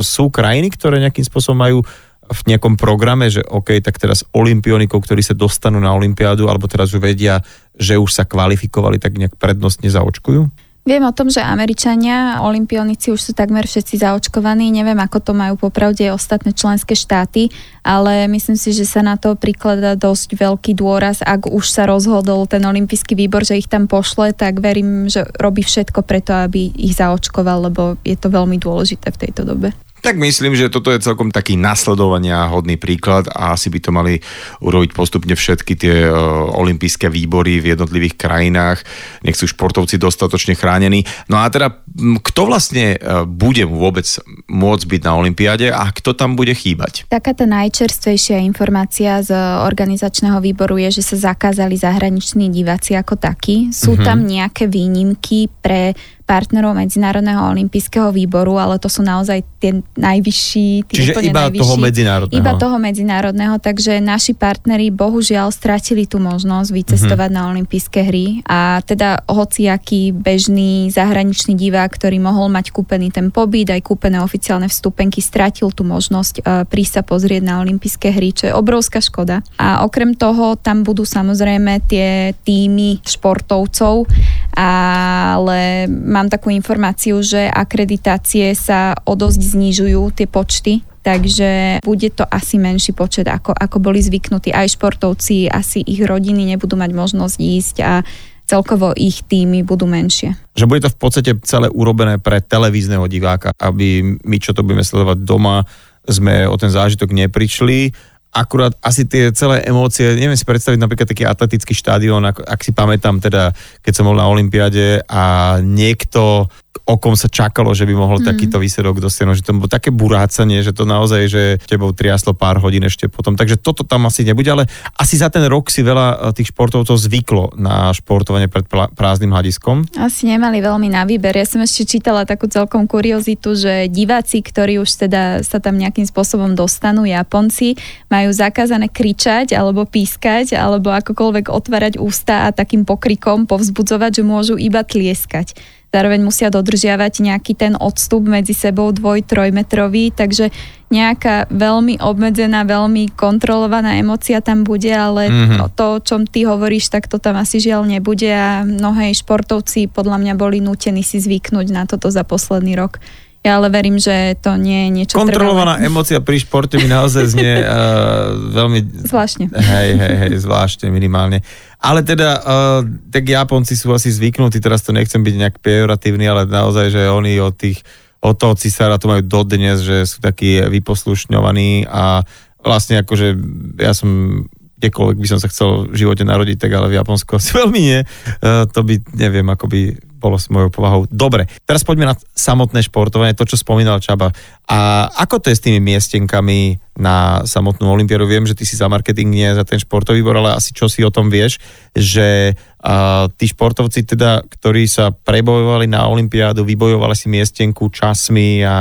sú 0.00 0.32
krajiny, 0.32 0.72
ktoré 0.72 1.04
nejakým 1.04 1.28
spôsobom 1.28 1.60
majú 1.60 1.78
v 2.26 2.40
nejakom 2.54 2.74
programe, 2.74 3.30
že 3.30 3.42
OK, 3.46 3.78
tak 3.80 3.96
teraz 3.96 4.26
olimpionikov, 4.34 5.02
ktorí 5.02 5.22
sa 5.22 5.32
dostanú 5.32 5.78
na 5.78 5.94
olympiádu, 5.94 6.50
alebo 6.50 6.66
teraz 6.66 6.90
už 6.90 7.00
vedia, 7.00 7.40
že 7.78 7.96
už 7.96 8.10
sa 8.10 8.28
kvalifikovali, 8.28 8.98
tak 8.98 9.16
nejak 9.16 9.38
prednostne 9.38 9.86
zaočkujú? 9.88 10.66
Viem 10.86 11.02
o 11.02 11.10
tom, 11.10 11.26
že 11.26 11.42
Američania, 11.42 12.46
olimpionici 12.46 13.10
už 13.10 13.18
sú 13.18 13.32
takmer 13.34 13.66
všetci 13.66 14.06
zaočkovaní, 14.06 14.70
neviem 14.70 14.94
ako 15.02 15.18
to 15.18 15.32
majú 15.34 15.58
popravde 15.58 16.06
ostatné 16.14 16.54
členské 16.54 16.94
štáty, 16.94 17.50
ale 17.82 18.30
myslím 18.30 18.54
si, 18.54 18.70
že 18.70 18.86
sa 18.86 19.02
na 19.02 19.18
to 19.18 19.34
prikladá 19.34 19.98
dosť 19.98 20.38
veľký 20.38 20.78
dôraz, 20.78 21.26
ak 21.26 21.50
už 21.50 21.66
sa 21.66 21.90
rozhodol 21.90 22.46
ten 22.46 22.62
olimpijský 22.62 23.18
výbor, 23.18 23.42
že 23.42 23.58
ich 23.58 23.66
tam 23.66 23.90
pošle, 23.90 24.30
tak 24.30 24.62
verím, 24.62 25.10
že 25.10 25.26
robí 25.42 25.66
všetko 25.66 26.06
preto, 26.06 26.30
aby 26.38 26.70
ich 26.78 26.94
zaočkoval, 26.94 27.66
lebo 27.66 27.98
je 28.06 28.14
to 28.14 28.30
veľmi 28.30 28.54
dôležité 28.62 29.10
v 29.10 29.20
tejto 29.26 29.42
dobe. 29.42 29.74
Tak 30.06 30.22
myslím, 30.22 30.54
že 30.54 30.70
toto 30.70 30.94
je 30.94 31.02
celkom 31.02 31.34
taký 31.34 31.58
nasledovania 31.58 32.46
hodný 32.46 32.78
príklad 32.78 33.26
a 33.26 33.58
asi 33.58 33.74
by 33.74 33.78
to 33.82 33.90
mali 33.90 34.22
urobiť 34.62 34.94
postupne 34.94 35.34
všetky 35.34 35.74
tie 35.74 36.06
uh, 36.06 36.46
olympijské 36.54 37.10
výbory 37.10 37.58
v 37.58 37.74
jednotlivých 37.74 38.14
krajinách. 38.14 38.86
Nech 39.26 39.34
sú 39.34 39.50
športovci 39.50 39.98
dostatočne 39.98 40.54
chránení. 40.54 41.02
No 41.26 41.42
a 41.42 41.50
teda, 41.50 41.82
kto 41.96 42.40
vlastne 42.48 42.96
uh, 42.96 43.24
bude 43.24 43.64
vôbec 43.64 44.04
môcť 44.46 44.84
byť 44.84 45.00
na 45.02 45.12
olympiáde 45.16 45.66
a 45.72 45.88
kto 45.90 46.12
tam 46.12 46.36
bude 46.36 46.52
chýbať? 46.52 47.08
Taká 47.08 47.32
tá 47.32 47.48
najčerstvejšia 47.48 48.44
informácia 48.44 49.20
z 49.24 49.32
organizačného 49.64 50.38
výboru 50.44 50.76
je, 50.76 51.00
že 51.00 51.02
sa 51.14 51.32
zakázali 51.32 51.74
zahraniční 51.80 52.52
diváci 52.52 52.94
ako 52.94 53.16
takí. 53.16 53.72
Sú 53.72 53.96
uh-huh. 53.96 54.04
tam 54.04 54.28
nejaké 54.28 54.68
výnimky 54.68 55.48
pre 55.64 55.96
partnerov 56.26 56.74
Medzinárodného 56.74 57.38
olympijského 57.54 58.10
výboru, 58.10 58.58
ale 58.58 58.82
to 58.82 58.90
sú 58.90 59.06
naozaj 59.06 59.46
tie 59.62 59.78
najvyšší. 59.94 60.90
Tie 60.90 60.98
Čiže 60.98 61.22
iba 61.22 61.46
najvyšší, 61.46 61.62
toho 61.62 61.74
medzinárodného. 61.78 62.38
Iba 62.42 62.52
toho 62.58 62.76
medzinárodného, 62.82 63.56
takže 63.62 64.02
naši 64.02 64.34
partneri 64.34 64.90
bohužiaľ 64.90 65.54
stratili 65.54 66.10
tú 66.10 66.18
možnosť 66.18 66.68
vycestovať 66.74 67.30
mm-hmm. 67.30 67.46
na 67.46 67.50
olympijské 67.54 68.00
hry 68.02 68.26
a 68.42 68.82
teda 68.82 69.22
hociaký 69.30 70.10
bežný 70.10 70.90
zahraničný 70.90 71.54
divák, 71.54 71.85
ktorý 71.88 72.20
mohol 72.20 72.52
mať 72.52 72.74
kúpený 72.74 73.14
ten 73.14 73.32
pobyt, 73.32 73.70
aj 73.72 73.82
kúpené 73.82 74.20
oficiálne 74.20 74.68
vstupenky, 74.68 75.22
stratil 75.22 75.72
tú 75.72 75.86
možnosť 75.86 76.34
uh, 76.42 76.62
prísť 76.66 77.00
sa 77.00 77.02
pozrieť 77.02 77.42
na 77.46 77.62
olympijské 77.62 78.12
hry, 78.12 78.34
čo 78.34 78.50
je 78.50 78.54
obrovská 78.54 79.00
škoda. 79.00 79.40
A 79.56 79.86
okrem 79.86 80.14
toho 80.14 80.58
tam 80.58 80.84
budú 80.84 81.06
samozrejme 81.06 81.86
tie 81.88 82.34
týmy 82.44 83.00
športovcov, 83.06 84.10
ale 84.56 85.86
mám 85.88 86.28
takú 86.28 86.52
informáciu, 86.52 87.22
že 87.22 87.48
akreditácie 87.48 88.52
sa 88.52 88.98
o 89.06 89.14
dosť 89.14 89.40
znižujú, 89.56 90.02
tie 90.12 90.28
počty, 90.28 90.84
takže 91.06 91.80
bude 91.86 92.10
to 92.10 92.26
asi 92.26 92.58
menší 92.58 92.90
počet, 92.90 93.30
ako, 93.30 93.54
ako 93.54 93.78
boli 93.78 94.02
zvyknutí. 94.02 94.50
Aj 94.50 94.66
športovci, 94.66 95.46
asi 95.46 95.86
ich 95.86 96.02
rodiny 96.02 96.50
nebudú 96.50 96.74
mať 96.74 96.90
možnosť 96.90 97.36
ísť 97.38 97.76
a 97.86 98.02
celkovo 98.46 98.94
ich 98.94 99.26
týmy 99.26 99.66
budú 99.66 99.84
menšie. 99.90 100.38
Že 100.54 100.68
bude 100.70 100.80
to 100.86 100.94
v 100.94 100.98
podstate 100.98 101.30
celé 101.42 101.66
urobené 101.68 102.22
pre 102.22 102.38
televízneho 102.40 103.04
diváka, 103.10 103.50
aby 103.58 104.18
my, 104.22 104.36
čo 104.38 104.54
to 104.54 104.62
budeme 104.62 104.86
sledovať 104.86 105.18
doma, 105.26 105.66
sme 106.06 106.46
o 106.46 106.54
ten 106.54 106.70
zážitok 106.70 107.10
neprišli 107.10 107.90
akurát 108.36 108.76
asi 108.84 109.08
tie 109.08 109.32
celé 109.32 109.64
emócie, 109.64 110.12
neviem 110.12 110.36
si 110.36 110.44
predstaviť 110.44 110.76
napríklad 110.76 111.08
taký 111.08 111.24
atletický 111.24 111.72
štádion, 111.72 112.20
ak, 112.20 112.44
ak 112.44 112.60
si 112.60 112.76
pamätám 112.76 113.16
teda, 113.16 113.56
keď 113.80 113.92
som 113.96 114.04
bol 114.04 114.20
na 114.20 114.28
Olympiade 114.28 115.00
a 115.08 115.56
niekto 115.64 116.52
o 116.84 116.94
kom 117.00 117.16
sa 117.16 117.30
čakalo, 117.30 117.72
že 117.72 117.88
by 117.88 117.94
mohol 117.96 118.18
mm. 118.20 118.26
takýto 118.26 118.60
výsledok 118.60 119.00
dosiahnuť, 119.00 119.36
že 119.40 119.44
to 119.46 119.56
bolo 119.56 119.70
také 119.70 119.88
burácanie, 119.94 120.60
že 120.60 120.76
to 120.76 120.84
naozaj, 120.84 121.22
že 121.30 121.42
tebou 121.64 121.94
triaslo 121.96 122.36
pár 122.36 122.60
hodín 122.60 122.84
ešte 122.84 123.08
potom. 123.08 123.38
Takže 123.38 123.56
toto 123.56 123.86
tam 123.86 124.04
asi 124.10 124.26
nebude, 124.26 124.50
ale 124.52 124.64
asi 125.00 125.16
za 125.16 125.32
ten 125.32 125.46
rok 125.48 125.72
si 125.72 125.80
veľa 125.80 126.06
eh, 126.08 126.16
tých 126.36 126.52
športovcov 126.52 126.96
zvyklo 126.96 127.56
na 127.56 127.94
športovanie 127.96 128.50
pred 128.50 128.68
prázdnym 128.68 129.32
hľadiskom. 129.32 129.88
Asi 129.96 130.28
nemali 130.28 130.60
veľmi 130.60 130.92
na 130.92 131.08
výber. 131.08 131.32
Ja 131.32 131.46
som 131.48 131.64
ešte 131.64 131.86
čítala 131.86 132.28
takú 132.28 132.50
celkom 132.50 132.84
kuriozitu, 132.84 133.56
že 133.56 133.88
diváci, 133.88 134.42
ktorí 134.42 134.82
už 134.82 135.08
teda 135.08 135.40
sa 135.46 135.62
tam 135.62 135.80
nejakým 135.80 136.04
spôsobom 136.04 136.52
dostanú, 136.52 137.06
Japonci, 137.06 137.78
majú 138.10 138.34
zakázané 138.34 138.90
kričať 138.90 139.54
alebo 139.54 139.86
pískať 139.86 140.58
alebo 140.58 140.92
akokoľvek 140.92 141.48
otvárať 141.48 141.94
ústa 142.02 142.48
a 142.48 142.54
takým 142.54 142.82
pokrikom 142.82 143.46
povzbudzovať, 143.46 144.20
že 144.20 144.22
môžu 144.26 144.54
iba 144.58 144.82
tlieskať 144.82 145.54
zároveň 145.96 146.20
musia 146.20 146.52
dodržiavať 146.52 147.24
nejaký 147.24 147.56
ten 147.56 147.72
odstup 147.72 148.28
medzi 148.28 148.52
sebou 148.52 148.92
dvoj, 148.92 149.24
trojmetrový, 149.24 150.12
takže 150.12 150.52
nejaká 150.92 151.50
veľmi 151.50 151.98
obmedzená, 151.98 152.62
veľmi 152.62 153.16
kontrolovaná 153.16 153.98
emocia 153.98 154.44
tam 154.44 154.62
bude, 154.62 154.92
ale 154.92 155.26
mm-hmm. 155.26 155.74
to, 155.74 155.98
o 155.98 156.02
čom 156.04 156.28
ty 156.28 156.44
hovoríš, 156.46 156.92
tak 156.92 157.08
to 157.08 157.18
tam 157.18 157.34
asi 157.40 157.58
žiaľ 157.58 157.88
nebude 157.88 158.28
a 158.28 158.62
mnohé 158.62 159.10
športovci 159.16 159.90
podľa 159.90 160.20
mňa 160.22 160.34
boli 160.38 160.62
nútení 160.62 161.02
si 161.02 161.18
zvyknúť 161.18 161.66
na 161.72 161.88
toto 161.88 162.12
za 162.12 162.22
posledný 162.22 162.78
rok. 162.78 163.02
Ja 163.46 163.62
ale 163.62 163.70
verím, 163.70 163.94
že 164.02 164.34
to 164.42 164.58
nie 164.58 164.86
je 164.86 164.88
niečo 164.90 165.14
Kontrolovaná 165.14 165.78
trvalé. 165.78 165.86
emocia 165.86 166.18
pri 166.18 166.42
športe 166.42 166.82
mi 166.82 166.90
naozaj 166.90 167.24
znie 167.30 167.62
uh, 167.62 168.34
veľmi... 168.58 169.06
Zvláštne. 169.06 169.54
Hej, 169.54 169.90
hej, 169.94 170.14
hej, 170.26 170.32
zvláštne 170.42 170.90
minimálne. 170.90 171.46
Ale 171.78 172.02
teda, 172.02 172.42
uh, 172.42 172.82
tak 173.14 173.30
Japonci 173.30 173.78
sú 173.78 173.94
asi 173.94 174.10
zvyknutí, 174.10 174.58
teraz 174.58 174.82
to 174.82 174.90
nechcem 174.90 175.22
byť 175.22 175.34
nejak 175.38 175.56
pejoratívny, 175.62 176.26
ale 176.26 176.50
naozaj, 176.50 176.90
že 176.90 177.06
oni 177.06 177.38
od 177.38 177.54
tých 177.54 177.86
od 178.26 178.34
toho 178.34 178.58
cisára 178.58 178.98
to 178.98 179.06
majú 179.06 179.22
dodnes, 179.22 179.86
že 179.86 180.02
sú 180.02 180.18
takí 180.18 180.58
vyposlušňovaní 180.58 181.86
a 181.86 182.26
vlastne 182.58 183.06
akože 183.06 183.38
ja 183.78 183.94
som 183.94 184.42
kdekoľvek 184.76 185.16
by 185.22 185.28
som 185.30 185.38
sa 185.40 185.48
chcel 185.48 185.88
v 185.88 185.96
živote 185.96 186.26
narodiť, 186.26 186.60
tak 186.60 186.74
ale 186.74 186.92
v 186.92 186.98
Japonsku 186.98 187.38
asi 187.38 187.54
veľmi 187.62 187.80
nie. 187.80 188.00
Uh, 188.42 188.66
to 188.66 188.82
by, 188.82 188.98
neviem, 189.14 189.46
ako 189.46 189.70
by 189.70 189.80
bolo 190.26 190.42
s 190.42 190.50
mojou 190.50 190.74
povahou. 190.74 191.06
Dobre, 191.06 191.46
teraz 191.62 191.86
poďme 191.86 192.10
na 192.10 192.18
samotné 192.34 192.82
športovanie, 192.82 193.38
to, 193.38 193.46
čo 193.46 193.54
spomínal 193.54 194.02
Čaba. 194.02 194.34
A 194.66 195.06
ako 195.22 195.38
to 195.38 195.54
je 195.54 195.58
s 195.58 195.62
tými 195.62 195.78
miestenkami 195.78 196.82
na 196.98 197.46
samotnú 197.46 197.86
olimpiádu? 197.86 198.26
Viem, 198.26 198.50
že 198.50 198.58
ty 198.58 198.66
si 198.66 198.74
za 198.74 198.90
marketing, 198.90 199.30
nie 199.30 199.46
za 199.54 199.62
ten 199.62 199.78
športový 199.78 200.18
výbor, 200.18 200.42
ale 200.42 200.58
asi 200.58 200.74
čo 200.74 200.90
si 200.90 201.06
o 201.06 201.14
tom 201.14 201.30
vieš, 201.30 201.62
že 201.94 202.58
a, 202.82 203.30
tí 203.38 203.46
športovci 203.46 204.02
teda, 204.02 204.42
ktorí 204.42 204.90
sa 204.90 205.14
prebojovali 205.14 205.86
na 205.86 206.10
olimpiádu, 206.10 206.66
vybojovali 206.66 207.14
si 207.14 207.30
miestenku 207.30 207.86
časmi 207.94 208.66
a 208.66 208.74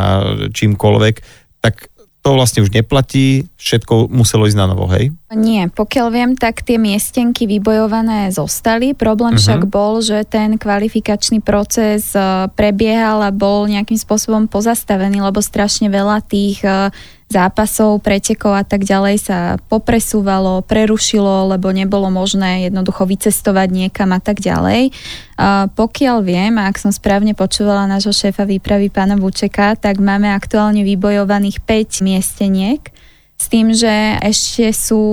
čímkoľvek, 0.49 1.15
tak 1.61 1.93
to 2.25 2.33
vlastne 2.33 2.65
už 2.65 2.73
neplatí, 2.73 3.45
všetko 3.65 4.13
muselo 4.13 4.45
ísť 4.45 4.61
na 4.61 4.69
novo, 4.69 4.85
hej? 4.93 5.09
Nie, 5.33 5.65
pokiaľ 5.73 6.07
viem, 6.13 6.31
tak 6.37 6.61
tie 6.61 6.77
miestenky 6.77 7.49
vybojované 7.49 8.29
zostali. 8.29 8.93
Problém 8.93 9.33
uh-huh. 9.33 9.41
však 9.41 9.61
bol, 9.65 10.05
že 10.05 10.21
ten 10.29 10.61
kvalifikačný 10.61 11.41
proces 11.41 12.13
e, 12.13 12.45
prebiehal 12.53 13.25
a 13.25 13.33
bol 13.33 13.65
nejakým 13.65 13.97
spôsobom 13.97 14.45
pozastavený, 14.45 15.25
lebo 15.25 15.41
strašne 15.41 15.89
veľa 15.89 16.21
tých 16.29 16.61
e, 16.61 16.93
zápasov, 17.25 18.05
pretekov 18.05 18.53
a 18.53 18.61
tak 18.61 18.85
ďalej 18.85 19.17
sa 19.17 19.57
popresúvalo, 19.65 20.61
prerušilo, 20.61 21.49
lebo 21.57 21.73
nebolo 21.73 22.13
možné 22.13 22.69
jednoducho 22.69 23.09
vycestovať 23.09 23.73
niekam 23.73 24.13
a 24.13 24.21
tak 24.21 24.45
ďalej. 24.45 24.93
A 25.41 25.65
pokiaľ 25.73 26.21
viem, 26.21 26.53
a 26.61 26.69
ak 26.69 26.77
som 26.77 26.93
správne 26.93 27.33
počúvala 27.33 27.89
nášho 27.89 28.13
šéfa 28.13 28.45
výpravy 28.45 28.93
pána 28.93 29.17
Vučeka, 29.17 29.73
tak 29.73 29.97
máme 29.97 30.29
aktuálne 30.29 30.85
vybojovaných 30.85 31.65
5 31.65 32.05
miesteniek 32.05 32.93
s 33.35 33.51
tým, 33.51 33.75
že 33.75 33.91
ešte 34.23 34.71
sú 34.71 35.03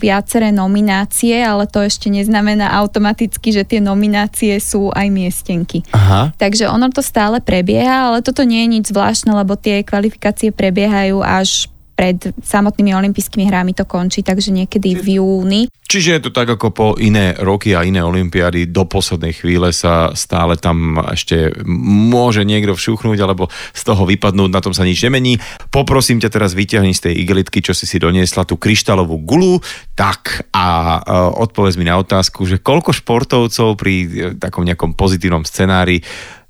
viaceré 0.00 0.48
nominácie, 0.48 1.36
ale 1.44 1.68
to 1.68 1.84
ešte 1.84 2.08
neznamená 2.08 2.72
automaticky, 2.72 3.52
že 3.52 3.68
tie 3.68 3.84
nominácie 3.84 4.56
sú 4.58 4.88
aj 4.96 5.06
miestenky. 5.12 5.84
Aha. 5.92 6.32
Takže 6.40 6.72
ono 6.72 6.88
to 6.88 7.04
stále 7.04 7.38
prebieha, 7.44 8.10
ale 8.10 8.24
toto 8.24 8.48
nie 8.48 8.64
je 8.64 8.72
nič 8.80 8.84
zvláštne, 8.90 9.36
lebo 9.36 9.60
tie 9.60 9.84
kvalifikácie 9.84 10.56
prebiehajú 10.56 11.20
až 11.20 11.68
pred 11.96 12.36
samotnými 12.44 12.92
olympijskými 12.92 13.48
hrami 13.48 13.72
to 13.72 13.88
končí, 13.88 14.20
takže 14.20 14.52
niekedy 14.52 14.92
v 15.00 15.16
júni. 15.16 15.62
Čiže 15.86 16.18
je 16.18 16.22
to 16.28 16.30
tak 16.34 16.50
ako 16.50 16.74
po 16.74 16.86
iné 16.98 17.32
roky 17.38 17.72
a 17.72 17.86
iné 17.86 18.02
olympiády, 18.02 18.68
do 18.68 18.84
poslednej 18.84 19.32
chvíle 19.32 19.70
sa 19.70 20.12
stále 20.12 20.58
tam 20.58 20.98
ešte 20.98 21.56
môže 21.64 22.42
niekto 22.42 22.74
všuchnúť 22.74 23.18
alebo 23.22 23.48
z 23.72 23.82
toho 23.86 24.02
vypadnúť, 24.04 24.50
na 24.50 24.60
tom 24.60 24.74
sa 24.74 24.82
nič 24.82 25.00
nemení. 25.06 25.38
Poprosím 25.70 26.18
ťa 26.18 26.28
teraz 26.28 26.58
vyťahni 26.58 26.92
z 26.92 27.10
tej 27.10 27.14
igelitky, 27.22 27.62
čo 27.62 27.72
si 27.72 27.88
si 27.88 28.02
doniesla, 28.02 28.44
tú 28.44 28.58
kryštálovú 28.58 29.22
gulu, 29.22 29.62
tak 29.94 30.44
a 30.50 30.66
uh, 31.00 31.32
odpovedz 31.38 31.78
mi 31.78 31.86
na 31.86 31.96
otázku, 31.96 32.44
že 32.44 32.60
koľko 32.60 32.90
športovcov 32.92 33.78
pri 33.78 33.94
uh, 34.02 34.08
takom 34.36 34.66
nejakom 34.66 34.92
pozitívnom 34.98 35.46
scenári 35.46 36.02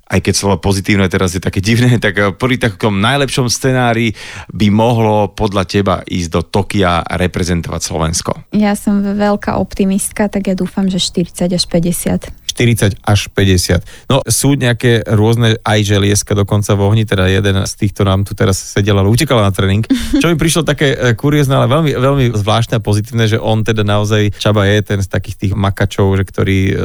aj 0.07 0.21
keď 0.23 0.35
slovo 0.35 0.57
pozitívne 0.63 1.11
teraz 1.11 1.35
je 1.35 1.43
také 1.43 1.59
divné, 1.59 1.99
tak 2.05 2.15
eh, 2.19 2.31
pri 2.31 2.57
takom 2.57 3.03
najlepšom 3.03 3.51
scenári 3.51 4.15
by 4.55 4.67
mohlo 4.71 5.31
podľa 5.35 5.65
teba 5.67 5.95
ísť 6.07 6.29
do 6.31 6.41
Tokia 6.47 7.03
reprezentovať 7.03 7.81
Slovensko? 7.83 8.33
Ja 8.55 8.79
som 8.79 9.03
veľká 9.03 9.59
optimistka, 9.59 10.31
tak 10.31 10.47
ja 10.47 10.55
dúfam, 10.55 10.87
že 10.87 11.03
40 11.03 11.51
až 11.51 11.65
50. 11.67 12.46
40 12.57 13.05
až 13.05 13.21
50. 13.37 14.09
No 14.09 14.25
sú 14.25 14.57
nejaké 14.57 15.05
rôzne 15.05 15.61
aj 15.61 15.79
želieska 15.85 16.33
dokonca 16.33 16.73
v 16.73 16.81
ohni, 16.81 17.05
teda 17.05 17.29
jeden 17.29 17.61
z 17.69 17.73
týchto 17.77 18.09
nám 18.09 18.25
tu 18.25 18.33
teraz 18.33 18.57
sedel, 18.57 18.97
ale 18.97 19.13
utekala 19.13 19.45
na 19.45 19.53
tréning. 19.53 19.85
Čo 20.25 20.33
mi 20.33 20.41
prišlo 20.41 20.65
také 20.65 20.97
eh, 20.97 21.13
kuriózne, 21.13 21.61
ale 21.61 21.69
veľmi, 21.69 21.93
veľmi 21.93 22.25
zvláštne 22.33 22.81
a 22.81 22.85
pozitívne, 22.85 23.29
že 23.29 23.37
on 23.37 23.61
teda 23.61 23.85
naozaj, 23.85 24.33
Čaba 24.41 24.65
je 24.65 24.81
ten 24.81 25.05
z 25.05 25.09
takých 25.13 25.37
tých 25.37 25.53
makačov, 25.53 26.17
že 26.17 26.25
ktorý 26.25 26.61
uh, 26.73 26.77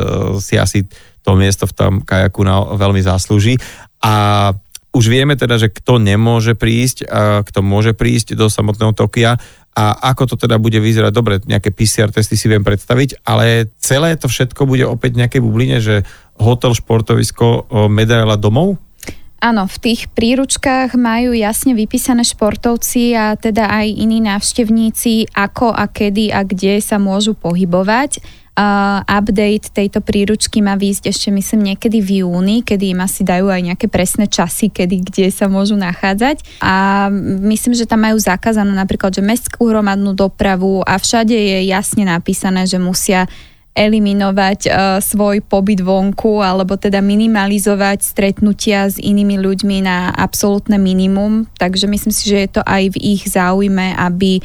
si 0.43 0.59
asi 0.59 0.83
to 1.21 1.37
miesto 1.37 1.69
v 1.69 1.73
tom 1.77 1.93
kajaku 2.03 2.41
na, 2.43 2.75
veľmi 2.75 2.99
zaslúži. 2.99 3.55
A 4.01 4.49
už 4.91 5.05
vieme 5.07 5.39
teda, 5.39 5.55
že 5.55 5.71
kto 5.71 6.03
nemôže 6.03 6.51
prísť, 6.53 7.07
a 7.07 7.41
kto 7.47 7.63
môže 7.63 7.95
prísť 7.95 8.35
do 8.35 8.51
samotného 8.51 8.91
Tokia 8.91 9.39
a 9.71 9.85
ako 10.11 10.35
to 10.35 10.35
teda 10.35 10.59
bude 10.59 10.75
vyzerať. 10.75 11.11
Dobre, 11.15 11.39
nejaké 11.47 11.71
PCR 11.71 12.11
testy 12.11 12.35
si 12.35 12.51
viem 12.51 12.59
predstaviť, 12.59 13.23
ale 13.23 13.71
celé 13.79 14.19
to 14.19 14.27
všetko 14.27 14.67
bude 14.67 14.83
opäť 14.83 15.15
nejaké 15.15 15.39
bubline, 15.39 15.79
že 15.79 16.03
hotel, 16.35 16.75
športovisko, 16.75 17.71
medaila 17.87 18.35
domov? 18.35 18.75
Áno, 19.41 19.65
v 19.65 19.77
tých 19.81 20.05
príručkách 20.13 20.93
majú 20.93 21.33
jasne 21.33 21.73
vypísané 21.73 22.21
športovci 22.21 23.17
a 23.17 23.33
teda 23.33 23.73
aj 23.73 23.89
iní 23.89 24.21
návštevníci, 24.21 25.33
ako 25.33 25.73
a 25.73 25.89
kedy 25.89 26.29
a 26.29 26.45
kde 26.45 26.77
sa 26.77 27.01
môžu 27.01 27.33
pohybovať. 27.33 28.21
Uh, 28.51 29.01
update 29.09 29.73
tejto 29.73 30.03
príručky 30.05 30.61
má 30.61 30.77
výjsť 30.77 31.09
ešte 31.09 31.29
myslím 31.33 31.73
niekedy 31.73 32.03
v 32.03 32.21
júni, 32.21 32.61
kedy 32.61 32.93
im 32.93 33.01
asi 33.01 33.25
dajú 33.25 33.49
aj 33.49 33.73
nejaké 33.73 33.87
presné 33.89 34.29
časy, 34.29 34.69
kedy 34.69 35.09
kde 35.09 35.33
sa 35.33 35.49
môžu 35.49 35.73
nachádzať. 35.73 36.61
A 36.61 37.07
myslím, 37.41 37.73
že 37.73 37.89
tam 37.89 38.05
majú 38.05 38.21
zakázanú 38.21 38.69
napríklad, 38.77 39.09
že 39.09 39.25
mestskú 39.25 39.73
hromadnú 39.73 40.13
dopravu 40.13 40.85
a 40.85 41.01
všade 41.01 41.33
je 41.33 41.65
jasne 41.65 42.05
napísané, 42.05 42.69
že 42.69 42.77
musia 42.77 43.25
eliminovať 43.71 44.59
uh, 44.67 44.73
svoj 44.99 45.39
pobyt 45.47 45.79
vonku 45.79 46.43
alebo 46.43 46.75
teda 46.75 46.99
minimalizovať 46.99 48.03
stretnutia 48.03 48.91
s 48.91 48.99
inými 48.99 49.39
ľuďmi 49.39 49.87
na 49.87 50.11
absolútne 50.11 50.75
minimum. 50.75 51.47
Takže 51.55 51.87
myslím 51.87 52.11
si, 52.11 52.27
že 52.27 52.37
je 52.47 52.49
to 52.59 52.61
aj 52.67 52.91
v 52.91 52.97
ich 53.15 53.23
záujme, 53.31 53.95
aby 53.95 54.43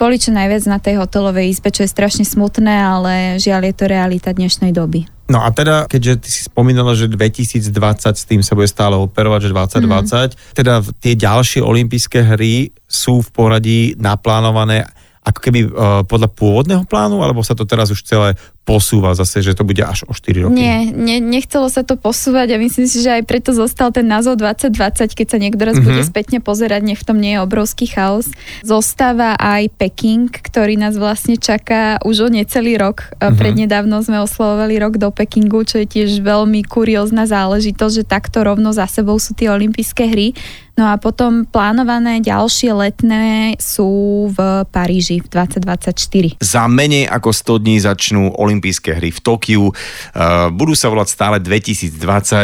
boli 0.00 0.18
čo 0.18 0.34
najviac 0.34 0.66
na 0.66 0.82
tej 0.82 0.98
hotelovej 0.98 1.46
izbe, 1.52 1.70
čo 1.70 1.86
je 1.86 1.94
strašne 1.94 2.26
smutné, 2.26 2.74
ale 2.74 3.38
žiaľ 3.38 3.70
je 3.70 3.74
to 3.76 3.84
realita 3.86 4.34
dnešnej 4.34 4.74
doby. 4.74 5.06
No 5.30 5.46
a 5.46 5.54
teda, 5.54 5.86
keďže 5.86 6.12
ty 6.18 6.28
si 6.28 6.40
spomínala, 6.42 6.98
že 6.98 7.06
2020 7.06 7.70
s 8.18 8.26
tým 8.26 8.42
sa 8.42 8.58
bude 8.58 8.66
stále 8.66 8.98
operovať, 8.98 9.48
že 9.48 9.54
2020, 9.54 9.86
mm. 9.86 10.58
teda 10.58 10.82
tie 10.98 11.14
ďalšie 11.14 11.60
olympijské 11.62 12.34
hry 12.34 12.74
sú 12.90 13.22
v 13.22 13.28
poradí 13.30 13.80
naplánované 13.94 14.82
ako 15.22 15.38
keby 15.38 15.60
uh, 15.70 16.02
podľa 16.02 16.28
pôvodného 16.34 16.82
plánu, 16.82 17.22
alebo 17.22 17.46
sa 17.46 17.54
to 17.54 17.62
teraz 17.62 17.94
už 17.94 18.02
celé 18.02 18.34
posúva 18.62 19.10
zase, 19.18 19.42
že 19.42 19.58
to 19.58 19.66
bude 19.66 19.82
až 19.82 20.06
o 20.06 20.14
4 20.14 20.46
roky? 20.46 20.54
Nie, 20.54 20.86
ne, 20.94 21.18
nechcelo 21.18 21.66
sa 21.66 21.82
to 21.82 21.98
posúvať 21.98 22.54
a 22.54 22.62
myslím 22.62 22.86
si, 22.86 23.02
že 23.02 23.18
aj 23.18 23.26
preto 23.26 23.50
zostal 23.50 23.90
ten 23.90 24.06
názov 24.06 24.38
2020, 24.38 25.18
keď 25.18 25.26
sa 25.26 25.38
niekto 25.42 25.62
raz 25.66 25.76
mm-hmm. 25.76 25.88
bude 25.90 26.02
spätne 26.06 26.38
pozerať, 26.38 26.80
nech 26.86 27.02
v 27.02 27.06
tom 27.06 27.18
nie 27.18 27.34
je 27.34 27.42
obrovský 27.42 27.90
chaos. 27.90 28.30
Zostáva 28.62 29.34
aj 29.34 29.66
Peking, 29.74 30.30
ktorý 30.30 30.78
nás 30.78 30.94
vlastne 30.94 31.34
čaká 31.34 31.98
už 32.06 32.26
o 32.26 32.28
necelý 32.30 32.78
rok. 32.78 33.10
Mm-hmm. 33.18 33.34
Prednedávno 33.34 33.98
sme 34.06 34.22
oslovovali 34.22 34.78
rok 34.78 34.94
do 34.96 35.10
Pekingu, 35.10 35.66
čo 35.66 35.82
je 35.82 35.86
tiež 35.90 36.22
veľmi 36.22 36.62
kuriózna 36.62 37.26
záležitosť, 37.26 37.94
že 37.98 38.04
takto 38.06 38.46
rovno 38.46 38.70
za 38.70 38.86
sebou 38.86 39.18
sú 39.18 39.34
tie 39.34 39.50
olympijské 39.50 40.06
hry. 40.06 40.38
No 40.72 40.88
a 40.88 40.96
potom 40.96 41.44
plánované 41.44 42.24
ďalšie 42.24 42.72
letné 42.72 43.60
sú 43.60 44.24
v 44.32 44.64
Paríži 44.72 45.20
v 45.20 45.28
2024. 45.28 46.40
Za 46.40 46.64
menej 46.64 47.04
ako 47.12 47.28
100 47.28 47.60
dní 47.60 47.76
začnú 47.76 48.32
olympijské 48.52 49.00
hry 49.00 49.08
v 49.08 49.20
Tokiu. 49.24 49.72
Uh, 49.72 50.52
budú 50.52 50.76
sa 50.76 50.92
volať 50.92 51.08
stále 51.08 51.36
2020, 51.40 51.96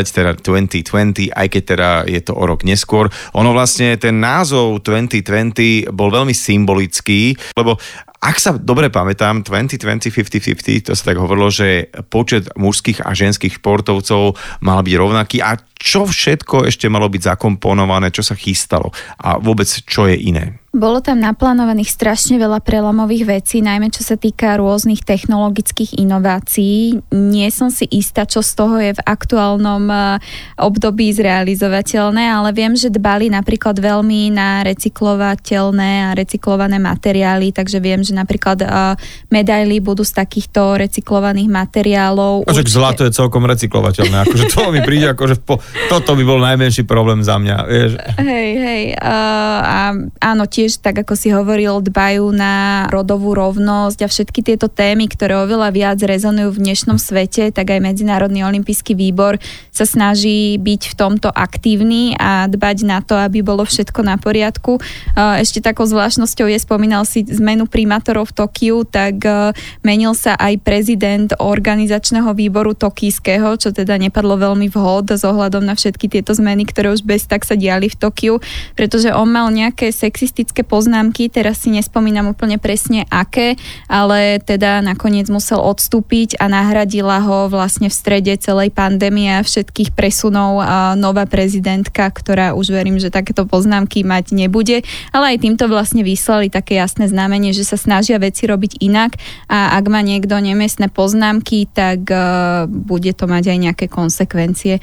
teda 0.09 0.33
2020, 0.41 1.37
aj 1.37 1.47
keď 1.53 1.63
teda 1.69 1.91
je 2.09 2.21
to 2.25 2.33
o 2.33 2.45
rok 2.49 2.65
neskôr. 2.65 3.13
Ono 3.37 3.53
vlastne, 3.53 4.01
ten 4.01 4.17
názov 4.17 4.81
2020 4.81 5.93
bol 5.93 6.09
veľmi 6.09 6.33
symbolický, 6.33 7.37
lebo 7.53 7.77
ak 8.19 8.37
sa 8.43 8.51
dobre 8.51 8.91
pamätám, 8.91 9.47
2020-50-50, 9.47 10.91
to 10.91 10.99
sa 10.99 11.15
tak 11.15 11.23
hovorilo, 11.23 11.55
že 11.55 11.87
počet 12.11 12.51
mužských 12.59 13.07
a 13.07 13.15
ženských 13.15 13.63
športovcov 13.63 14.35
mal 14.59 14.83
byť 14.83 14.95
rovnaký 14.99 15.39
a 15.39 15.55
čo 15.79 16.03
všetko 16.03 16.67
ešte 16.67 16.91
malo 16.91 17.07
byť 17.07 17.23
zakomponované, 17.23 18.11
čo 18.11 18.27
sa 18.27 18.35
chystalo 18.35 18.91
a 19.23 19.39
vôbec 19.39 19.71
čo 19.71 20.11
je 20.11 20.19
iné. 20.19 20.59
Bolo 20.79 21.03
tam 21.03 21.19
naplánovaných 21.19 21.91
strašne 21.91 22.39
veľa 22.39 22.63
prelomových 22.63 23.27
vecí, 23.27 23.59
najmä 23.59 23.91
čo 23.91 24.07
sa 24.07 24.15
týka 24.15 24.55
rôznych 24.63 25.03
technologických 25.03 25.99
inovácií. 25.99 27.03
Nie 27.11 27.51
som 27.51 27.67
si 27.67 27.83
istá, 27.91 28.31
čo 28.31 28.47
z 28.47 28.53
toho 28.55 28.79
je 28.79 28.95
v 28.95 29.03
aktuálnom 29.03 29.91
eh, 29.91 30.23
období 30.55 31.11
zrealizovateľné, 31.11 32.31
ale 32.31 32.55
viem, 32.55 32.79
že 32.79 32.95
dbali 32.95 33.27
napríklad 33.27 33.75
veľmi 33.75 34.31
na 34.31 34.63
recyklovateľné 34.63 35.91
a 36.07 36.09
recyklované 36.15 36.79
materiály, 36.79 37.51
takže 37.51 37.83
viem, 37.83 38.07
že 38.07 38.15
napríklad 38.15 38.63
eh, 38.63 38.95
medaily 39.35 39.83
budú 39.83 40.07
z 40.07 40.15
takýchto 40.15 40.79
recyklovaných 40.79 41.51
materiálov. 41.51 42.47
A 42.47 42.55
že 42.55 42.63
zlato 42.71 43.03
je 43.03 43.11
celkom 43.11 43.43
recyklovateľné, 43.51 44.31
akože 44.31 44.45
to 44.55 44.71
mi 44.71 44.79
príde, 44.87 45.11
akože 45.11 45.43
po, 45.43 45.59
toto 45.91 46.15
by 46.15 46.23
bol 46.23 46.39
najmenší 46.39 46.87
problém 46.87 47.27
za 47.27 47.35
mňa. 47.35 47.57
Vieš. 47.67 47.91
Hej, 48.23 48.49
hej, 48.63 48.83
uh, 48.95 49.59
a 49.59 49.79
áno, 50.23 50.47
tiež, 50.47 50.68
tak 50.77 51.01
ako 51.09 51.17
si 51.17 51.33
hovoril, 51.33 51.81
dbajú 51.81 52.29
na 52.37 52.85
rodovú 52.93 53.33
rovnosť 53.33 54.05
a 54.05 54.13
všetky 54.13 54.45
tieto 54.45 54.69
témy, 54.69 55.09
ktoré 55.09 55.41
oveľa 55.41 55.73
viac 55.73 55.99
rezonujú 56.05 56.53
v 56.53 56.63
dnešnom 56.69 57.01
svete, 57.01 57.49
tak 57.49 57.73
aj 57.73 57.81
Medzinárodný 57.81 58.45
olimpijský 58.45 58.93
výbor 58.93 59.41
sa 59.73 59.89
snaží 59.89 60.61
byť 60.61 60.83
v 60.93 60.95
tomto 60.99 61.31
aktívny 61.31 62.19
a 62.19 62.51
dbať 62.51 62.77
na 62.83 62.99
to, 62.99 63.15
aby 63.15 63.41
bolo 63.41 63.63
všetko 63.63 64.03
na 64.03 64.19
poriadku. 64.19 64.83
Ešte 65.15 65.63
takou 65.63 65.87
zvláštnosťou 65.87 66.51
je, 66.51 66.59
spomínal 66.59 67.07
si 67.07 67.23
zmenu 67.23 67.71
primátorov 67.71 68.35
v 68.35 68.43
Tokiu, 68.43 68.83
tak 68.83 69.23
e, 69.23 69.55
menil 69.87 70.19
sa 70.19 70.35
aj 70.35 70.59
prezident 70.67 71.31
organizačného 71.39 72.35
výboru 72.35 72.75
tokijského, 72.75 73.55
čo 73.61 73.71
teda 73.71 73.95
nepadlo 73.95 74.35
veľmi 74.35 74.67
vhod 74.67 75.15
s 75.15 75.23
ohľadom 75.23 75.63
na 75.63 75.79
všetky 75.79 76.11
tieto 76.11 76.35
zmeny, 76.35 76.67
ktoré 76.67 76.91
už 76.91 77.07
bez 77.07 77.29
tak 77.31 77.47
sa 77.47 77.55
diali 77.55 77.87
v 77.87 77.97
Tokiu, 77.97 78.35
pretože 78.75 79.15
on 79.15 79.31
mal 79.31 79.53
nejaké 79.53 79.93
sexistické 79.95 80.48
faktické 80.49 80.65
poznámky, 80.65 81.29
teraz 81.29 81.61
si 81.61 81.69
nespomínam 81.69 82.33
úplne 82.33 82.57
presne 82.57 83.05
aké, 83.13 83.61
ale 83.85 84.41
teda 84.41 84.81
nakoniec 84.81 85.29
musel 85.29 85.61
odstúpiť 85.61 86.41
a 86.41 86.49
nahradila 86.49 87.21
ho 87.21 87.53
vlastne 87.53 87.93
v 87.93 87.99
strede 88.01 88.33
celej 88.41 88.73
pandémie 88.73 89.29
a 89.29 89.45
všetkých 89.45 89.93
presunov 89.93 90.65
a 90.65 90.97
nová 90.97 91.29
prezidentka, 91.29 92.09
ktorá 92.09 92.57
už 92.57 92.73
verím, 92.73 92.97
že 92.97 93.13
takéto 93.13 93.45
poznámky 93.45 94.09
mať 94.09 94.33
nebude, 94.33 94.89
ale 95.13 95.37
aj 95.37 95.45
týmto 95.45 95.69
vlastne 95.69 96.01
vyslali 96.01 96.49
také 96.49 96.81
jasné 96.81 97.13
znamenie, 97.13 97.53
že 97.53 97.69
sa 97.69 97.77
snažia 97.77 98.17
veci 98.17 98.49
robiť 98.49 98.81
inak 98.81 99.21
a 99.53 99.77
ak 99.77 99.85
má 99.93 100.01
niekto 100.01 100.33
nemiestne 100.41 100.89
poznámky, 100.89 101.69
tak 101.69 102.09
uh, 102.09 102.65
bude 102.65 103.13
to 103.13 103.29
mať 103.29 103.53
aj 103.53 103.59
nejaké 103.69 103.87
konsekvencie. 103.93 104.81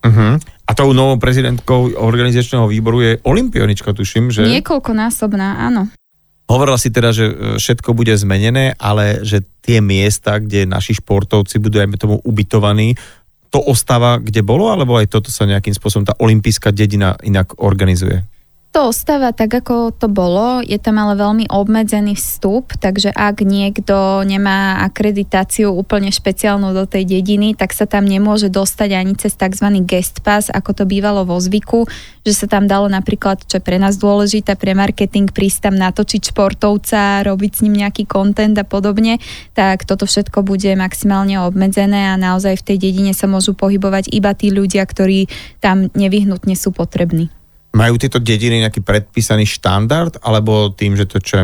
Uh-huh. 0.00 0.40
A 0.64 0.72
tou 0.72 0.96
novou 0.96 1.20
prezidentkou 1.20 1.92
organizačného 2.00 2.64
výboru 2.64 3.04
je 3.04 3.12
olimpionička, 3.20 3.92
tuším, 3.92 4.32
že... 4.32 4.48
Niekoľkonásobná, 4.48 5.60
áno. 5.60 5.92
Hovorila 6.48 6.80
si 6.80 6.88
teda, 6.92 7.12
že 7.12 7.24
e, 7.28 7.34
všetko 7.60 7.92
bude 7.96 8.12
zmenené, 8.16 8.76
ale 8.76 9.24
že 9.24 9.44
tie 9.64 9.84
miesta, 9.84 10.40
kde 10.40 10.68
naši 10.68 10.96
športovci 10.96 11.60
budú, 11.60 11.80
aj 11.80 12.00
tomu, 12.00 12.16
ubytovaní, 12.24 12.96
to 13.48 13.60
ostáva, 13.60 14.18
kde 14.18 14.42
bolo, 14.42 14.72
alebo 14.72 14.98
aj 14.98 15.08
toto 15.08 15.30
sa 15.30 15.46
nejakým 15.46 15.72
spôsobom 15.72 16.04
tá 16.04 16.16
olimpijská 16.18 16.74
dedina 16.74 17.16
inak 17.22 17.60
organizuje? 17.60 18.26
To 18.74 18.90
ostáva 18.90 19.30
tak, 19.30 19.54
ako 19.54 19.94
to 19.94 20.10
bolo. 20.10 20.58
Je 20.58 20.74
tam 20.82 20.98
ale 20.98 21.14
veľmi 21.14 21.46
obmedzený 21.46 22.18
vstup, 22.18 22.74
takže 22.74 23.14
ak 23.14 23.46
niekto 23.46 24.26
nemá 24.26 24.82
akreditáciu 24.82 25.70
úplne 25.70 26.10
špeciálnu 26.10 26.74
do 26.74 26.82
tej 26.82 27.06
dediny, 27.06 27.54
tak 27.54 27.70
sa 27.70 27.86
tam 27.86 28.02
nemôže 28.02 28.50
dostať 28.50 28.90
ani 28.98 29.14
cez 29.14 29.38
tzv. 29.38 29.78
guest 29.86 30.26
pass, 30.26 30.50
ako 30.50 30.74
to 30.74 30.84
bývalo 30.90 31.22
vo 31.22 31.38
zvyku, 31.38 31.86
že 32.26 32.34
sa 32.34 32.50
tam 32.50 32.66
dalo 32.66 32.90
napríklad, 32.90 33.46
čo 33.46 33.62
je 33.62 33.64
pre 33.64 33.78
nás 33.78 33.94
dôležité, 33.94 34.58
pre 34.58 34.74
marketing, 34.74 35.30
prísť 35.30 35.70
tam 35.70 35.78
natočiť 35.78 36.34
športovca, 36.34 37.22
robiť 37.22 37.52
s 37.54 37.62
ním 37.62 37.86
nejaký 37.86 38.10
content 38.10 38.58
a 38.58 38.66
podobne, 38.66 39.22
tak 39.54 39.86
toto 39.86 40.02
všetko 40.02 40.42
bude 40.42 40.74
maximálne 40.74 41.38
obmedzené 41.46 42.10
a 42.10 42.18
naozaj 42.18 42.58
v 42.58 42.66
tej 42.74 42.90
dedine 42.90 43.14
sa 43.14 43.30
môžu 43.30 43.54
pohybovať 43.54 44.10
iba 44.10 44.34
tí 44.34 44.50
ľudia, 44.50 44.82
ktorí 44.82 45.30
tam 45.62 45.94
nevyhnutne 45.94 46.58
sú 46.58 46.74
potrební. 46.74 47.30
Majú 47.74 47.98
tieto 47.98 48.22
dediny 48.22 48.62
nejaký 48.62 48.86
predpísaný 48.86 49.50
štandard, 49.50 50.14
alebo 50.22 50.70
tým, 50.70 50.94
že 50.94 51.10
to 51.10 51.18
čo 51.18 51.42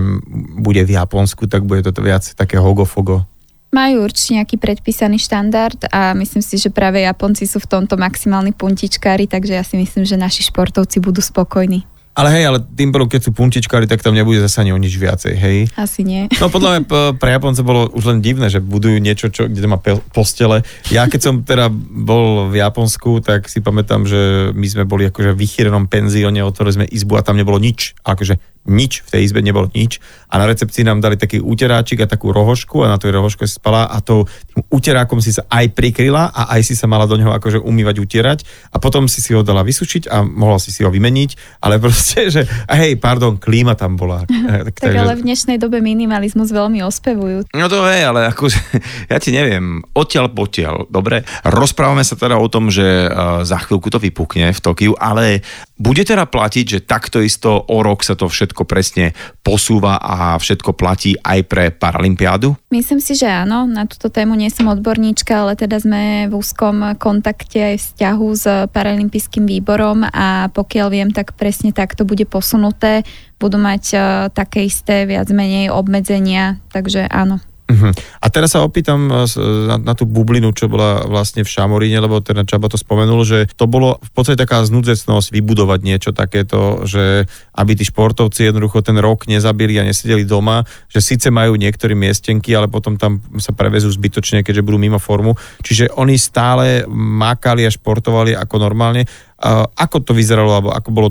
bude 0.63 0.79
v 0.87 0.95
Japonsku, 0.95 1.51
tak 1.51 1.67
bude 1.67 1.83
toto 1.83 2.07
viac 2.07 2.23
také 2.39 2.55
hogofogo? 2.55 3.27
Majú 3.71 4.07
určite 4.07 4.39
nejaký 4.39 4.59
predpísaný 4.59 5.19
štandard 5.19 5.79
a 5.91 6.15
myslím 6.15 6.43
si, 6.43 6.59
že 6.59 6.75
práve 6.75 7.03
Japonci 7.03 7.47
sú 7.47 7.63
v 7.63 7.71
tomto 7.71 7.95
maximálni 7.99 8.51
puntičkári, 8.51 9.31
takže 9.31 9.59
ja 9.59 9.63
si 9.63 9.79
myslím, 9.79 10.07
že 10.07 10.19
naši 10.19 10.47
športovci 10.47 10.99
budú 10.99 11.23
spokojní. 11.23 11.87
Ale 12.11 12.29
hej, 12.35 12.45
ale 12.51 12.59
tým 12.59 12.91
pádom, 12.91 13.07
keď 13.07 13.21
sú 13.23 13.31
puntičkári, 13.31 13.87
tak 13.87 14.03
tam 14.03 14.19
nebude 14.19 14.43
zase 14.43 14.67
ani 14.67 14.75
o 14.75 14.79
nič 14.83 14.99
viacej, 14.99 15.35
hej? 15.39 15.59
Asi 15.79 16.03
nie. 16.03 16.27
No 16.43 16.51
podľa 16.51 16.71
mňa 16.75 16.81
pre 17.17 17.31
Japonce 17.31 17.63
bolo 17.63 17.87
už 17.95 18.11
len 18.11 18.19
divné, 18.19 18.51
že 18.51 18.59
budujú 18.59 18.99
niečo, 18.99 19.31
čo, 19.31 19.47
kde 19.47 19.71
má 19.71 19.79
postele. 20.11 20.67
Ja 20.91 21.07
keď 21.07 21.21
som 21.23 21.35
teda 21.47 21.71
bol 21.73 22.51
v 22.51 22.59
Japonsku, 22.59 23.23
tak 23.23 23.47
si 23.47 23.63
pamätám, 23.63 24.11
že 24.11 24.51
my 24.53 24.67
sme 24.67 24.85
boli 24.85 25.07
akože 25.07 25.33
v 25.33 25.41
vychýrenom 25.41 25.87
penzióne, 25.87 26.43
otvorili 26.43 26.83
sme 26.83 26.87
izbu 26.91 27.15
a 27.15 27.23
tam 27.23 27.39
nebolo 27.39 27.63
nič. 27.63 27.95
Akože 28.03 28.43
nič, 28.69 29.01
v 29.09 29.11
tej 29.17 29.21
izbe 29.25 29.41
nebolo 29.41 29.73
nič 29.73 30.05
a 30.29 30.37
na 30.37 30.45
recepcii 30.45 30.85
nám 30.85 31.01
dali 31.01 31.17
taký 31.17 31.41
úteráčik 31.41 32.05
a 32.05 32.11
takú 32.11 32.29
rohošku 32.29 32.85
a 32.85 32.93
na 32.93 33.01
tej 33.01 33.17
rohoške 33.17 33.49
si 33.49 33.57
spala 33.57 33.89
a 33.89 34.05
to 34.05 34.29
tým 34.53 34.61
úterákom 34.69 35.17
si 35.25 35.33
sa 35.33 35.49
aj 35.49 35.73
prikryla 35.73 36.29
a 36.29 36.53
aj 36.53 36.69
si 36.69 36.75
sa 36.77 36.85
mala 36.85 37.09
do 37.09 37.17
neho 37.17 37.33
akože 37.33 37.57
umývať, 37.57 37.97
utierať 38.05 38.39
a 38.69 38.77
potom 38.77 39.09
si 39.09 39.25
si 39.25 39.33
ho 39.33 39.41
dala 39.41 39.65
vysušiť 39.65 40.13
a 40.13 40.21
mohla 40.29 40.61
si 40.61 40.77
si 40.77 40.85
ho 40.85 40.93
vymeniť, 40.93 41.61
ale 41.65 41.81
proste, 41.81 42.00
že 42.03 42.43
a 42.67 42.73
hej, 42.81 42.97
pardon, 42.97 43.37
klíma 43.37 43.77
tam 43.77 43.95
bola. 43.95 44.25
tak, 44.71 44.81
tak 44.81 44.95
ale 44.97 45.17
v 45.19 45.27
dnešnej 45.29 45.61
dobe 45.61 45.85
minimalizmus 45.85 46.51
veľmi 46.51 46.81
ospevujú. 46.85 47.47
No 47.53 47.67
to 47.69 47.85
je, 47.87 48.01
ale 48.01 48.33
akože, 48.33 48.61
ja 49.13 49.19
ti 49.21 49.31
neviem, 49.31 49.85
odtiaľ 49.93 50.33
potiaľ, 50.33 50.89
dobre? 50.89 51.23
Rozprávame 51.45 52.03
sa 52.03 52.17
teda 52.17 52.41
o 52.41 52.49
tom, 52.49 52.73
že 52.73 53.07
uh, 53.07 53.43
za 53.45 53.61
chvíľku 53.63 53.93
to 53.93 54.01
vypukne 54.01 54.51
v 54.51 54.61
Tokiu, 54.61 54.97
ale 54.97 55.45
bude 55.81 56.05
teda 56.05 56.29
platiť, 56.29 56.65
že 56.69 56.85
takto 56.85 57.25
isto 57.25 57.57
o 57.57 57.81
rok 57.81 58.05
sa 58.05 58.13
to 58.13 58.29
všetko 58.29 58.69
presne 58.69 59.17
posúva 59.41 59.97
a 59.97 60.37
všetko 60.37 60.77
platí 60.77 61.17
aj 61.17 61.41
pre 61.49 61.65
Paralympiádu? 61.73 62.53
Myslím 62.69 63.01
si, 63.01 63.17
že 63.17 63.25
áno. 63.25 63.65
Na 63.65 63.89
túto 63.89 64.13
tému 64.13 64.37
nie 64.37 64.53
som 64.53 64.69
odborníčka, 64.69 65.41
ale 65.41 65.57
teda 65.57 65.81
sme 65.81 66.29
v 66.29 66.37
úzkom 66.37 67.01
kontakte 67.01 67.73
aj 67.73 67.77
vzťahu 67.81 68.29
s 68.37 68.45
Paralympijským 68.69 69.49
výborom 69.49 70.05
a 70.05 70.53
pokiaľ 70.53 70.87
viem, 70.93 71.11
tak 71.17 71.33
presne 71.33 71.73
takto 71.73 72.05
bude 72.05 72.29
posunuté. 72.29 73.09
Budú 73.41 73.57
mať 73.57 73.85
uh, 73.97 74.03
také 74.29 74.69
isté 74.69 75.09
viac 75.09 75.33
menej 75.33 75.73
obmedzenia, 75.73 76.61
takže 76.69 77.09
áno. 77.09 77.41
Uh-huh. 77.71 77.95
A 78.19 78.27
teraz 78.35 78.59
sa 78.59 78.67
opýtam 78.67 79.07
eh, 79.07 79.31
na, 79.71 79.77
na 79.79 79.95
tú 79.95 80.11
bublinu, 80.11 80.51
čo 80.51 80.67
bola 80.67 81.07
vlastne 81.07 81.47
v 81.47 81.51
Šamoríne, 81.51 82.03
lebo 82.03 82.19
ten 82.19 82.35
Čaba 82.43 82.67
to 82.67 82.75
spomenul, 82.75 83.23
že 83.23 83.47
to 83.55 83.71
bolo 83.71 84.03
v 84.03 84.11
podstate 84.11 84.43
taká 84.43 84.67
znudzecnosť 84.67 85.31
vybudovať 85.31 85.81
niečo 85.87 86.11
takéto, 86.11 86.83
že 86.83 87.31
aby 87.55 87.73
tí 87.79 87.87
športovci 87.87 88.51
jednoducho 88.51 88.83
ten 88.83 88.99
rok 88.99 89.31
nezabili 89.31 89.79
a 89.79 89.87
nesedeli 89.87 90.27
doma, 90.27 90.67
že 90.91 90.99
síce 90.99 91.31
majú 91.31 91.55
niektorí 91.55 91.95
miestenky, 91.95 92.51
ale 92.59 92.67
potom 92.67 92.99
tam 92.99 93.23
sa 93.39 93.55
prevezú 93.55 93.87
zbytočne, 93.93 94.43
keďže 94.43 94.67
budú 94.67 94.83
mimo 94.83 94.99
formu. 94.99 95.39
Čiže 95.63 95.95
oni 95.95 96.19
stále 96.19 96.83
mákali 96.91 97.69
a 97.69 97.71
športovali 97.71 98.35
ako 98.35 98.57
normálne. 98.59 99.07
Uh, 99.41 99.65
ako 99.79 100.05
to 100.05 100.13
vyzeralo, 100.13 100.53
alebo 100.53 100.71
ako 100.75 100.91
bolo 100.91 101.09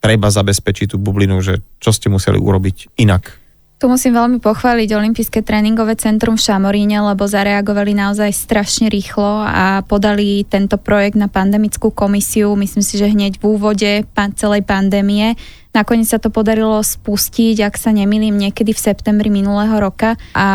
treba 0.00 0.30
zabezpečiť 0.30 0.94
tú 0.94 0.96
bublinu, 1.02 1.38
že 1.42 1.62
čo 1.82 1.90
ste 1.90 2.06
museli 2.06 2.38
urobiť 2.38 2.98
inak? 3.02 3.45
Tu 3.76 3.92
musím 3.92 4.16
veľmi 4.16 4.40
pochváliť 4.40 4.88
Olympijské 4.88 5.44
tréningové 5.44 6.00
centrum 6.00 6.40
v 6.40 6.48
Šamoríne, 6.48 6.96
lebo 7.12 7.28
zareagovali 7.28 7.92
naozaj 7.92 8.32
strašne 8.32 8.88
rýchlo 8.88 9.44
a 9.44 9.84
podali 9.84 10.48
tento 10.48 10.80
projekt 10.80 11.20
na 11.20 11.28
pandemickú 11.28 11.92
komisiu, 11.92 12.56
myslím 12.56 12.80
si, 12.80 12.96
že 12.96 13.12
hneď 13.12 13.36
v 13.36 13.44
úvode 13.44 13.92
celej 14.40 14.64
pandémie 14.64 15.36
Nakoniec 15.76 16.08
sa 16.08 16.16
to 16.16 16.32
podarilo 16.32 16.80
spustiť, 16.80 17.60
ak 17.60 17.76
sa 17.76 17.92
nemýlim, 17.92 18.32
niekedy 18.32 18.72
v 18.72 18.80
septembri 18.80 19.28
minulého 19.28 19.76
roka 19.76 20.16
a 20.32 20.48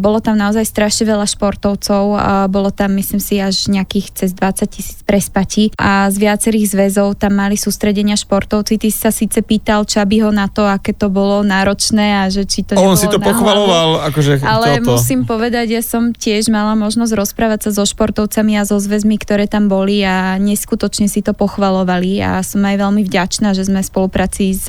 bolo 0.00 0.24
tam 0.24 0.40
naozaj 0.40 0.64
strašne 0.64 1.12
veľa 1.12 1.28
športovcov, 1.28 2.04
a 2.16 2.48
bolo 2.48 2.72
tam 2.72 2.96
myslím 2.96 3.20
si 3.20 3.36
až 3.36 3.68
nejakých 3.68 4.16
cez 4.16 4.30
20 4.32 4.72
tisíc 4.72 4.98
prespatí 5.04 5.76
a 5.76 6.08
z 6.08 6.16
viacerých 6.16 6.72
zväzov 6.72 7.20
tam 7.20 7.36
mali 7.36 7.60
sústredenia 7.60 8.16
športovci. 8.16 8.80
Ty 8.80 8.88
sa 8.88 9.10
síce 9.12 9.44
pýtal 9.44 9.84
Čabyho 9.84 10.32
na 10.32 10.48
to, 10.48 10.64
aké 10.64 10.96
to 10.96 11.12
bolo 11.12 11.44
náročné 11.44 12.24
a 12.24 12.32
že 12.32 12.48
či 12.48 12.64
to 12.64 12.80
On 12.80 12.96
si 12.96 13.12
to 13.12 13.20
pochvaloval, 13.20 14.08
akože 14.08 14.40
Ale 14.40 14.80
toto. 14.80 14.96
musím 14.96 15.28
povedať, 15.28 15.76
ja 15.76 15.84
som 15.84 16.16
tiež 16.16 16.48
mala 16.48 16.72
možnosť 16.80 17.12
rozprávať 17.12 17.68
sa 17.68 17.70
so 17.76 17.84
športovcami 17.84 18.56
a 18.56 18.64
so 18.64 18.80
zväzmi, 18.80 19.20
ktoré 19.20 19.44
tam 19.44 19.68
boli 19.68 20.00
a 20.00 20.40
neskutočne 20.40 21.12
si 21.12 21.20
to 21.20 21.36
pochvalovali 21.36 22.24
a 22.24 22.40
som 22.40 22.64
aj 22.64 22.80
veľmi 22.80 23.04
vďačná, 23.04 23.52
že 23.52 23.68
sme 23.68 23.84
v 23.84 23.90
spolupráci 23.92 24.54
s 24.54 24.61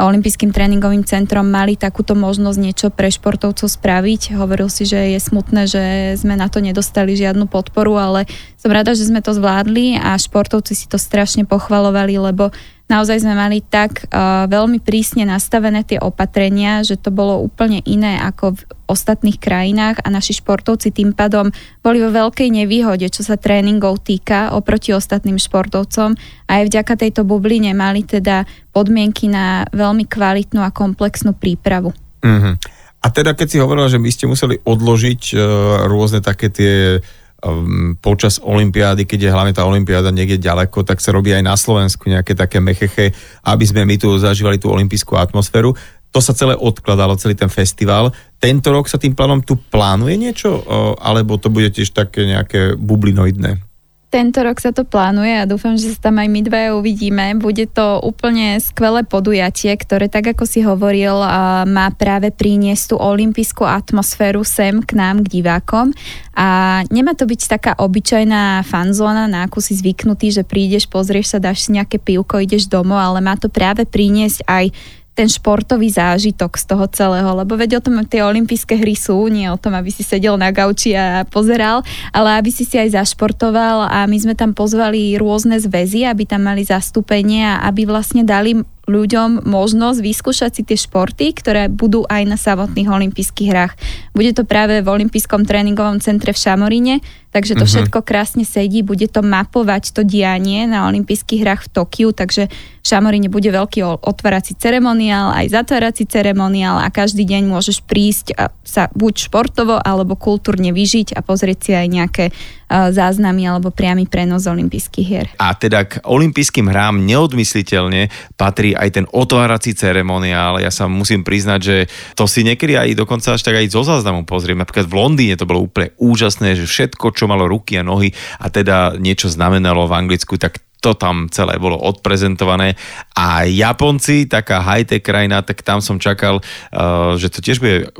Olympijským 0.00 0.50
tréningovým 0.50 1.04
centrom 1.04 1.46
mali 1.46 1.76
takúto 1.76 2.16
možnosť 2.16 2.58
niečo 2.58 2.88
pre 2.88 3.12
športovcov 3.12 3.68
spraviť. 3.68 4.34
Hovoril 4.34 4.66
si, 4.72 4.88
že 4.88 5.14
je 5.14 5.20
smutné, 5.20 5.68
že 5.68 5.82
sme 6.18 6.34
na 6.34 6.48
to 6.48 6.58
nedostali 6.64 7.12
žiadnu 7.14 7.46
podporu, 7.46 8.00
ale 8.00 8.20
som 8.56 8.72
rada, 8.72 8.96
že 8.96 9.06
sme 9.06 9.20
to 9.20 9.36
zvládli 9.36 10.00
a 10.00 10.16
športovci 10.18 10.72
si 10.72 10.86
to 10.88 10.96
strašne 10.96 11.44
pochvalovali, 11.44 12.18
lebo 12.18 12.50
naozaj 12.92 13.24
sme 13.24 13.32
mali 13.32 13.64
tak 13.64 14.12
uh, 14.12 14.44
veľmi 14.44 14.84
prísne 14.84 15.24
nastavené 15.24 15.80
tie 15.80 15.96
opatrenia, 15.96 16.84
že 16.84 17.00
to 17.00 17.08
bolo 17.08 17.40
úplne 17.40 17.80
iné 17.88 18.20
ako 18.20 18.60
v 18.60 18.62
ostatných 18.92 19.40
krajinách 19.40 20.04
a 20.04 20.12
naši 20.12 20.36
športovci 20.36 20.92
tým 20.92 21.16
pádom 21.16 21.48
boli 21.80 22.04
vo 22.04 22.12
veľkej 22.12 22.52
nevýhode, 22.52 23.08
čo 23.08 23.24
sa 23.24 23.40
tréningov 23.40 24.04
týka 24.04 24.52
oproti 24.52 24.92
ostatným 24.92 25.40
športovcom 25.40 26.12
a 26.44 26.50
aj 26.60 26.68
vďaka 26.68 26.94
tejto 27.00 27.24
bubline 27.24 27.72
mali 27.72 28.04
teda 28.04 28.44
podmienky 28.76 29.32
na 29.32 29.64
veľmi 29.72 30.04
kvalitnú 30.04 30.60
a 30.60 30.68
komplexnú 30.68 31.32
prípravu. 31.32 31.96
Uh-huh. 32.20 32.54
A 33.02 33.06
teda 33.10 33.32
keď 33.32 33.48
si 33.48 33.58
hovorila, 33.58 33.88
že 33.88 33.98
vy 33.98 34.10
ste 34.12 34.28
museli 34.28 34.60
odložiť 34.60 35.22
uh, 35.32 35.40
rôzne 35.88 36.20
také 36.20 36.52
tie 36.52 37.00
um, 37.42 37.98
počas 37.98 38.38
olympiády, 38.38 39.04
keď 39.04 39.18
je 39.28 39.34
hlavne 39.34 39.54
tá 39.54 39.66
olympiáda 39.66 40.14
niekde 40.14 40.38
ďaleko, 40.38 40.86
tak 40.86 41.02
sa 41.02 41.12
robí 41.12 41.34
aj 41.34 41.42
na 41.42 41.58
Slovensku 41.58 42.06
nejaké 42.06 42.38
také 42.38 42.62
mecheche, 42.62 43.10
aby 43.42 43.64
sme 43.66 43.82
my 43.82 43.98
tu 43.98 44.08
zažívali 44.16 44.56
tú 44.62 44.70
olympijskú 44.70 45.18
atmosféru. 45.18 45.74
To 46.12 46.20
sa 46.20 46.36
celé 46.36 46.52
odkladalo, 46.52 47.16
celý 47.16 47.32
ten 47.32 47.48
festival. 47.48 48.12
Tento 48.36 48.68
rok 48.68 48.84
sa 48.84 49.00
tým 49.00 49.16
plánom 49.16 49.40
tu 49.40 49.56
plánuje 49.56 50.20
niečo, 50.20 50.60
alebo 51.00 51.40
to 51.40 51.48
bude 51.48 51.72
tiež 51.72 51.96
také 51.96 52.28
nejaké 52.28 52.76
bublinoidné? 52.76 53.71
Tento 54.12 54.44
rok 54.44 54.60
sa 54.60 54.76
to 54.76 54.84
plánuje 54.84 55.40
a 55.40 55.48
dúfam, 55.48 55.72
že 55.72 55.96
sa 55.96 56.12
tam 56.12 56.20
aj 56.20 56.28
my 56.28 56.40
dve 56.44 56.62
uvidíme. 56.76 57.32
Bude 57.40 57.64
to 57.64 57.96
úplne 58.04 58.60
skvelé 58.60 59.08
podujatie, 59.08 59.72
ktoré, 59.72 60.12
tak 60.12 60.36
ako 60.36 60.44
si 60.44 60.60
hovoril, 60.60 61.16
má 61.64 61.88
práve 61.96 62.28
priniesť 62.28 62.92
tú 62.92 62.96
olympijskú 63.00 63.64
atmosféru 63.64 64.44
sem 64.44 64.84
k 64.84 65.00
nám, 65.00 65.24
k 65.24 65.40
divákom. 65.40 65.96
A 66.36 66.84
nemá 66.92 67.16
to 67.16 67.24
byť 67.24 67.40
taká 67.56 67.72
obyčajná 67.80 68.60
fanzóna, 68.68 69.24
na 69.32 69.48
akú 69.48 69.64
si 69.64 69.72
zvyknutý, 69.72 70.28
že 70.28 70.44
prídeš, 70.44 70.92
pozrieš 70.92 71.32
sa, 71.32 71.40
dáš 71.40 71.64
si 71.64 71.72
nejaké 71.72 71.96
pivko, 71.96 72.36
ideš 72.36 72.68
domov, 72.68 73.00
ale 73.00 73.24
má 73.24 73.40
to 73.40 73.48
práve 73.48 73.88
priniesť 73.88 74.44
aj 74.44 74.76
ten 75.12 75.28
športový 75.28 75.92
zážitok 75.92 76.56
z 76.56 76.64
toho 76.64 76.84
celého, 76.88 77.30
lebo 77.36 77.52
veď 77.52 77.78
o 77.78 77.84
tom 77.84 78.00
tie 78.08 78.24
olympijské 78.24 78.80
hry 78.80 78.96
sú, 78.96 79.28
nie 79.28 79.44
o 79.52 79.60
tom, 79.60 79.76
aby 79.76 79.92
si 79.92 80.00
sedel 80.00 80.40
na 80.40 80.48
gauči 80.48 80.96
a 80.96 81.28
pozeral, 81.28 81.84
ale 82.16 82.40
aby 82.40 82.48
si 82.48 82.64
si 82.64 82.80
aj 82.80 82.96
zašportoval 82.96 83.92
a 83.92 84.08
my 84.08 84.16
sme 84.16 84.32
tam 84.32 84.56
pozvali 84.56 85.20
rôzne 85.20 85.60
zväzy, 85.60 86.08
aby 86.08 86.24
tam 86.24 86.48
mali 86.48 86.64
zastúpenie 86.64 87.44
a 87.44 87.68
aby 87.68 87.84
vlastne 87.84 88.24
dali 88.24 88.56
ľuďom 88.92 89.48
možnosť 89.48 89.98
vyskúšať 90.04 90.50
si 90.52 90.62
tie 90.68 90.76
športy, 90.76 91.32
ktoré 91.32 91.72
budú 91.72 92.04
aj 92.04 92.22
na 92.28 92.36
samotných 92.36 92.92
olympijských 92.92 93.48
hrách. 93.48 93.72
Bude 94.12 94.36
to 94.36 94.44
práve 94.44 94.84
v 94.84 94.88
olympijskom 94.92 95.48
tréningovom 95.48 96.04
centre 96.04 96.36
v 96.36 96.38
Šamoríne, 96.38 97.00
takže 97.32 97.56
to 97.56 97.64
uh-huh. 97.64 97.72
všetko 97.88 98.04
krásne 98.04 98.44
sedí, 98.44 98.84
bude 98.84 99.08
to 99.08 99.24
mapovať 99.24 99.96
to 99.96 100.04
dianie 100.04 100.68
na 100.68 100.84
olympijských 100.92 101.40
hrách 101.40 101.62
v 101.66 101.72
Tokiu, 101.72 102.08
takže 102.12 102.52
v 102.52 102.86
Šamoríne 102.86 103.32
bude 103.32 103.48
veľký 103.48 104.04
otvárací 104.04 104.52
ceremoniál, 104.60 105.32
aj 105.32 105.48
zatvárací 105.48 106.04
ceremoniál 106.04 106.76
a 106.76 106.92
každý 106.92 107.24
deň 107.24 107.48
môžeš 107.48 107.80
prísť 107.88 108.36
a 108.36 108.52
sa 108.60 108.92
buď 108.92 109.32
športovo 109.32 109.80
alebo 109.80 110.14
kultúrne 110.14 110.76
vyžiť 110.76 111.16
a 111.16 111.24
pozrieť 111.24 111.58
si 111.64 111.72
aj 111.72 111.86
nejaké 111.88 112.24
záznamy 112.72 113.44
alebo 113.44 113.68
priamy 113.68 114.08
prenos 114.08 114.48
olympijských 114.48 115.06
hier. 115.06 115.26
A 115.36 115.52
teda 115.52 115.84
k 115.84 116.00
olympijským 116.02 116.72
hrám 116.72 117.04
neodmysliteľne 117.04 118.08
patrí 118.40 118.72
aj 118.72 118.88
ten 118.96 119.06
otvárací 119.12 119.76
ceremoniál. 119.76 120.58
Ja 120.58 120.72
sa 120.72 120.88
musím 120.88 121.20
priznať, 121.22 121.60
že 121.60 121.76
to 122.16 122.24
si 122.24 122.42
niekedy 122.42 122.80
aj 122.80 122.96
dokonca 122.96 123.36
až 123.36 123.44
tak 123.44 123.60
aj 123.60 123.68
zo 123.68 123.84
záznamu 123.84 124.24
pozriem. 124.24 124.56
Napríklad 124.56 124.88
v 124.88 124.96
Londýne 124.96 125.36
to 125.36 125.44
bolo 125.44 125.68
úplne 125.68 125.92
úžasné, 126.00 126.56
že 126.56 126.64
všetko, 126.64 127.12
čo 127.12 127.28
malo 127.28 127.44
ruky 127.44 127.76
a 127.76 127.84
nohy 127.84 128.10
a 128.40 128.48
teda 128.48 128.96
niečo 128.96 129.28
znamenalo 129.28 129.84
v 129.84 129.96
Anglicku, 129.96 130.40
tak 130.40 130.64
to 130.82 130.98
tam 130.98 131.30
celé 131.30 131.62
bolo 131.62 131.78
odprezentované. 131.78 132.74
A 133.14 133.46
Japonci, 133.46 134.26
taká 134.26 134.58
high-tech 134.66 135.00
krajina, 135.00 135.46
tak 135.46 135.62
tam 135.62 135.78
som 135.78 136.02
čakal, 136.02 136.42
uh, 136.42 137.14
že 137.14 137.30
to 137.30 137.38
tiež 137.38 137.62
bude 137.62 137.94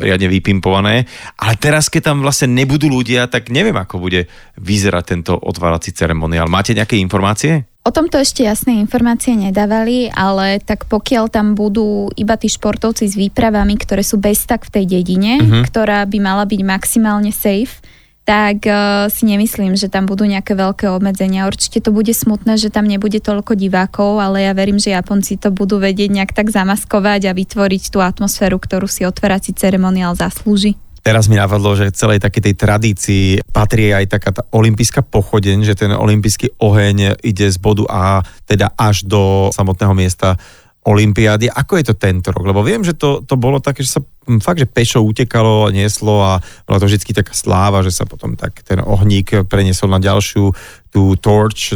riadne 0.00 0.32
vypimpované. 0.32 1.04
Ale 1.36 1.54
teraz, 1.60 1.92
keď 1.92 2.10
tam 2.10 2.16
vlastne 2.24 2.48
nebudú 2.56 2.88
ľudia, 2.88 3.28
tak 3.28 3.52
neviem, 3.52 3.76
ako 3.76 4.00
bude 4.00 4.26
vyzerať 4.56 5.04
tento 5.04 5.36
otvárací 5.36 5.92
ceremoniál. 5.92 6.48
Máte 6.48 6.72
nejaké 6.72 6.96
informácie? 6.96 7.68
O 7.84 7.92
tomto 7.92 8.16
ešte 8.16 8.48
jasné 8.48 8.80
informácie 8.80 9.36
nedávali, 9.36 10.08
ale 10.08 10.56
tak 10.56 10.88
pokiaľ 10.88 11.28
tam 11.28 11.52
budú 11.52 12.08
iba 12.16 12.32
tí 12.40 12.48
športovci 12.48 13.04
s 13.04 13.12
výpravami, 13.12 13.76
ktoré 13.76 14.00
sú 14.00 14.16
bez 14.16 14.48
tak 14.48 14.64
v 14.64 14.80
tej 14.80 14.84
dedine, 14.88 15.36
uh-huh. 15.36 15.68
ktorá 15.68 16.08
by 16.08 16.16
mala 16.16 16.48
byť 16.48 16.64
maximálne 16.64 17.28
safe, 17.28 17.84
tak 18.24 18.64
uh, 18.64 19.06
si 19.12 19.28
nemyslím, 19.28 19.76
že 19.76 19.92
tam 19.92 20.08
budú 20.08 20.24
nejaké 20.24 20.56
veľké 20.56 20.88
obmedzenia. 20.88 21.44
Určite 21.44 21.84
to 21.84 21.92
bude 21.92 22.08
smutné, 22.08 22.56
že 22.56 22.72
tam 22.72 22.88
nebude 22.88 23.20
toľko 23.20 23.52
divákov, 23.52 24.16
ale 24.16 24.48
ja 24.48 24.56
verím, 24.56 24.80
že 24.80 24.96
Japonci 24.96 25.36
to 25.36 25.52
budú 25.52 25.76
vedieť 25.76 26.08
nejak 26.08 26.32
tak 26.32 26.48
zamaskovať 26.48 27.28
a 27.28 27.36
vytvoriť 27.36 27.92
tú 27.92 28.00
atmosféru, 28.00 28.56
ktorú 28.56 28.88
si 28.88 29.04
otvárací 29.04 29.52
ceremoniál 29.52 30.16
zaslúži. 30.16 30.80
Teraz 31.04 31.28
mi 31.28 31.36
napadlo, 31.36 31.76
že 31.76 31.92
celej 31.92 32.16
takej 32.24 32.48
tej 32.48 32.54
tradícii 32.56 33.26
patrí 33.52 33.92
aj 33.92 34.08
taká 34.08 34.32
tá 34.32 34.42
olimpijská 34.56 35.04
pochodeň, 35.04 35.68
že 35.68 35.76
ten 35.76 35.92
olimpijský 35.92 36.56
oheň 36.56 37.20
ide 37.20 37.44
z 37.52 37.60
bodu 37.60 37.84
A 37.92 38.24
teda 38.48 38.72
až 38.72 39.04
do 39.04 39.52
samotného 39.52 39.92
miesta 39.92 40.40
Olympiády. 40.84 41.52
Ako 41.52 41.76
je 41.76 41.92
to 41.92 41.94
tento 42.00 42.32
rok? 42.32 42.44
Lebo 42.48 42.64
viem, 42.64 42.80
že 42.80 42.96
to, 42.96 43.20
to 43.20 43.36
bolo 43.36 43.60
také, 43.60 43.84
že 43.84 43.96
sa 43.96 44.04
fakt, 44.40 44.60
že 44.60 44.68
pešo 44.68 45.04
utekalo 45.04 45.68
a 45.68 45.74
nieslo 45.74 46.20
a 46.24 46.40
bola 46.66 46.78
to 46.80 46.88
vždy 46.88 47.14
taká 47.14 47.32
sláva, 47.36 47.84
že 47.84 47.92
sa 47.92 48.08
potom 48.08 48.34
tak 48.34 48.64
ten 48.64 48.80
ohník 48.80 49.46
preniesol 49.46 49.92
na 49.92 50.00
ďalšiu 50.00 50.50
tú 50.90 51.02
torch, 51.18 51.74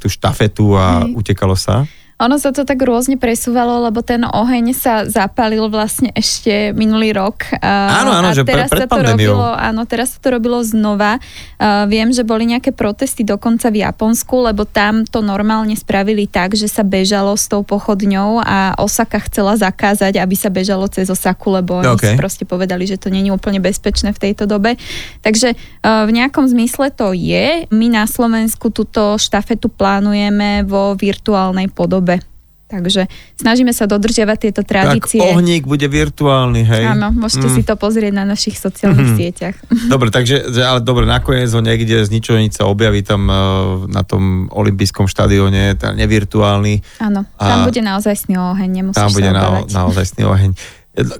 tú 0.00 0.06
štafetu 0.06 0.76
a 0.76 1.04
Hej. 1.04 1.16
utekalo 1.16 1.56
sa. 1.56 1.84
Ono 2.20 2.36
sa 2.36 2.52
to 2.52 2.68
tak 2.68 2.76
rôzne 2.84 3.16
presúvalo, 3.16 3.80
lebo 3.88 4.04
ten 4.04 4.20
oheň 4.28 4.76
sa 4.76 5.08
zapalil 5.08 5.72
vlastne 5.72 6.12
ešte 6.12 6.76
minulý 6.76 7.16
rok. 7.16 7.48
Áno, 7.64 8.12
áno, 8.12 8.28
a 8.28 8.36
že 8.36 8.44
teraz 8.44 8.68
pre, 8.68 8.84
pred 8.84 8.92
sa 8.92 8.92
to 8.92 9.00
robilo, 9.00 9.48
áno, 9.56 9.88
teraz 9.88 10.12
sa 10.12 10.18
to 10.20 10.28
robilo 10.36 10.60
znova. 10.60 11.16
Uh, 11.56 11.88
viem, 11.88 12.12
že 12.12 12.20
boli 12.20 12.44
nejaké 12.44 12.76
protesty 12.76 13.24
dokonca 13.24 13.72
v 13.72 13.80
Japonsku, 13.80 14.52
lebo 14.52 14.68
tam 14.68 15.08
to 15.08 15.24
normálne 15.24 15.72
spravili 15.72 16.28
tak, 16.28 16.60
že 16.60 16.68
sa 16.68 16.84
bežalo 16.84 17.32
s 17.40 17.48
tou 17.48 17.64
pochodňou 17.64 18.44
a 18.44 18.76
Osaka 18.76 19.16
chcela 19.24 19.56
zakázať, 19.56 20.20
aby 20.20 20.36
sa 20.36 20.52
bežalo 20.52 20.84
cez 20.92 21.08
Osaku, 21.08 21.56
lebo 21.56 21.80
oni 21.80 21.96
okay. 21.96 22.20
proste 22.20 22.44
povedali, 22.44 22.84
že 22.84 23.00
to 23.00 23.08
není 23.08 23.32
úplne 23.32 23.64
bezpečné 23.64 24.12
v 24.12 24.28
tejto 24.28 24.44
dobe. 24.44 24.76
Takže 25.24 25.56
uh, 25.56 26.04
v 26.04 26.20
nejakom 26.20 26.44
zmysle 26.44 26.92
to 26.92 27.16
je. 27.16 27.64
My 27.72 27.88
na 27.88 28.04
Slovensku 28.04 28.68
túto 28.68 29.16
štafetu 29.16 29.72
plánujeme 29.72 30.68
vo 30.68 30.92
virtuálnej 30.92 31.72
podobe 31.72 32.09
Takže 32.70 33.10
snažíme 33.34 33.74
sa 33.74 33.90
dodržiavať 33.90 34.38
tieto 34.38 34.62
tradície. 34.62 35.18
Tak 35.18 35.34
ohník 35.34 35.66
bude 35.66 35.90
virtuálny, 35.90 36.62
hej? 36.62 36.84
Áno, 36.86 37.10
môžete 37.10 37.50
mm. 37.50 37.54
si 37.58 37.62
to 37.66 37.74
pozrieť 37.74 38.14
na 38.14 38.22
našich 38.22 38.54
sociálnych 38.54 39.10
mm. 39.10 39.16
sieťach. 39.18 39.56
Dobre, 39.92 40.14
takže, 40.14 40.46
ale 40.62 40.78
dobre, 40.78 41.02
nakoniec 41.02 41.50
ho 41.50 41.58
niekde 41.58 42.06
z 42.06 42.10
ničoho 42.14 42.38
nič 42.38 42.62
sa 42.62 42.70
objaví 42.70 43.02
tam 43.02 43.26
uh, 43.26 43.34
na 43.90 44.06
tom 44.06 44.46
olympijskom 44.54 45.10
štadióne, 45.10 45.74
ten 45.74 45.98
nevirtuálny. 45.98 47.02
Áno, 47.02 47.26
tam 47.34 47.66
bude 47.66 47.82
naozaj 47.82 48.30
oheň, 48.30 48.70
nemusíš 48.70 49.02
Tam 49.02 49.10
bude 49.10 49.30
na, 49.34 49.66
naozaj 49.66 50.14
oheň. 50.22 50.54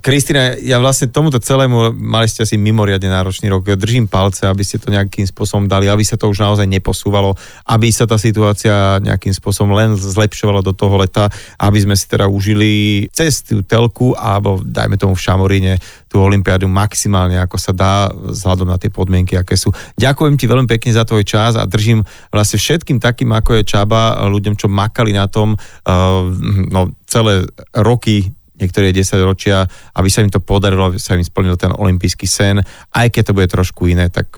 Kristýna, 0.00 0.56
ja 0.60 0.76
vlastne 0.82 1.08
tomuto 1.08 1.40
celému, 1.40 1.94
mali 1.96 2.26
ste 2.28 2.44
asi 2.44 2.60
mimoriadne 2.60 3.08
náročný 3.08 3.48
rok, 3.48 3.66
držím 3.76 4.06
palce, 4.06 4.46
aby 4.46 4.62
ste 4.62 4.80
to 4.80 4.92
nejakým 4.92 5.24
spôsobom 5.24 5.66
dali, 5.70 5.88
aby 5.88 6.04
sa 6.04 6.18
to 6.20 6.28
už 6.28 6.42
naozaj 6.42 6.66
neposúvalo, 6.66 7.36
aby 7.68 7.88
sa 7.90 8.04
tá 8.04 8.20
situácia 8.20 9.00
nejakým 9.00 9.32
spôsobom 9.32 9.72
len 9.76 9.96
zlepšovala 9.96 10.60
do 10.60 10.76
toho 10.76 11.00
leta, 11.00 11.28
aby 11.60 11.78
sme 11.80 11.94
si 11.96 12.06
teda 12.08 12.28
užili 12.28 13.06
cez 13.14 13.46
tú 13.46 13.62
telku 13.64 14.12
alebo 14.16 14.60
dajme 14.60 14.96
tomu 15.00 15.16
v 15.16 15.24
Šamoríne 15.24 15.74
tú 16.10 16.18
olympiádu 16.18 16.66
maximálne 16.66 17.38
ako 17.38 17.56
sa 17.56 17.70
dá 17.70 18.10
vzhľadom 18.10 18.66
na 18.66 18.76
tie 18.82 18.90
podmienky, 18.90 19.38
aké 19.38 19.54
sú. 19.54 19.70
Ďakujem 19.94 20.34
ti 20.34 20.50
veľmi 20.50 20.66
pekne 20.66 20.90
za 20.90 21.06
tvoj 21.06 21.22
čas 21.22 21.54
a 21.54 21.62
držím 21.64 22.02
vlastne 22.34 22.58
všetkým 22.58 22.98
takým, 22.98 23.30
ako 23.30 23.62
je 23.62 23.68
Čaba, 23.70 24.26
ľuďom, 24.26 24.58
čo 24.58 24.66
makali 24.66 25.14
na 25.14 25.30
tom 25.30 25.54
uh, 25.54 26.26
no, 26.66 26.90
celé 27.06 27.46
roky 27.74 28.34
niektoré 28.60 28.92
10 28.92 29.16
ročia, 29.24 29.64
aby 29.96 30.08
sa 30.12 30.22
im 30.22 30.30
to 30.30 30.38
podarilo, 30.38 30.86
aby 30.86 31.00
sa 31.00 31.16
im 31.16 31.24
splnil 31.24 31.56
ten 31.56 31.72
olimpijský 31.72 32.28
sen, 32.28 32.60
aj 32.92 33.06
keď 33.08 33.32
to 33.32 33.36
bude 33.36 33.48
trošku 33.48 33.88
iné, 33.88 34.12
tak 34.12 34.30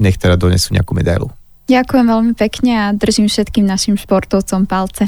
nech 0.00 0.16
teda 0.16 0.40
donesú 0.40 0.72
nejakú 0.74 0.96
medailu. 0.96 1.28
Ďakujem 1.70 2.06
veľmi 2.10 2.32
pekne 2.34 2.72
a 2.74 2.86
držím 2.90 3.30
všetkým 3.30 3.62
našim 3.62 3.94
športovcom 3.94 4.66
palce. 4.66 5.06